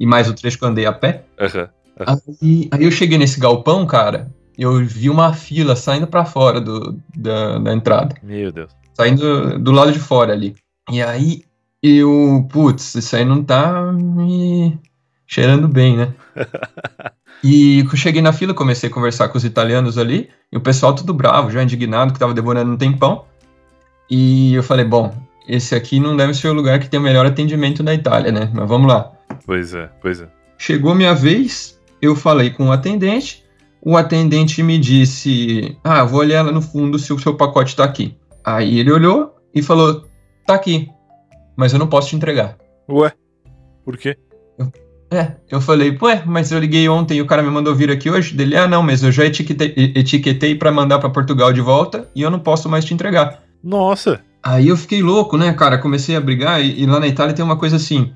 E 0.00 0.06
mais 0.06 0.28
o 0.28 0.34
trecho 0.34 0.58
que 0.58 0.64
eu 0.64 0.68
andei 0.68 0.86
a 0.86 0.92
pé. 0.92 1.24
Aham. 1.38 1.68
Aí, 2.06 2.68
aí 2.72 2.84
eu 2.84 2.90
cheguei 2.90 3.18
nesse 3.18 3.38
galpão, 3.38 3.86
cara, 3.86 4.28
eu 4.58 4.84
vi 4.84 5.10
uma 5.10 5.32
fila 5.32 5.76
saindo 5.76 6.06
pra 6.06 6.24
fora 6.24 6.60
do, 6.60 6.98
da, 7.14 7.58
da 7.58 7.72
entrada. 7.74 8.16
Meu 8.22 8.50
Deus. 8.50 8.72
Saindo 8.94 9.58
do 9.58 9.72
lado 9.72 9.92
de 9.92 9.98
fora 9.98 10.32
ali. 10.32 10.54
E 10.90 11.02
aí 11.02 11.42
eu, 11.82 12.46
putz, 12.50 12.94
isso 12.94 13.14
aí 13.14 13.24
não 13.24 13.44
tá 13.44 13.92
me 13.92 14.78
cheirando 15.26 15.68
bem, 15.68 15.96
né? 15.96 16.14
E 17.44 17.80
eu 17.80 17.96
cheguei 17.96 18.22
na 18.22 18.32
fila, 18.32 18.54
comecei 18.54 18.88
a 18.88 18.92
conversar 18.92 19.28
com 19.28 19.36
os 19.36 19.44
italianos 19.44 19.98
ali, 19.98 20.30
e 20.50 20.56
o 20.56 20.60
pessoal 20.62 20.94
tudo 20.94 21.12
bravo, 21.12 21.50
já 21.50 21.62
indignado, 21.62 22.10
que 22.10 22.18
tava 22.18 22.32
demorando 22.32 22.72
um 22.72 22.76
tempão. 22.78 23.26
E 24.10 24.54
eu 24.54 24.62
falei, 24.62 24.86
bom, 24.86 25.14
esse 25.46 25.74
aqui 25.74 26.00
não 26.00 26.16
deve 26.16 26.32
ser 26.32 26.48
o 26.48 26.54
lugar 26.54 26.78
que 26.78 26.88
tem 26.88 26.98
o 26.98 27.02
melhor 27.02 27.26
atendimento 27.26 27.82
da 27.82 27.92
Itália, 27.92 28.32
né? 28.32 28.50
Mas 28.50 28.66
vamos 28.66 28.88
lá. 28.88 29.12
Pois 29.44 29.74
é, 29.74 29.90
pois 30.00 30.22
é. 30.22 30.28
Chegou 30.56 30.94
minha 30.94 31.14
vez, 31.14 31.78
eu 32.00 32.16
falei 32.16 32.48
com 32.48 32.68
o 32.68 32.72
atendente, 32.72 33.44
o 33.82 33.94
atendente 33.94 34.62
me 34.62 34.78
disse, 34.78 35.76
ah, 35.84 36.02
vou 36.02 36.20
olhar 36.20 36.42
lá 36.42 36.50
no 36.50 36.62
fundo 36.62 36.98
se 36.98 37.12
o 37.12 37.18
seu 37.18 37.36
pacote 37.36 37.76
tá 37.76 37.84
aqui. 37.84 38.16
Aí 38.42 38.78
ele 38.78 38.90
olhou 38.90 39.36
e 39.54 39.62
falou, 39.62 40.06
tá 40.46 40.54
aqui, 40.54 40.88
mas 41.54 41.74
eu 41.74 41.78
não 41.78 41.88
posso 41.88 42.08
te 42.08 42.16
entregar. 42.16 42.56
Ué, 42.88 43.12
por 43.84 43.98
quê? 43.98 44.16
É, 45.10 45.32
eu 45.50 45.60
falei, 45.60 45.96
ué, 46.02 46.22
mas 46.26 46.50
eu 46.50 46.58
liguei 46.58 46.88
ontem 46.88 47.18
e 47.18 47.22
o 47.22 47.26
cara 47.26 47.42
me 47.42 47.50
mandou 47.50 47.74
vir 47.74 47.90
aqui 47.90 48.10
hoje. 48.10 48.34
Dele, 48.34 48.56
ah, 48.56 48.66
não, 48.66 48.82
mas 48.82 49.02
eu 49.02 49.12
já 49.12 49.24
etiquetei, 49.24 49.72
etiquetei 49.94 50.54
para 50.56 50.72
mandar 50.72 50.98
para 50.98 51.10
Portugal 51.10 51.52
de 51.52 51.60
volta 51.60 52.08
e 52.14 52.22
eu 52.22 52.30
não 52.30 52.38
posso 52.40 52.68
mais 52.68 52.84
te 52.84 52.92
entregar. 52.94 53.40
Nossa. 53.62 54.20
Aí 54.42 54.68
eu 54.68 54.76
fiquei 54.76 55.02
louco, 55.02 55.36
né, 55.36 55.52
cara? 55.52 55.78
Comecei 55.78 56.16
a 56.16 56.20
brigar 56.20 56.60
e, 56.62 56.82
e 56.82 56.86
lá 56.86 56.98
na 56.98 57.06
Itália 57.06 57.32
tem 57.34 57.44
uma 57.44 57.56
coisa 57.56 57.76
assim. 57.76 58.12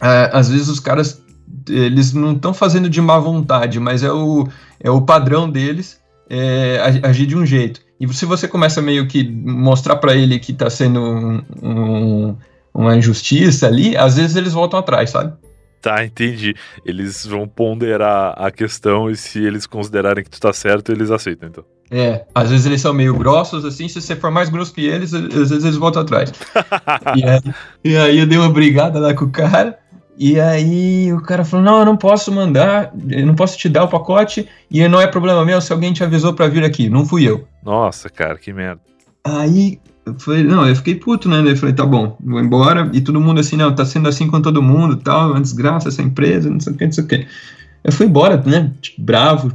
é, 0.00 0.30
às 0.32 0.48
vezes 0.50 0.68
os 0.68 0.80
caras, 0.80 1.22
eles 1.68 2.12
não 2.12 2.32
estão 2.32 2.52
fazendo 2.52 2.90
de 2.90 3.00
má 3.00 3.18
vontade, 3.18 3.78
mas 3.78 4.02
é 4.02 4.10
o, 4.12 4.48
é 4.80 4.90
o 4.90 5.02
padrão 5.02 5.48
deles 5.48 6.00
é, 6.28 6.80
ag- 6.82 7.00
agir 7.06 7.26
de 7.26 7.36
um 7.36 7.46
jeito. 7.46 7.80
E 8.00 8.12
se 8.12 8.26
você 8.26 8.46
começa 8.48 8.82
meio 8.82 9.06
que 9.06 9.22
mostrar 9.30 9.96
para 9.96 10.14
ele 10.14 10.38
que 10.38 10.52
tá 10.52 10.68
sendo 10.68 11.00
um- 11.00 11.42
um- 11.62 12.36
uma 12.74 12.96
injustiça 12.96 13.66
ali, 13.66 13.96
às 13.96 14.16
vezes 14.16 14.36
eles 14.36 14.52
voltam 14.52 14.78
atrás, 14.78 15.08
sabe? 15.10 15.32
Tá, 15.80 16.04
entendi. 16.04 16.54
Eles 16.84 17.24
vão 17.26 17.46
ponderar 17.46 18.34
a 18.36 18.50
questão 18.50 19.10
e 19.10 19.16
se 19.16 19.42
eles 19.44 19.66
considerarem 19.66 20.24
que 20.24 20.30
tu 20.30 20.40
tá 20.40 20.52
certo, 20.52 20.90
eles 20.90 21.10
aceitam, 21.10 21.48
então. 21.48 21.64
É, 21.90 22.24
às 22.34 22.50
vezes 22.50 22.66
eles 22.66 22.80
são 22.80 22.92
meio 22.92 23.14
grossos, 23.16 23.64
assim, 23.64 23.86
se 23.86 24.00
você 24.00 24.16
for 24.16 24.30
mais 24.30 24.48
grosso 24.48 24.74
que 24.74 24.84
eles, 24.84 25.14
às 25.14 25.50
vezes 25.50 25.64
eles 25.64 25.76
voltam 25.76 26.02
atrás. 26.02 26.32
e, 27.14 27.24
aí, 27.24 27.40
e 27.84 27.96
aí 27.96 28.18
eu 28.18 28.26
dei 28.26 28.38
uma 28.38 28.50
brigada 28.50 28.98
lá 28.98 29.14
com 29.14 29.26
o 29.26 29.30
cara, 29.30 29.78
e 30.18 30.40
aí 30.40 31.12
o 31.12 31.22
cara 31.22 31.44
falou, 31.44 31.64
não, 31.64 31.78
eu 31.78 31.84
não 31.84 31.96
posso 31.96 32.32
mandar, 32.32 32.92
eu 33.08 33.24
não 33.24 33.36
posso 33.36 33.56
te 33.56 33.68
dar 33.68 33.84
o 33.84 33.88
pacote, 33.88 34.48
e 34.68 34.86
não 34.88 35.00
é 35.00 35.06
problema 35.06 35.44
meu 35.44 35.60
se 35.60 35.72
alguém 35.72 35.92
te 35.92 36.02
avisou 36.02 36.34
pra 36.34 36.48
vir 36.48 36.64
aqui, 36.64 36.88
não 36.88 37.06
fui 37.06 37.28
eu. 37.28 37.46
Nossa, 37.62 38.08
cara, 38.08 38.36
que 38.36 38.52
merda. 38.52 38.80
Aí 39.22 39.78
eu 40.06 40.14
falei, 40.20 40.44
não, 40.44 40.66
eu 40.66 40.76
fiquei 40.76 40.94
puto, 40.94 41.28
né? 41.28 41.42
Eu 41.44 41.56
falei, 41.56 41.74
tá 41.74 41.84
bom, 41.84 42.16
vou 42.20 42.40
embora. 42.40 42.88
E 42.92 43.00
todo 43.00 43.20
mundo 43.20 43.40
assim, 43.40 43.56
não, 43.56 43.74
tá 43.74 43.84
sendo 43.84 44.08
assim 44.08 44.28
com 44.28 44.40
todo 44.40 44.62
mundo, 44.62 44.96
tal, 44.96 45.32
uma 45.32 45.40
desgraça 45.40 45.88
essa 45.88 46.00
empresa, 46.00 46.48
não 46.48 46.60
sei 46.60 46.72
o 46.72 46.76
que, 46.76 46.84
não 46.84 46.92
sei 46.92 47.04
o 47.04 47.06
que. 47.08 47.26
Eu 47.82 47.92
fui 47.92 48.06
embora, 48.06 48.40
né? 48.46 48.72
tipo, 48.80 49.02
Bravo, 49.02 49.52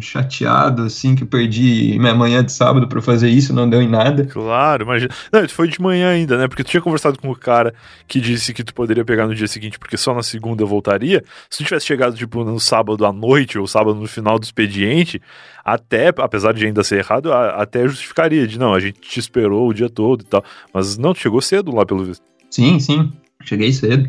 chateado, 0.00 0.82
assim, 0.82 1.14
que 1.14 1.24
perdi 1.24 1.96
minha 1.98 2.14
manhã 2.14 2.44
de 2.44 2.52
sábado 2.52 2.86
pra 2.88 3.02
fazer 3.02 3.28
isso, 3.28 3.52
não 3.52 3.68
deu 3.68 3.82
em 3.82 3.88
nada. 3.88 4.24
Claro, 4.24 4.84
imagina. 4.84 5.12
Não, 5.32 5.48
foi 5.48 5.68
de 5.68 5.80
manhã 5.80 6.10
ainda, 6.10 6.36
né? 6.38 6.48
Porque 6.48 6.62
tu 6.62 6.70
tinha 6.70 6.80
conversado 6.80 7.18
com 7.18 7.30
o 7.30 7.36
cara 7.36 7.74
que 8.06 8.20
disse 8.20 8.54
que 8.54 8.62
tu 8.62 8.72
poderia 8.74 9.04
pegar 9.04 9.26
no 9.26 9.34
dia 9.34 9.48
seguinte, 9.48 9.78
porque 9.78 9.96
só 9.96 10.14
na 10.14 10.22
segunda 10.22 10.62
eu 10.62 10.66
voltaria. 10.66 11.22
Se 11.50 11.58
tu 11.58 11.64
tivesse 11.64 11.86
chegado, 11.86 12.16
tipo, 12.16 12.44
no 12.44 12.58
sábado 12.60 13.04
à 13.04 13.12
noite 13.12 13.58
ou 13.58 13.66
sábado 13.66 13.94
no 13.94 14.06
final 14.06 14.38
do 14.38 14.44
expediente, 14.44 15.20
até, 15.64 16.08
apesar 16.18 16.52
de 16.52 16.66
ainda 16.66 16.82
ser 16.84 16.98
errado, 16.98 17.32
até 17.32 17.86
justificaria 17.86 18.46
de 18.46 18.58
não, 18.58 18.74
a 18.74 18.80
gente 18.80 19.00
te 19.00 19.18
esperou 19.20 19.68
o 19.68 19.74
dia 19.74 19.88
todo 19.88 20.22
e 20.22 20.24
tal. 20.24 20.44
Mas 20.72 20.96
não, 20.98 21.12
tu 21.12 21.20
chegou 21.20 21.40
cedo 21.40 21.74
lá, 21.74 21.84
pelo 21.84 22.04
visto. 22.04 22.24
Sim, 22.50 22.78
sim, 22.78 23.12
cheguei 23.44 23.72
cedo. 23.72 24.08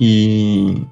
E, 0.00 0.82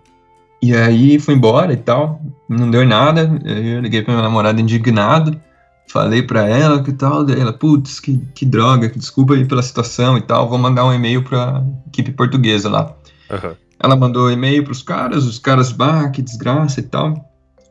e 0.69 0.75
aí 0.77 1.19
fui 1.19 1.35
embora 1.35 1.73
e 1.73 1.77
tal, 1.77 2.21
não 2.49 2.71
deu 2.71 2.87
nada. 2.87 3.31
Eu 3.45 3.81
liguei 3.81 4.03
pra 4.03 4.12
minha 4.14 4.23
namorada 4.23 4.61
indignado, 4.61 5.41
falei 5.89 6.23
pra 6.23 6.47
ela 6.49 6.83
que 6.83 6.93
tal, 6.93 7.25
daí 7.25 7.41
ela, 7.41 7.53
putz, 7.53 8.01
que, 8.01 8.19
que 8.35 8.45
droga, 8.45 8.89
desculpa 8.89 9.35
aí 9.35 9.45
pela 9.45 9.62
situação 9.62 10.17
e 10.17 10.21
tal, 10.21 10.49
vou 10.49 10.59
mandar 10.59 10.85
um 10.85 10.93
e-mail 10.93 11.23
pra 11.23 11.62
equipe 11.87 12.12
portuguesa 12.12 12.69
lá. 12.69 12.95
Aham. 13.31 13.57
Ela 13.79 13.95
mandou 13.95 14.31
e-mail 14.31 14.64
pros 14.64 14.83
caras, 14.83 15.25
os 15.25 15.39
caras, 15.39 15.71
bah, 15.71 16.09
que 16.09 16.23
desgraça 16.23 16.81
e 16.81 16.83
tal. 16.83 17.14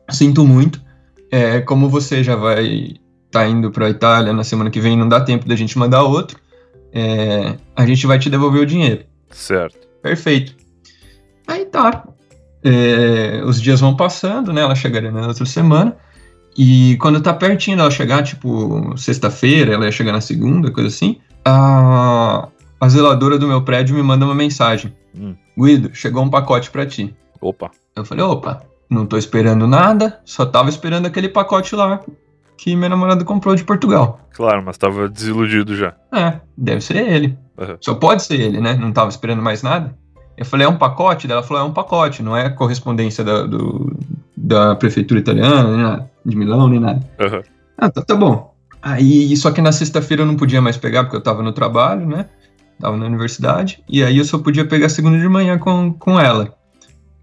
Sinto 0.08 0.46
muito. 0.46 0.80
É, 1.32 1.60
como 1.60 1.88
você 1.88 2.22
já 2.22 2.36
vai 2.36 2.94
tá 3.30 3.46
indo 3.46 3.70
pra 3.70 3.90
Itália 3.90 4.32
na 4.32 4.44
semana 4.44 4.70
que 4.70 4.80
vem, 4.80 4.96
não 4.96 5.08
dá 5.08 5.20
tempo 5.20 5.48
da 5.48 5.56
gente 5.56 5.76
mandar 5.76 6.02
outro. 6.02 6.38
é, 6.92 7.56
a 7.74 7.84
gente 7.84 8.06
vai 8.06 8.18
te 8.18 8.30
devolver 8.30 8.62
o 8.62 8.66
dinheiro. 8.66 9.04
Certo. 9.30 9.86
Perfeito. 10.00 10.54
Aí 11.46 11.66
tá. 11.66 12.06
É, 12.68 13.44
os 13.44 13.62
dias 13.62 13.80
vão 13.80 13.94
passando, 13.94 14.52
né? 14.52 14.62
Ela 14.62 14.74
chegaria 14.74 15.12
na 15.12 15.28
outra 15.28 15.46
semana. 15.46 15.96
E 16.58 16.96
quando 16.96 17.20
tá 17.20 17.32
pertinho 17.32 17.76
dela 17.76 17.90
chegar, 17.90 18.22
tipo, 18.24 18.96
sexta-feira, 18.96 19.74
ela 19.74 19.84
ia 19.84 19.92
chegar 19.92 20.12
na 20.12 20.20
segunda, 20.20 20.70
coisa 20.72 20.88
assim, 20.88 21.20
a, 21.44 22.48
a 22.80 22.88
zeladora 22.88 23.38
do 23.38 23.46
meu 23.46 23.62
prédio 23.62 23.94
me 23.94 24.02
manda 24.02 24.24
uma 24.24 24.34
mensagem. 24.34 24.92
Hum. 25.14 25.36
Guido, 25.56 25.94
chegou 25.94 26.24
um 26.24 26.30
pacote 26.30 26.70
pra 26.70 26.86
ti. 26.86 27.14
Opa. 27.40 27.70
Eu 27.94 28.04
falei, 28.04 28.24
opa, 28.24 28.62
não 28.90 29.06
tô 29.06 29.16
esperando 29.16 29.66
nada, 29.66 30.18
só 30.24 30.44
tava 30.46 30.70
esperando 30.70 31.06
aquele 31.06 31.28
pacote 31.28 31.76
lá 31.76 32.00
que 32.56 32.74
minha 32.74 32.88
namorada 32.88 33.22
comprou 33.22 33.54
de 33.54 33.62
Portugal. 33.62 34.18
Claro, 34.32 34.62
mas 34.64 34.78
tava 34.78 35.08
desiludido 35.08 35.76
já. 35.76 35.94
É, 36.12 36.40
deve 36.56 36.80
ser 36.80 36.96
ele. 36.96 37.38
Aham. 37.58 37.76
Só 37.80 37.94
pode 37.94 38.22
ser 38.22 38.40
ele, 38.40 38.60
né? 38.60 38.74
Não 38.74 38.92
tava 38.92 39.10
esperando 39.10 39.42
mais 39.42 39.62
nada. 39.62 39.96
Eu 40.36 40.44
falei, 40.44 40.66
é 40.66 40.68
um 40.68 40.76
pacote? 40.76 41.30
Ela 41.30 41.42
falou, 41.42 41.62
é 41.62 41.66
um 41.66 41.72
pacote, 41.72 42.22
não 42.22 42.36
é 42.36 42.48
correspondência 42.50 43.24
da, 43.24 43.42
do- 43.46 43.96
da 44.36 44.74
prefeitura 44.76 45.18
italiana, 45.20 45.70
nem 45.70 45.82
nada, 45.82 46.10
de 46.24 46.36
Milão, 46.36 46.68
nem 46.68 46.78
nada. 46.80 47.00
Aham. 47.18 47.42
Ah, 47.78 47.90
tá, 47.90 48.02
tá 48.02 48.14
bom. 48.14 48.54
Aí, 48.82 49.36
só 49.36 49.50
que 49.50 49.60
na 49.62 49.72
sexta-feira 49.72 50.22
eu 50.22 50.26
não 50.26 50.36
podia 50.36 50.60
mais 50.62 50.76
pegar, 50.76 51.04
porque 51.04 51.16
eu 51.16 51.22
tava 51.22 51.42
no 51.42 51.52
trabalho, 51.52 52.06
né? 52.06 52.26
Tava 52.78 52.96
na 52.96 53.06
universidade. 53.06 53.82
E 53.88 54.02
aí 54.04 54.18
eu 54.18 54.24
só 54.24 54.38
podia 54.38 54.64
pegar 54.66 54.88
segunda 54.88 55.18
de 55.18 55.28
manhã 55.28 55.58
com, 55.58 55.92
com 55.92 56.20
ela. 56.20 56.54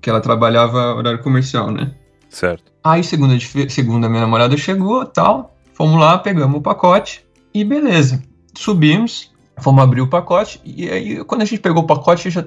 Que 0.02 0.10
ela 0.10 0.20
trabalhava 0.20 0.94
horário 0.96 1.22
comercial, 1.22 1.72
né? 1.72 1.92
Certo. 2.30 2.72
Aí, 2.84 3.04
segunda, 3.04 3.38
de 3.38 3.70
segunda 3.72 4.10
minha 4.10 4.22
namorada 4.22 4.58
chegou 4.58 5.06
tal. 5.06 5.56
Fomos 5.74 6.00
lá, 6.00 6.18
pegamos 6.18 6.58
o 6.58 6.62
pacote 6.62 7.24
e 7.54 7.64
beleza. 7.64 8.22
Subimos, 8.58 9.32
fomos 9.60 9.84
abrir 9.84 10.02
o 10.02 10.08
pacote. 10.10 10.60
E 10.66 10.90
aí, 10.90 11.24
quando 11.24 11.42
a 11.44 11.46
gente 11.46 11.62
pegou 11.62 11.84
o 11.84 11.88
pacote, 11.88 12.30
já 12.30 12.44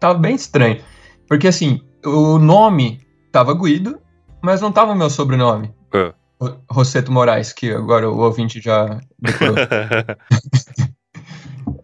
tava 0.00 0.18
bem 0.18 0.34
estranho. 0.34 0.80
Porque 1.28 1.46
assim, 1.46 1.80
o 2.04 2.38
nome 2.38 3.00
tava 3.30 3.54
Guido, 3.54 4.00
mas 4.42 4.60
não 4.60 4.72
tava 4.72 4.92
o 4.92 4.96
meu 4.96 5.08
sobrenome. 5.10 5.72
Ah. 5.94 6.12
Ro- 6.40 6.60
Rosseto 6.70 7.12
Moraes, 7.12 7.52
que 7.52 7.70
agora 7.70 8.10
o 8.10 8.18
ouvinte 8.18 8.60
já 8.60 8.98
decorou. 9.18 9.54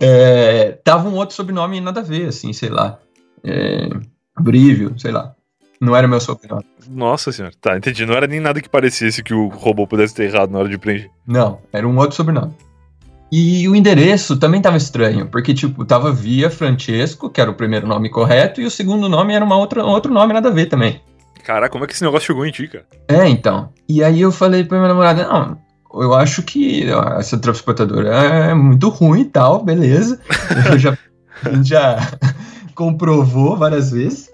É, 0.00 0.72
tava 0.84 1.08
um 1.08 1.14
outro 1.14 1.34
sobrenome 1.34 1.80
nada 1.80 2.00
a 2.00 2.04
ver, 2.04 2.28
assim, 2.28 2.52
sei 2.52 2.68
lá. 2.68 2.98
É, 3.44 3.88
Brívio, 4.38 4.98
sei 4.98 5.10
lá. 5.12 5.34
Não 5.80 5.94
era 5.94 6.08
meu 6.08 6.20
sobrenome. 6.20 6.64
Nossa 6.88 7.30
senhora. 7.32 7.54
Tá, 7.60 7.76
entendi. 7.76 8.04
Não 8.04 8.14
era 8.14 8.26
nem 8.26 8.40
nada 8.40 8.60
que 8.60 8.68
parecesse 8.68 9.22
que 9.22 9.34
o 9.34 9.48
robô 9.48 9.86
pudesse 9.86 10.14
ter 10.14 10.24
errado 10.24 10.50
na 10.50 10.58
hora 10.58 10.68
de 10.68 10.78
preencher. 10.78 11.10
Não, 11.26 11.60
era 11.72 11.86
um 11.86 11.96
outro 11.98 12.16
sobrenome. 12.16 12.54
E 13.30 13.68
o 13.68 13.74
endereço 13.74 14.36
também 14.36 14.62
tava 14.62 14.76
estranho, 14.76 15.26
porque, 15.26 15.52
tipo, 15.52 15.84
tava 15.84 16.12
via 16.12 16.48
Francesco, 16.48 17.28
que 17.28 17.40
era 17.40 17.50
o 17.50 17.54
primeiro 17.54 17.86
nome 17.86 18.08
correto, 18.08 18.60
e 18.60 18.64
o 18.64 18.70
segundo 18.70 19.08
nome 19.08 19.34
era 19.34 19.44
uma 19.44 19.56
outra, 19.56 19.84
outro 19.84 20.12
nome 20.12 20.32
nada 20.32 20.48
a 20.48 20.52
ver 20.52 20.66
também. 20.66 21.00
Caraca, 21.42 21.70
como 21.70 21.84
é 21.84 21.86
que 21.86 21.92
esse 21.92 22.04
negócio 22.04 22.26
chegou 22.26 22.46
em 22.46 22.50
ti, 22.50 22.68
cara? 22.68 22.86
É, 23.08 23.28
então. 23.28 23.70
E 23.88 24.02
aí 24.02 24.20
eu 24.20 24.32
falei 24.32 24.64
pra 24.64 24.78
minha 24.78 24.88
namorada, 24.88 25.26
não, 25.28 25.58
eu 26.02 26.14
acho 26.14 26.42
que 26.42 26.90
ó, 26.90 27.18
essa 27.18 27.38
transportadora 27.38 28.08
é 28.08 28.54
muito 28.54 28.88
ruim 28.88 29.22
e 29.22 29.24
tal, 29.26 29.64
beleza. 29.64 30.20
Eu 30.70 30.78
já, 30.78 30.98
a 31.44 31.50
gente 31.50 31.68
já 31.68 31.96
comprovou 32.74 33.56
várias 33.56 33.90
vezes. 33.90 34.30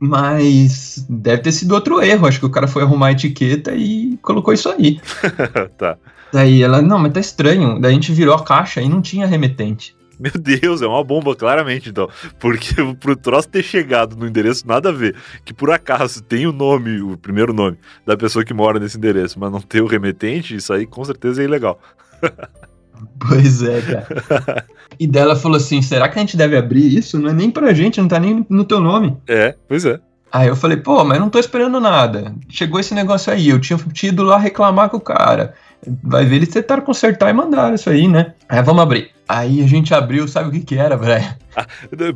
Mas 0.00 1.04
deve 1.08 1.42
ter 1.42 1.52
sido 1.52 1.72
outro 1.72 2.00
erro. 2.00 2.26
Acho 2.26 2.40
que 2.40 2.46
o 2.46 2.50
cara 2.50 2.68
foi 2.68 2.82
arrumar 2.82 3.08
a 3.08 3.12
etiqueta 3.12 3.74
e 3.74 4.18
colocou 4.22 4.54
isso 4.54 4.68
aí. 4.68 5.00
tá. 5.76 5.96
Daí 6.32 6.62
ela, 6.62 6.80
não, 6.82 6.98
mas 6.98 7.12
tá 7.12 7.20
estranho. 7.20 7.80
Daí 7.80 7.92
a 7.92 7.94
gente 7.94 8.12
virou 8.12 8.34
a 8.34 8.44
caixa 8.44 8.80
e 8.80 8.88
não 8.88 9.02
tinha 9.02 9.26
remetente. 9.26 9.96
Meu 10.18 10.32
Deus, 10.32 10.82
é 10.82 10.86
uma 10.86 11.02
bomba, 11.04 11.34
claramente, 11.36 11.90
então. 11.90 12.08
Porque 12.40 12.74
pro 12.98 13.14
troço 13.14 13.48
ter 13.48 13.62
chegado 13.62 14.16
no 14.16 14.26
endereço, 14.26 14.66
nada 14.66 14.88
a 14.88 14.92
ver. 14.92 15.14
Que 15.44 15.54
por 15.54 15.70
acaso 15.70 16.22
tem 16.22 16.46
o 16.46 16.52
nome, 16.52 17.00
o 17.00 17.16
primeiro 17.16 17.52
nome 17.52 17.78
da 18.04 18.16
pessoa 18.16 18.44
que 18.44 18.52
mora 18.52 18.80
nesse 18.80 18.98
endereço, 18.98 19.38
mas 19.38 19.50
não 19.50 19.60
ter 19.60 19.80
o 19.80 19.86
remetente, 19.86 20.56
isso 20.56 20.72
aí 20.72 20.86
com 20.86 21.04
certeza 21.04 21.40
é 21.40 21.44
ilegal. 21.44 21.80
Pois 23.28 23.62
é, 23.62 23.80
cara. 23.82 24.64
e 24.98 25.06
dela 25.06 25.36
falou 25.36 25.56
assim: 25.56 25.82
será 25.82 26.08
que 26.08 26.18
a 26.18 26.20
gente 26.20 26.36
deve 26.36 26.56
abrir 26.56 26.96
isso? 26.96 27.18
Não 27.18 27.30
é 27.30 27.32
nem 27.32 27.50
pra 27.50 27.74
gente, 27.74 28.00
não 28.00 28.08
tá 28.08 28.18
nem 28.18 28.46
no 28.48 28.64
teu 28.64 28.80
nome. 28.80 29.16
É, 29.26 29.54
pois 29.68 29.84
é. 29.84 30.00
Aí 30.30 30.48
eu 30.48 30.56
falei, 30.56 30.76
pô, 30.76 31.02
mas 31.04 31.18
não 31.18 31.30
tô 31.30 31.38
esperando 31.38 31.80
nada. 31.80 32.34
Chegou 32.48 32.78
esse 32.78 32.94
negócio 32.94 33.32
aí, 33.32 33.48
eu 33.48 33.58
tinha 33.58 33.78
ido 34.04 34.22
lá 34.22 34.38
reclamar 34.38 34.90
com 34.90 34.98
o 34.98 35.00
cara. 35.00 35.54
Vai 36.02 36.24
ver, 36.26 36.36
eles 36.36 36.48
tentaram 36.48 36.82
consertar 36.82 37.30
e 37.30 37.32
mandaram 37.32 37.74
isso 37.74 37.88
aí, 37.88 38.08
né? 38.08 38.34
Aí 38.48 38.62
vamos 38.62 38.82
abrir. 38.82 39.10
Aí 39.28 39.62
a 39.62 39.66
gente 39.66 39.94
abriu, 39.94 40.26
sabe 40.26 40.48
o 40.48 40.52
que 40.52 40.60
que 40.60 40.76
era, 40.76 40.96
Brian? 40.96 41.36
Ah, 41.54 41.66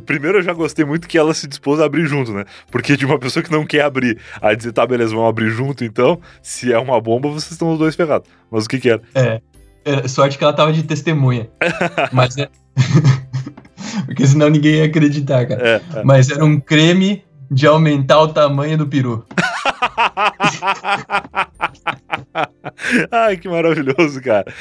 primeiro 0.05 0.39
eu 0.39 0.41
já 0.41 0.53
gostei 0.53 0.83
muito 0.83 1.07
que 1.07 1.17
ela 1.17 1.33
se 1.33 1.47
dispôs 1.47 1.79
a 1.79 1.85
abrir 1.85 2.05
junto, 2.05 2.33
né? 2.33 2.43
Porque 2.71 2.97
de 2.97 3.05
uma 3.05 3.19
pessoa 3.19 3.43
que 3.43 3.51
não 3.51 3.65
quer 3.65 3.81
abrir, 3.81 4.17
aí 4.41 4.55
dizer, 4.55 4.73
tá, 4.73 4.85
beleza, 4.85 5.13
vamos 5.13 5.29
abrir 5.29 5.49
junto 5.49 5.83
então. 5.83 6.19
Se 6.41 6.73
é 6.73 6.79
uma 6.79 6.99
bomba, 6.99 7.29
vocês 7.29 7.51
estão 7.51 7.71
os 7.71 7.79
dois 7.79 7.95
ferrados. 7.95 8.27
Mas 8.49 8.65
o 8.65 8.69
que 8.69 8.79
que 8.79 8.89
era? 8.89 9.01
É. 9.15 9.41
é 9.85 10.07
sorte 10.07 10.37
que 10.37 10.43
ela 10.43 10.53
tava 10.53 10.71
de 10.73 10.83
testemunha. 10.83 11.49
Mas 12.11 12.37
é. 12.37 12.49
Porque 14.05 14.25
senão 14.25 14.49
ninguém 14.49 14.75
ia 14.75 14.85
acreditar, 14.85 15.45
cara. 15.47 15.67
É, 15.67 15.81
é. 15.99 16.03
Mas 16.03 16.29
era 16.29 16.43
um 16.43 16.59
creme 16.59 17.23
de 17.49 17.67
aumentar 17.67 18.19
o 18.21 18.27
tamanho 18.27 18.77
do 18.77 18.87
peru. 18.87 19.25
Ai, 23.11 23.37
que 23.37 23.47
maravilhoso, 23.47 24.21
cara. 24.21 24.51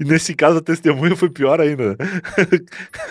e 0.00 0.04
nesse 0.04 0.34
caso 0.34 0.58
a 0.58 0.62
testemunha 0.62 1.16
foi 1.16 1.30
pior 1.30 1.60
ainda. 1.60 1.96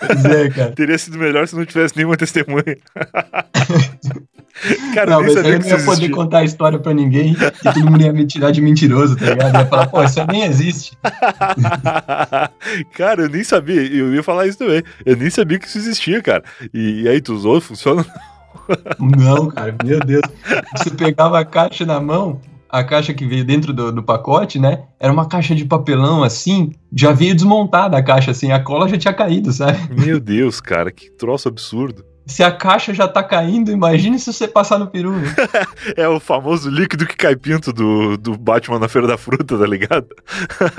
Pois 0.05 0.25
é, 0.25 0.49
cara. 0.49 0.71
Teria 0.71 0.97
sido 0.97 1.17
melhor 1.17 1.47
se 1.47 1.55
não 1.55 1.65
tivesse 1.65 1.97
nenhuma 1.97 2.15
testemunha. 2.15 2.77
Cara, 4.93 5.11
não, 5.11 5.21
eu 5.21 5.27
mas 5.27 5.35
eu 5.35 5.43
não 5.43 5.49
ia 5.49 5.59
poder 5.59 5.75
existia. 5.75 6.11
contar 6.11 6.39
a 6.39 6.43
história 6.43 6.79
pra 6.79 6.93
ninguém 6.93 7.33
e 7.33 7.63
todo 7.63 7.85
mundo 7.85 8.01
ia 8.01 8.13
me 8.13 8.25
tirar 8.25 8.51
de 8.51 8.61
mentiroso, 8.61 9.15
tá 9.15 9.25
ligado? 9.25 9.55
Ia 9.55 9.65
falar, 9.65 9.87
pô, 9.87 10.03
isso 10.03 10.25
nem 10.27 10.43
existe. 10.43 10.97
cara, 12.95 13.23
eu 13.23 13.29
nem 13.29 13.43
sabia. 13.43 13.81
Eu 13.81 14.13
ia 14.13 14.23
falar 14.23 14.47
isso 14.47 14.57
também. 14.57 14.83
Eu 15.05 15.15
nem 15.15 15.29
sabia 15.29 15.59
que 15.59 15.67
isso 15.67 15.77
existia, 15.77 16.21
cara. 16.21 16.43
E, 16.73 17.03
e 17.03 17.07
aí, 17.09 17.21
tu 17.21 17.33
usou? 17.33 17.59
Funciona? 17.61 18.05
Não, 18.99 19.47
cara, 19.47 19.75
meu 19.83 19.99
Deus. 19.99 20.23
Você 20.75 20.91
pegava 20.91 21.39
a 21.39 21.45
caixa 21.45 21.85
na 21.85 21.99
mão, 21.99 22.39
a 22.69 22.83
caixa 22.83 23.13
que 23.13 23.25
veio 23.25 23.43
dentro 23.43 23.73
do, 23.73 23.91
do 23.91 24.03
pacote, 24.03 24.59
né? 24.59 24.83
Era 24.99 25.11
uma 25.11 25.27
caixa 25.27 25.55
de 25.55 25.65
papelão 25.65 26.23
assim, 26.23 26.71
já 26.93 27.11
veio 27.11 27.33
desmontada 27.33 27.97
a 27.97 28.03
caixa, 28.03 28.31
assim, 28.31 28.51
a 28.51 28.59
cola 28.59 28.87
já 28.87 28.97
tinha 28.97 29.13
caído, 29.13 29.51
sabe? 29.51 29.79
Meu 29.93 30.19
Deus, 30.19 30.61
cara, 30.61 30.91
que 30.91 31.09
troço 31.11 31.47
absurdo. 31.47 32.05
Se 32.29 32.43
a 32.43 32.51
caixa 32.51 32.93
já 32.93 33.07
tá 33.07 33.23
caindo, 33.23 33.71
imagine 33.71 34.19
se 34.19 34.31
você 34.31 34.47
passar 34.47 34.77
no 34.77 34.87
peru. 34.87 35.11
Né? 35.13 35.33
É 35.97 36.07
o 36.07 36.19
famoso 36.19 36.69
líquido 36.69 37.05
que 37.05 37.15
cai 37.15 37.35
pinto 37.35 37.73
do, 37.73 38.15
do 38.17 38.37
Batman 38.37 38.79
na 38.79 38.87
Feira 38.87 39.07
da 39.07 39.17
Fruta, 39.17 39.57
tá 39.57 39.65
ligado? 39.65 40.07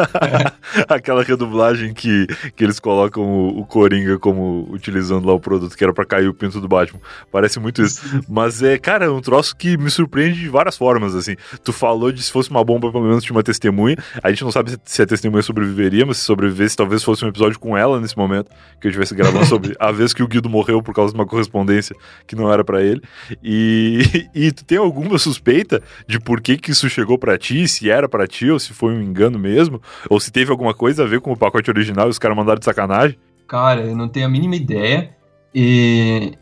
Aquela 0.88 1.22
redublagem 1.22 1.92
que, 1.92 2.26
que 2.54 2.64
eles 2.64 2.78
colocam 2.78 3.22
o, 3.22 3.60
o 3.60 3.66
Coringa 3.66 4.18
como 4.18 4.68
utilizando 4.70 5.26
lá 5.26 5.34
o 5.34 5.40
produto 5.40 5.76
que 5.76 5.82
era 5.82 5.92
pra 5.92 6.04
cair 6.04 6.28
o 6.28 6.34
pinto 6.34 6.60
do 6.60 6.68
Batman. 6.68 7.00
Parece 7.32 7.58
muito 7.58 7.82
isso. 7.82 8.00
Mas 8.28 8.62
é, 8.62 8.78
cara, 8.78 9.06
é 9.06 9.10
um 9.10 9.20
troço 9.20 9.56
que 9.56 9.76
me 9.76 9.90
surpreende 9.90 10.38
de 10.40 10.48
várias 10.48 10.76
formas, 10.76 11.14
assim. 11.14 11.34
Tu 11.64 11.72
falou 11.72 12.12
de 12.12 12.22
se 12.22 12.30
fosse 12.30 12.50
uma 12.50 12.62
bomba, 12.64 12.90
pelo 12.92 13.04
menos 13.04 13.24
tinha 13.24 13.34
uma 13.36 13.42
testemunha. 13.42 13.96
A 14.22 14.30
gente 14.30 14.44
não 14.44 14.52
sabe 14.52 14.76
se- 14.84 15.02
a 15.02 15.06
testemunha 15.06 15.42
sobreviveria, 15.42 16.06
mas 16.06 16.18
se 16.18 16.24
sobrevivesse, 16.24 16.76
talvez 16.76 17.02
fosse 17.02 17.24
um 17.24 17.28
episódio 17.28 17.58
com 17.58 17.76
ela 17.76 18.00
nesse 18.00 18.16
momento, 18.16 18.50
que 18.80 18.86
eu 18.86 18.90
estivesse 18.90 19.14
gravando 19.14 19.44
sobre 19.46 19.74
a 19.78 19.90
vez 19.90 20.12
que 20.12 20.22
o 20.22 20.28
Guido 20.28 20.48
morreu 20.48 20.82
por 20.82 20.94
causa 20.94 21.12
de 21.12 21.18
uma 21.18 21.26
correspondência 21.40 21.96
que 22.26 22.36
não 22.36 22.52
era 22.52 22.64
pra 22.64 22.82
ele. 22.82 23.00
E, 23.42 24.28
e 24.34 24.52
tu 24.52 24.64
tem 24.64 24.78
alguma 24.78 25.18
suspeita 25.18 25.82
de 26.06 26.20
por 26.20 26.40
que 26.40 26.56
que 26.56 26.70
isso 26.70 26.88
chegou 26.88 27.18
pra 27.18 27.38
ti, 27.38 27.66
se 27.66 27.90
era 27.90 28.08
pra 28.08 28.26
ti 28.26 28.50
ou 28.50 28.58
se 28.58 28.72
foi 28.72 28.92
um 28.92 29.02
engano 29.02 29.38
mesmo, 29.38 29.80
ou 30.08 30.20
se 30.20 30.30
teve 30.30 30.50
alguma 30.50 30.74
coisa 30.74 31.02
a 31.02 31.06
ver 31.06 31.20
com 31.20 31.32
o 31.32 31.36
pacote 31.36 31.70
original 31.70 32.06
e 32.06 32.10
os 32.10 32.18
caras 32.18 32.36
mandaram 32.36 32.58
de 32.58 32.64
sacanagem? 32.64 33.18
Cara, 33.48 33.80
eu 33.80 33.96
não 33.96 34.08
tenho 34.08 34.26
a 34.26 34.28
mínima 34.28 34.54
ideia. 34.54 35.10
E, 35.52 36.32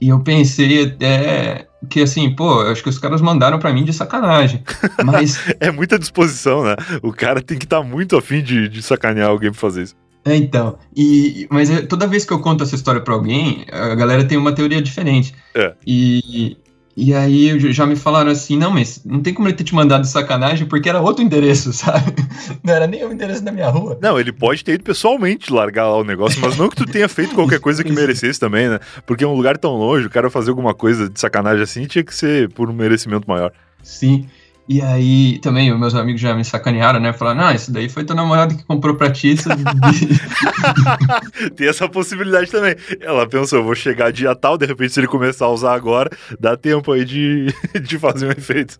e 0.00 0.08
eu 0.08 0.20
pensei 0.20 0.84
até 0.84 1.66
que 1.88 2.02
assim, 2.02 2.34
pô, 2.34 2.62
eu 2.62 2.72
acho 2.72 2.82
que 2.82 2.88
os 2.88 2.98
caras 2.98 3.22
mandaram 3.22 3.58
pra 3.58 3.72
mim 3.72 3.84
de 3.84 3.92
sacanagem. 3.92 4.62
Mas 5.04 5.42
É 5.58 5.70
muita 5.70 5.98
disposição, 5.98 6.62
né? 6.62 6.76
O 7.02 7.12
cara 7.12 7.40
tem 7.40 7.58
que 7.58 7.64
estar 7.64 7.82
muito 7.82 8.16
afim 8.16 8.42
de, 8.42 8.68
de 8.68 8.82
sacanear 8.82 9.30
alguém 9.30 9.50
pra 9.50 9.60
fazer 9.60 9.84
isso. 9.84 10.01
É, 10.24 10.36
então. 10.36 10.78
E, 10.96 11.46
mas 11.50 11.68
toda 11.88 12.06
vez 12.06 12.24
que 12.24 12.32
eu 12.32 12.38
conto 12.38 12.62
essa 12.62 12.74
história 12.74 13.00
pra 13.00 13.14
alguém, 13.14 13.64
a 13.70 13.94
galera 13.94 14.24
tem 14.24 14.38
uma 14.38 14.52
teoria 14.52 14.80
diferente. 14.80 15.34
É. 15.54 15.74
E, 15.86 16.56
e 16.96 17.12
aí 17.14 17.58
já 17.72 17.86
me 17.86 17.96
falaram 17.96 18.30
assim, 18.30 18.56
não, 18.56 18.70
mas 18.70 19.02
não 19.04 19.20
tem 19.20 19.34
como 19.34 19.48
ele 19.48 19.56
ter 19.56 19.64
te 19.64 19.74
mandado 19.74 20.02
de 20.02 20.08
sacanagem 20.08 20.66
porque 20.66 20.88
era 20.88 21.00
outro 21.00 21.24
endereço, 21.24 21.72
sabe? 21.74 22.14
Não 22.62 22.72
era 22.72 22.86
nem 22.86 23.04
o 23.04 23.12
endereço 23.12 23.42
da 23.42 23.50
minha 23.50 23.68
rua. 23.68 23.98
Não, 24.00 24.18
ele 24.18 24.32
pode 24.32 24.64
ter 24.64 24.74
ido 24.74 24.84
pessoalmente 24.84 25.52
largar 25.52 25.88
lá 25.88 25.96
o 25.96 26.04
negócio, 26.04 26.40
mas 26.40 26.56
não 26.56 26.68
que 26.68 26.76
tu 26.76 26.86
tenha 26.86 27.08
feito 27.08 27.34
qualquer 27.34 27.58
coisa 27.58 27.82
que 27.82 27.92
merecesse 27.92 28.38
também, 28.38 28.68
né? 28.68 28.78
Porque 29.04 29.24
é 29.24 29.26
um 29.26 29.34
lugar 29.34 29.58
tão 29.58 29.72
longe, 29.72 30.06
o 30.06 30.10
cara 30.10 30.30
fazer 30.30 30.50
alguma 30.50 30.74
coisa 30.74 31.08
de 31.08 31.18
sacanagem 31.18 31.62
assim 31.62 31.86
tinha 31.86 32.04
que 32.04 32.14
ser 32.14 32.48
por 32.50 32.70
um 32.70 32.72
merecimento 32.72 33.28
maior. 33.28 33.52
Sim. 33.82 34.26
E 34.68 34.80
aí 34.80 35.38
também 35.40 35.72
os 35.72 35.78
meus 35.78 35.94
amigos 35.94 36.20
já 36.20 36.34
me 36.34 36.44
sacanearam, 36.44 37.00
né? 37.00 37.12
Falaram, 37.12 37.40
não, 37.42 37.54
isso 37.54 37.72
daí 37.72 37.88
foi 37.88 38.04
teu 38.04 38.14
namorado 38.16 38.56
que 38.56 38.64
comprou 38.64 38.94
pra 38.94 39.10
ti. 39.10 39.32
Isso 39.32 39.48
Tem 41.56 41.68
essa 41.68 41.88
possibilidade 41.88 42.50
também. 42.50 42.74
Ela 43.00 43.28
pensou, 43.28 43.58
eu 43.58 43.64
vou 43.64 43.74
chegar 43.74 44.12
dia 44.12 44.34
tal, 44.34 44.56
de 44.56 44.66
repente 44.66 44.92
se 44.92 45.00
ele 45.00 45.06
começar 45.08 45.46
a 45.46 45.50
usar 45.50 45.74
agora, 45.74 46.10
dá 46.38 46.56
tempo 46.56 46.92
aí 46.92 47.04
de, 47.04 47.46
de 47.82 47.98
fazer 47.98 48.28
um 48.28 48.30
efeito. 48.30 48.76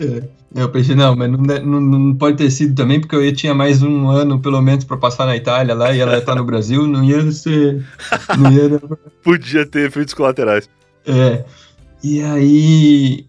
É. 0.00 0.22
Eu 0.54 0.68
pensei, 0.70 0.94
não, 0.94 1.16
mas 1.16 1.30
não, 1.30 1.42
de- 1.42 1.60
não, 1.60 1.80
não 1.80 2.14
pode 2.14 2.36
ter 2.36 2.50
sido 2.50 2.74
também, 2.74 3.00
porque 3.00 3.16
eu 3.16 3.24
ia- 3.24 3.32
tinha 3.32 3.54
mais 3.54 3.82
um 3.82 4.08
ano, 4.08 4.40
pelo 4.40 4.60
menos, 4.62 4.84
pra 4.84 4.96
passar 4.96 5.26
na 5.26 5.36
Itália 5.36 5.74
lá, 5.74 5.92
e 5.92 6.00
ela 6.00 6.12
ia 6.12 6.18
estar 6.18 6.34
no 6.36 6.44
Brasil, 6.44 6.86
não 6.86 7.02
ia 7.04 7.30
ser. 7.32 7.84
Não 8.38 8.52
ia. 8.52 8.80
Podia 9.22 9.66
ter 9.66 9.88
efeitos 9.88 10.14
colaterais. 10.14 10.68
É. 11.06 11.44
E 12.02 12.22
aí. 12.22 13.26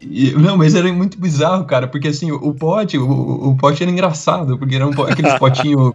E- 0.00 0.32
não, 0.32 0.56
mas 0.56 0.74
era 0.74 0.92
muito 0.92 1.18
bizarro, 1.18 1.64
cara, 1.64 1.86
porque 1.88 2.08
assim, 2.08 2.30
o 2.30 2.52
pote, 2.54 2.98
o, 2.98 3.50
o 3.50 3.56
pote 3.56 3.82
era 3.82 3.90
engraçado, 3.90 4.58
porque 4.58 4.74
era 4.76 4.86
um, 4.86 4.90
aqueles 5.02 5.34
potinhos 5.38 5.92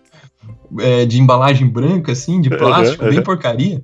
é, 0.80 1.06
de 1.06 1.20
embalagem 1.20 1.68
branca, 1.68 2.12
assim, 2.12 2.40
de 2.42 2.50
plástico, 2.50 3.04
Uhum, 3.04 3.10
bem 3.10 3.18
uhum. 3.20 3.24
porcaria. 3.24 3.84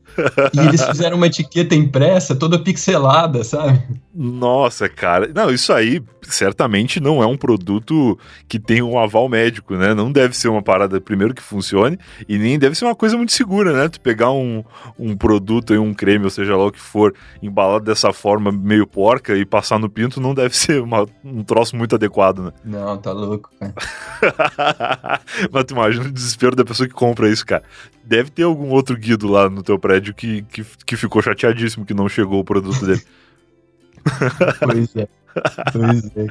E 0.54 0.60
eles 0.60 0.82
fizeram 0.88 1.18
uma 1.18 1.28
etiqueta 1.28 1.76
impressa, 1.76 2.36
toda 2.36 2.60
pixelada, 2.60 3.44
sabe? 3.44 3.82
Nossa, 4.14 4.90
cara. 4.90 5.30
Não, 5.34 5.52
isso 5.52 5.72
aí 5.74 6.02
certamente 6.24 7.00
não 7.00 7.22
é 7.24 7.26
um 7.26 7.38
produto 7.38 8.18
que 8.50 8.60
tem 8.60 8.82
um 8.82 9.00
aval 9.00 9.30
médico, 9.30 9.76
né? 9.76 9.94
Não 9.94 10.12
deve 10.12 10.36
ser 10.36 10.50
uma 10.50 10.62
parada, 10.62 11.00
primeiro, 11.00 11.34
que 11.34 11.42
funcione, 11.42 11.98
e 12.28 12.38
nem 12.38 12.60
deve 12.60 12.76
ser 12.76 12.86
uma 12.86 12.96
coisa 12.96 13.16
muito 13.16 13.32
segura, 13.32 13.72
né? 13.72 13.88
Tu 13.88 14.02
pegar 14.02 14.32
um, 14.32 14.64
um 15.00 15.16
produto 15.16 15.72
aí, 15.72 15.80
um 15.80 15.94
creme, 15.94 16.26
ou 16.26 16.30
seja 16.32 16.56
lá 16.58 16.66
o 16.66 16.72
que 16.72 16.80
for, 16.82 17.14
embalado 17.42 17.86
dessa 17.86 18.12
forma 18.12 18.52
meio 18.52 18.86
porca 18.86 19.36
e 19.38 19.46
passar 19.46 19.80
no 19.80 19.90
pinto, 19.90 20.20
não 20.20 20.34
deve 20.34 20.54
ser 20.58 20.82
uma- 20.82 21.06
um 21.24 21.44
troço 21.44 21.76
muito 21.78 21.96
adequado, 21.96 22.40
né? 22.44 22.52
Não, 22.66 22.98
tá 22.98 23.12
louco, 23.14 23.50
cara. 23.60 23.74
Mas 25.52 25.64
tu 25.66 25.74
imagina 25.74 26.06
o 26.06 26.12
desespero 26.12 26.56
da 26.56 26.66
pessoa 26.66 26.77
que 26.86 26.94
compra 26.94 27.30
isso, 27.30 27.46
cara. 27.46 27.64
Deve 28.04 28.30
ter 28.30 28.44
algum 28.44 28.70
outro 28.70 28.98
guido 28.98 29.28
lá 29.28 29.50
no 29.50 29.64
teu 29.64 29.80
prédio 29.80 30.14
que, 30.14 30.42
que, 30.44 30.66
que 30.86 30.96
ficou 30.98 31.22
chateadíssimo 31.22 31.86
que 31.86 31.94
não 31.94 32.10
chegou 32.10 32.40
o 32.40 32.46
produto 32.46 32.86
dele. 32.86 33.02
Pois 34.60 34.96
é. 34.96 35.08
Pois 35.72 36.06
é. 36.16 36.28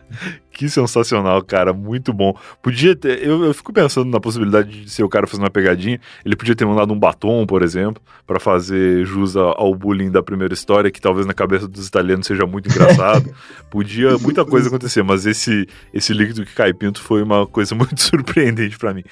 Que 0.51 0.69
sensacional, 0.69 1.43
cara. 1.43 1.73
Muito 1.73 2.13
bom. 2.13 2.37
Podia 2.63 2.97
ter. 2.97 3.25
Eu, 3.25 3.45
eu 3.45 3.55
fico 3.55 3.73
pensando 3.73 4.11
na 4.11 4.21
possibilidade 4.21 4.85
de 4.85 4.91
ser 4.91 5.03
o 5.03 5.09
cara 5.09 5.27
fazendo 5.27 5.45
uma 5.45 5.51
pegadinha. 5.51 6.01
Ele 6.25 6.37
podia 6.37 6.55
ter 6.55 6.65
mandado 6.65 6.93
um 6.93 6.99
batom, 6.99 7.47
por 7.47 7.63
exemplo, 7.63 8.03
para 8.27 8.41
fazer 8.41 9.05
jus 9.05 9.37
ao 9.37 9.75
bullying 9.75 10.11
da 10.11 10.23
primeira 10.23 10.55
história, 10.55 10.91
que 10.91 11.01
talvez 11.01 11.27
na 11.27 11.35
cabeça 11.35 11.69
dos 11.69 11.87
italianos 11.87 12.27
seja 12.27 12.47
muito 12.47 12.69
engraçado. 12.69 13.33
podia 13.71 14.17
muita 14.19 14.45
coisa 14.45 14.69
acontecer, 14.69 15.03
mas 15.03 15.27
esse, 15.27 15.69
esse 15.93 16.13
líquido 16.13 16.45
que 16.45 16.55
cai 16.55 16.73
pinto 16.73 17.01
foi 17.01 17.23
uma 17.23 17.47
coisa 17.47 17.75
muito 17.75 18.01
surpreendente 18.01 18.79
para 18.79 18.95
mim. 18.95 19.05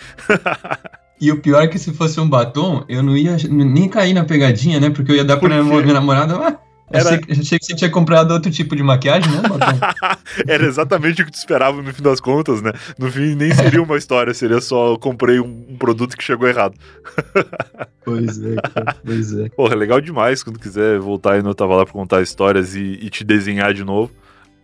E 1.20 1.30
o 1.30 1.40
pior 1.40 1.62
é 1.62 1.68
que 1.68 1.78
se 1.78 1.92
fosse 1.92 2.20
um 2.20 2.28
batom, 2.28 2.84
eu 2.88 3.02
não 3.02 3.16
ia 3.16 3.36
nem 3.48 3.88
cair 3.88 4.12
na 4.12 4.24
pegadinha, 4.24 4.80
né? 4.80 4.90
Porque 4.90 5.12
eu 5.12 5.16
ia 5.16 5.24
dar 5.24 5.36
pra 5.36 5.62
minha 5.62 5.94
namorada, 5.94 6.36
ah, 6.36 6.58
era... 6.90 7.08
Achei, 7.08 7.20
achei, 7.30 7.58
que 7.58 7.64
você 7.64 7.74
tinha 7.74 7.90
comprado 7.90 8.32
outro 8.32 8.50
tipo 8.50 8.76
de 8.76 8.82
maquiagem, 8.82 9.30
né, 9.32 9.40
Era 10.46 10.66
exatamente 10.66 11.22
o 11.22 11.24
que 11.24 11.32
tu 11.32 11.36
esperava 11.36 11.80
no 11.80 11.94
fim 11.94 12.02
das 12.02 12.20
contas, 12.20 12.60
né? 12.60 12.72
No 12.98 13.10
fim, 13.10 13.34
nem 13.34 13.52
seria 13.54 13.82
uma 13.82 13.96
história, 13.96 14.34
seria 14.34 14.60
só 14.60 14.96
comprei 14.98 15.40
um, 15.40 15.66
um 15.70 15.76
produto 15.76 16.16
que 16.16 16.22
chegou 16.22 16.46
errado. 16.46 16.74
pois 18.04 18.42
é, 18.42 18.56
cara, 18.56 18.96
pois 19.04 19.32
é. 19.32 19.48
Porra, 19.48 19.72
é 19.72 19.76
legal 19.76 20.00
demais 20.00 20.42
quando 20.42 20.58
quiser 20.58 20.98
voltar 20.98 21.34
aí 21.34 21.42
no 21.42 21.54
Tava 21.54 21.74
lá 21.74 21.84
pra 21.84 21.92
contar 21.92 22.22
histórias 22.22 22.74
e, 22.74 22.98
e 23.00 23.08
te 23.08 23.24
desenhar 23.24 23.72
de 23.72 23.82
novo. 23.82 24.12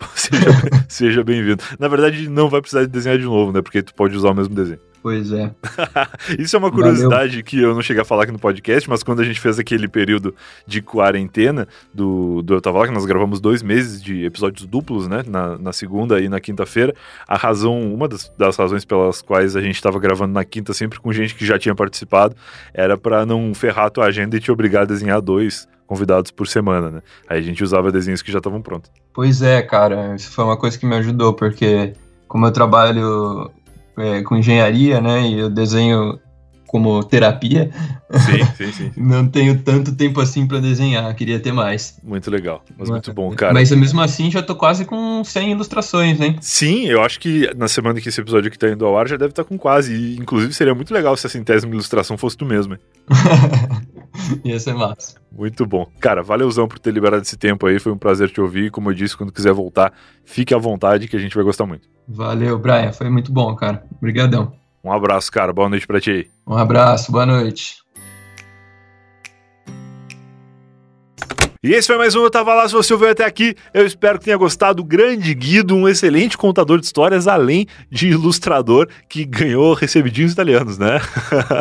Seja, 0.14 0.50
seja 0.88 1.24
bem-vindo. 1.24 1.62
Na 1.78 1.88
verdade, 1.88 2.28
não 2.28 2.48
vai 2.48 2.60
precisar 2.60 2.82
de 2.82 2.88
desenhar 2.88 3.18
de 3.18 3.24
novo, 3.24 3.52
né? 3.52 3.62
Porque 3.62 3.82
tu 3.82 3.94
pode 3.94 4.16
usar 4.16 4.30
o 4.30 4.34
mesmo 4.34 4.54
desenho. 4.54 4.80
Pois 5.02 5.32
é. 5.32 5.50
Isso 6.38 6.56
é 6.56 6.58
uma 6.58 6.70
curiosidade 6.70 7.30
Valeu. 7.30 7.44
que 7.44 7.58
eu 7.58 7.74
não 7.74 7.80
cheguei 7.80 8.02
a 8.02 8.04
falar 8.04 8.24
aqui 8.24 8.32
no 8.32 8.38
podcast, 8.38 8.88
mas 8.88 9.02
quando 9.02 9.20
a 9.20 9.24
gente 9.24 9.40
fez 9.40 9.58
aquele 9.58 9.88
período 9.88 10.34
de 10.66 10.82
quarentena 10.82 11.66
do, 11.92 12.42
do 12.42 12.54
Eu 12.54 12.60
Tava 12.60 12.80
Lá, 12.80 12.86
que 12.86 12.92
nós 12.92 13.06
gravamos 13.06 13.40
dois 13.40 13.62
meses 13.62 14.02
de 14.02 14.24
episódios 14.26 14.66
duplos, 14.66 15.08
né? 15.08 15.22
Na, 15.26 15.56
na 15.56 15.72
segunda 15.72 16.20
e 16.20 16.28
na 16.28 16.38
quinta-feira. 16.38 16.94
A 17.26 17.36
razão, 17.36 17.92
uma 17.94 18.06
das, 18.06 18.30
das, 18.36 18.56
razões 18.56 18.84
pelas 18.84 19.22
quais 19.22 19.56
a 19.56 19.62
gente 19.62 19.76
estava 19.76 19.98
gravando 19.98 20.34
na 20.34 20.44
quinta 20.44 20.74
sempre 20.74 21.00
com 21.00 21.10
gente 21.12 21.34
que 21.34 21.46
já 21.46 21.58
tinha 21.58 21.74
participado, 21.74 22.36
era 22.74 22.98
para 22.98 23.24
não 23.24 23.54
ferrar 23.54 23.86
a 23.86 23.90
tua 23.90 24.04
agenda 24.04 24.36
e 24.36 24.40
te 24.40 24.52
obrigar 24.52 24.82
a 24.82 24.86
desenhar 24.86 25.20
dois 25.22 25.66
convidados 25.90 26.30
por 26.30 26.46
semana, 26.46 26.88
né? 26.88 27.02
Aí 27.28 27.40
a 27.40 27.42
gente 27.42 27.64
usava 27.64 27.90
desenhos 27.90 28.22
que 28.22 28.30
já 28.30 28.38
estavam 28.38 28.62
prontos. 28.62 28.88
Pois 29.12 29.42
é, 29.42 29.60
cara, 29.60 30.14
isso 30.14 30.30
foi 30.30 30.44
uma 30.44 30.56
coisa 30.56 30.78
que 30.78 30.86
me 30.86 30.94
ajudou, 30.94 31.34
porque 31.34 31.94
como 32.28 32.46
eu 32.46 32.52
trabalho 32.52 33.50
é, 33.98 34.22
com 34.22 34.36
engenharia, 34.36 35.00
né? 35.00 35.22
E 35.22 35.40
eu 35.40 35.50
desenho 35.50 36.20
como 36.70 37.02
terapia. 37.02 37.68
Sim, 38.12 38.44
sim, 38.56 38.72
sim. 38.72 38.92
não 38.96 39.26
tenho 39.26 39.60
tanto 39.60 39.92
tempo 39.92 40.20
assim 40.20 40.46
para 40.46 40.60
desenhar, 40.60 41.12
queria 41.16 41.40
ter 41.40 41.52
mais. 41.52 41.98
Muito 42.00 42.30
legal, 42.30 42.64
mas 42.78 42.88
muito 42.88 43.12
bom, 43.12 43.34
cara. 43.34 43.52
Mas 43.52 43.72
mesmo 43.72 44.00
assim 44.00 44.30
já 44.30 44.40
tô 44.40 44.54
quase 44.54 44.84
com 44.84 45.24
100 45.24 45.50
ilustrações, 45.50 46.20
hein? 46.20 46.36
Sim, 46.40 46.86
eu 46.86 47.02
acho 47.02 47.18
que 47.18 47.52
na 47.56 47.66
semana 47.66 48.00
que 48.00 48.08
esse 48.08 48.20
episódio 48.20 48.46
aqui 48.46 48.56
tá 48.56 48.68
indo 48.68 48.86
ao 48.86 48.96
ar 48.96 49.08
já 49.08 49.16
deve 49.16 49.30
estar 49.32 49.42
tá 49.42 49.48
com 49.48 49.58
quase. 49.58 49.92
E, 49.92 50.16
inclusive 50.16 50.54
seria 50.54 50.72
muito 50.72 50.94
legal 50.94 51.16
se 51.16 51.26
a 51.26 51.30
centésima 51.30 51.72
ilustração 51.72 52.16
fosse 52.16 52.36
tu 52.36 52.46
mesmo, 52.46 52.74
hein? 52.74 52.80
Ia 54.44 54.60
ser 54.60 54.74
massa. 54.74 55.16
Muito 55.32 55.66
bom. 55.66 55.88
Cara, 55.98 56.22
valeuzão 56.22 56.68
por 56.68 56.78
ter 56.78 56.92
liberado 56.92 57.22
esse 57.22 57.36
tempo 57.36 57.66
aí. 57.66 57.80
Foi 57.80 57.90
um 57.90 57.98
prazer 57.98 58.30
te 58.30 58.40
ouvir. 58.40 58.70
Como 58.70 58.90
eu 58.90 58.94
disse, 58.94 59.16
quando 59.16 59.32
quiser 59.32 59.52
voltar, 59.52 59.92
fique 60.24 60.54
à 60.54 60.58
vontade 60.58 61.08
que 61.08 61.16
a 61.16 61.20
gente 61.20 61.34
vai 61.34 61.44
gostar 61.44 61.66
muito. 61.66 61.88
Valeu, 62.06 62.58
Brian. 62.58 62.92
Foi 62.92 63.08
muito 63.08 63.32
bom, 63.32 63.54
cara. 63.56 63.84
Obrigadão. 63.96 64.52
Um 64.82 64.92
abraço, 64.92 65.30
cara. 65.30 65.52
Boa 65.52 65.68
noite 65.68 65.86
pra 65.86 66.00
ti. 66.00 66.30
Um 66.46 66.56
abraço, 66.56 67.12
boa 67.12 67.26
noite. 67.26 67.80
E 71.62 71.74
esse 71.74 71.88
foi 71.88 71.98
mais 71.98 72.14
um 72.14 72.22
Eu 72.22 72.30
Tava 72.30 72.54
Lá. 72.54 72.66
Se 72.66 72.72
você 72.72 72.90
ouviu 72.94 73.10
até 73.10 73.22
aqui, 73.22 73.54
eu 73.74 73.84
espero 73.84 74.18
que 74.18 74.24
tenha 74.24 74.36
gostado. 74.38 74.82
Grande 74.82 75.34
Guido, 75.34 75.76
um 75.76 75.86
excelente 75.86 76.38
contador 76.38 76.80
de 76.80 76.86
histórias, 76.86 77.28
além 77.28 77.66
de 77.90 78.08
ilustrador 78.08 78.88
que 79.06 79.26
ganhou 79.26 79.74
recebidinhos 79.74 80.32
italianos, 80.32 80.78
né? 80.78 80.98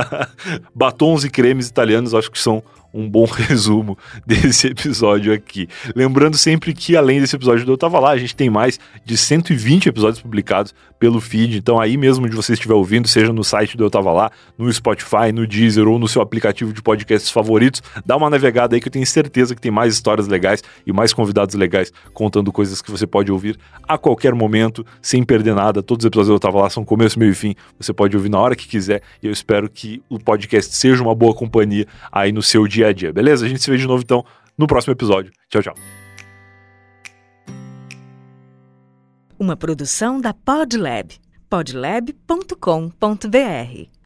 Batons 0.74 1.26
e 1.26 1.30
cremes 1.30 1.68
italianos, 1.68 2.14
acho 2.14 2.32
que 2.32 2.40
são 2.40 2.64
um 2.94 3.10
bom 3.10 3.26
resumo 3.30 3.98
desse 4.26 4.68
episódio 4.68 5.34
aqui. 5.34 5.68
Lembrando 5.96 6.38
sempre 6.38 6.74
que, 6.74 6.96
além 6.96 7.20
desse 7.20 7.36
episódio 7.36 7.66
do 7.66 7.74
Eu 7.74 7.78
Tava 7.78 8.00
Lá, 8.00 8.12
a 8.12 8.18
gente 8.18 8.36
tem 8.36 8.50
mais 8.50 8.80
de 9.06 9.18
120 9.18 9.90
episódios 9.90 10.22
publicados 10.22 10.74
pelo 11.00 11.22
feed. 11.22 11.58
Então, 11.58 11.80
aí 11.80 11.98
mesmo 11.98 12.26
onde 12.26 12.36
você 12.36 12.54
estiver 12.54 12.74
ouvindo, 12.74 13.08
seja 13.08 13.32
no 13.32 13.44
site 13.44 13.78
do 13.78 13.86
Eu 13.86 13.90
Tava 13.90 14.12
Lá, 14.12 14.32
no 14.58 14.72
Spotify, 14.72 15.32
no 15.34 15.48
Deezer 15.48 15.88
ou 15.88 15.98
no 15.98 16.08
seu 16.08 16.22
aplicativo 16.22 16.74
de 16.74 16.82
podcasts 16.82 17.32
favoritos, 17.32 17.82
dá 18.06 18.18
uma 18.18 18.30
navegada 18.30 18.76
aí 18.76 18.82
que 18.82 18.88
eu 18.88 18.92
tenho 18.92 19.06
certeza 19.06 19.56
que 19.56 19.62
tem 19.62 19.72
mais 19.72 19.94
histórias 19.94 20.28
legais 20.28 20.64
e 20.86 20.92
mais 20.92 21.14
convidados 21.14 21.56
legais 21.56 21.92
contando 22.14 22.52
coisas 22.52 22.82
que 22.82 22.92
você 22.92 23.08
pode 23.08 23.32
ouvir 23.32 23.58
a 23.88 23.98
qualquer 23.98 24.34
momento, 24.34 24.86
sem 25.02 25.24
perder 25.24 25.56
nada. 25.56 25.82
Todos 25.82 26.04
os 26.04 26.08
episódios 26.08 26.28
do 26.30 26.36
Eu 26.36 26.40
Tava 26.40 26.62
Lá 26.62 26.70
são 26.70 26.84
começo, 26.84 27.18
meio 27.18 27.32
e 27.32 27.36
fim. 27.36 27.56
Você 27.80 27.94
pode 27.94 28.16
ouvir 28.16 28.30
na 28.30 28.40
hora 28.40 28.56
que 28.56 28.68
quiser 28.68 29.02
e 29.24 29.28
eu 29.28 29.32
espero 29.32 29.70
que 29.70 30.02
o 30.10 30.20
podcast 30.20 30.76
seja 30.76 31.02
uma 31.02 31.16
boa 31.16 31.34
companhia 31.34 31.88
aí 32.12 32.32
no 32.32 32.42
seu 32.42 32.68
dia 32.68 32.79
dia 32.80 32.88
a 32.88 32.94
dia, 32.94 33.14
beleza? 33.14 33.46
A 33.46 33.50
gente 33.50 33.62
se 33.62 33.70
vê 33.70 33.78
de 33.78 33.88
novo 33.88 34.04
então 34.04 34.26
no 34.58 34.68
próximo 34.68 34.94
episódio. 34.94 35.32
Tchau, 35.50 35.62
tchau. 35.62 35.76
Uma 39.38 39.56
produção 39.56 40.20
da 40.20 40.34
Podlab. 40.34 41.14
podlab.com.br 41.50 43.99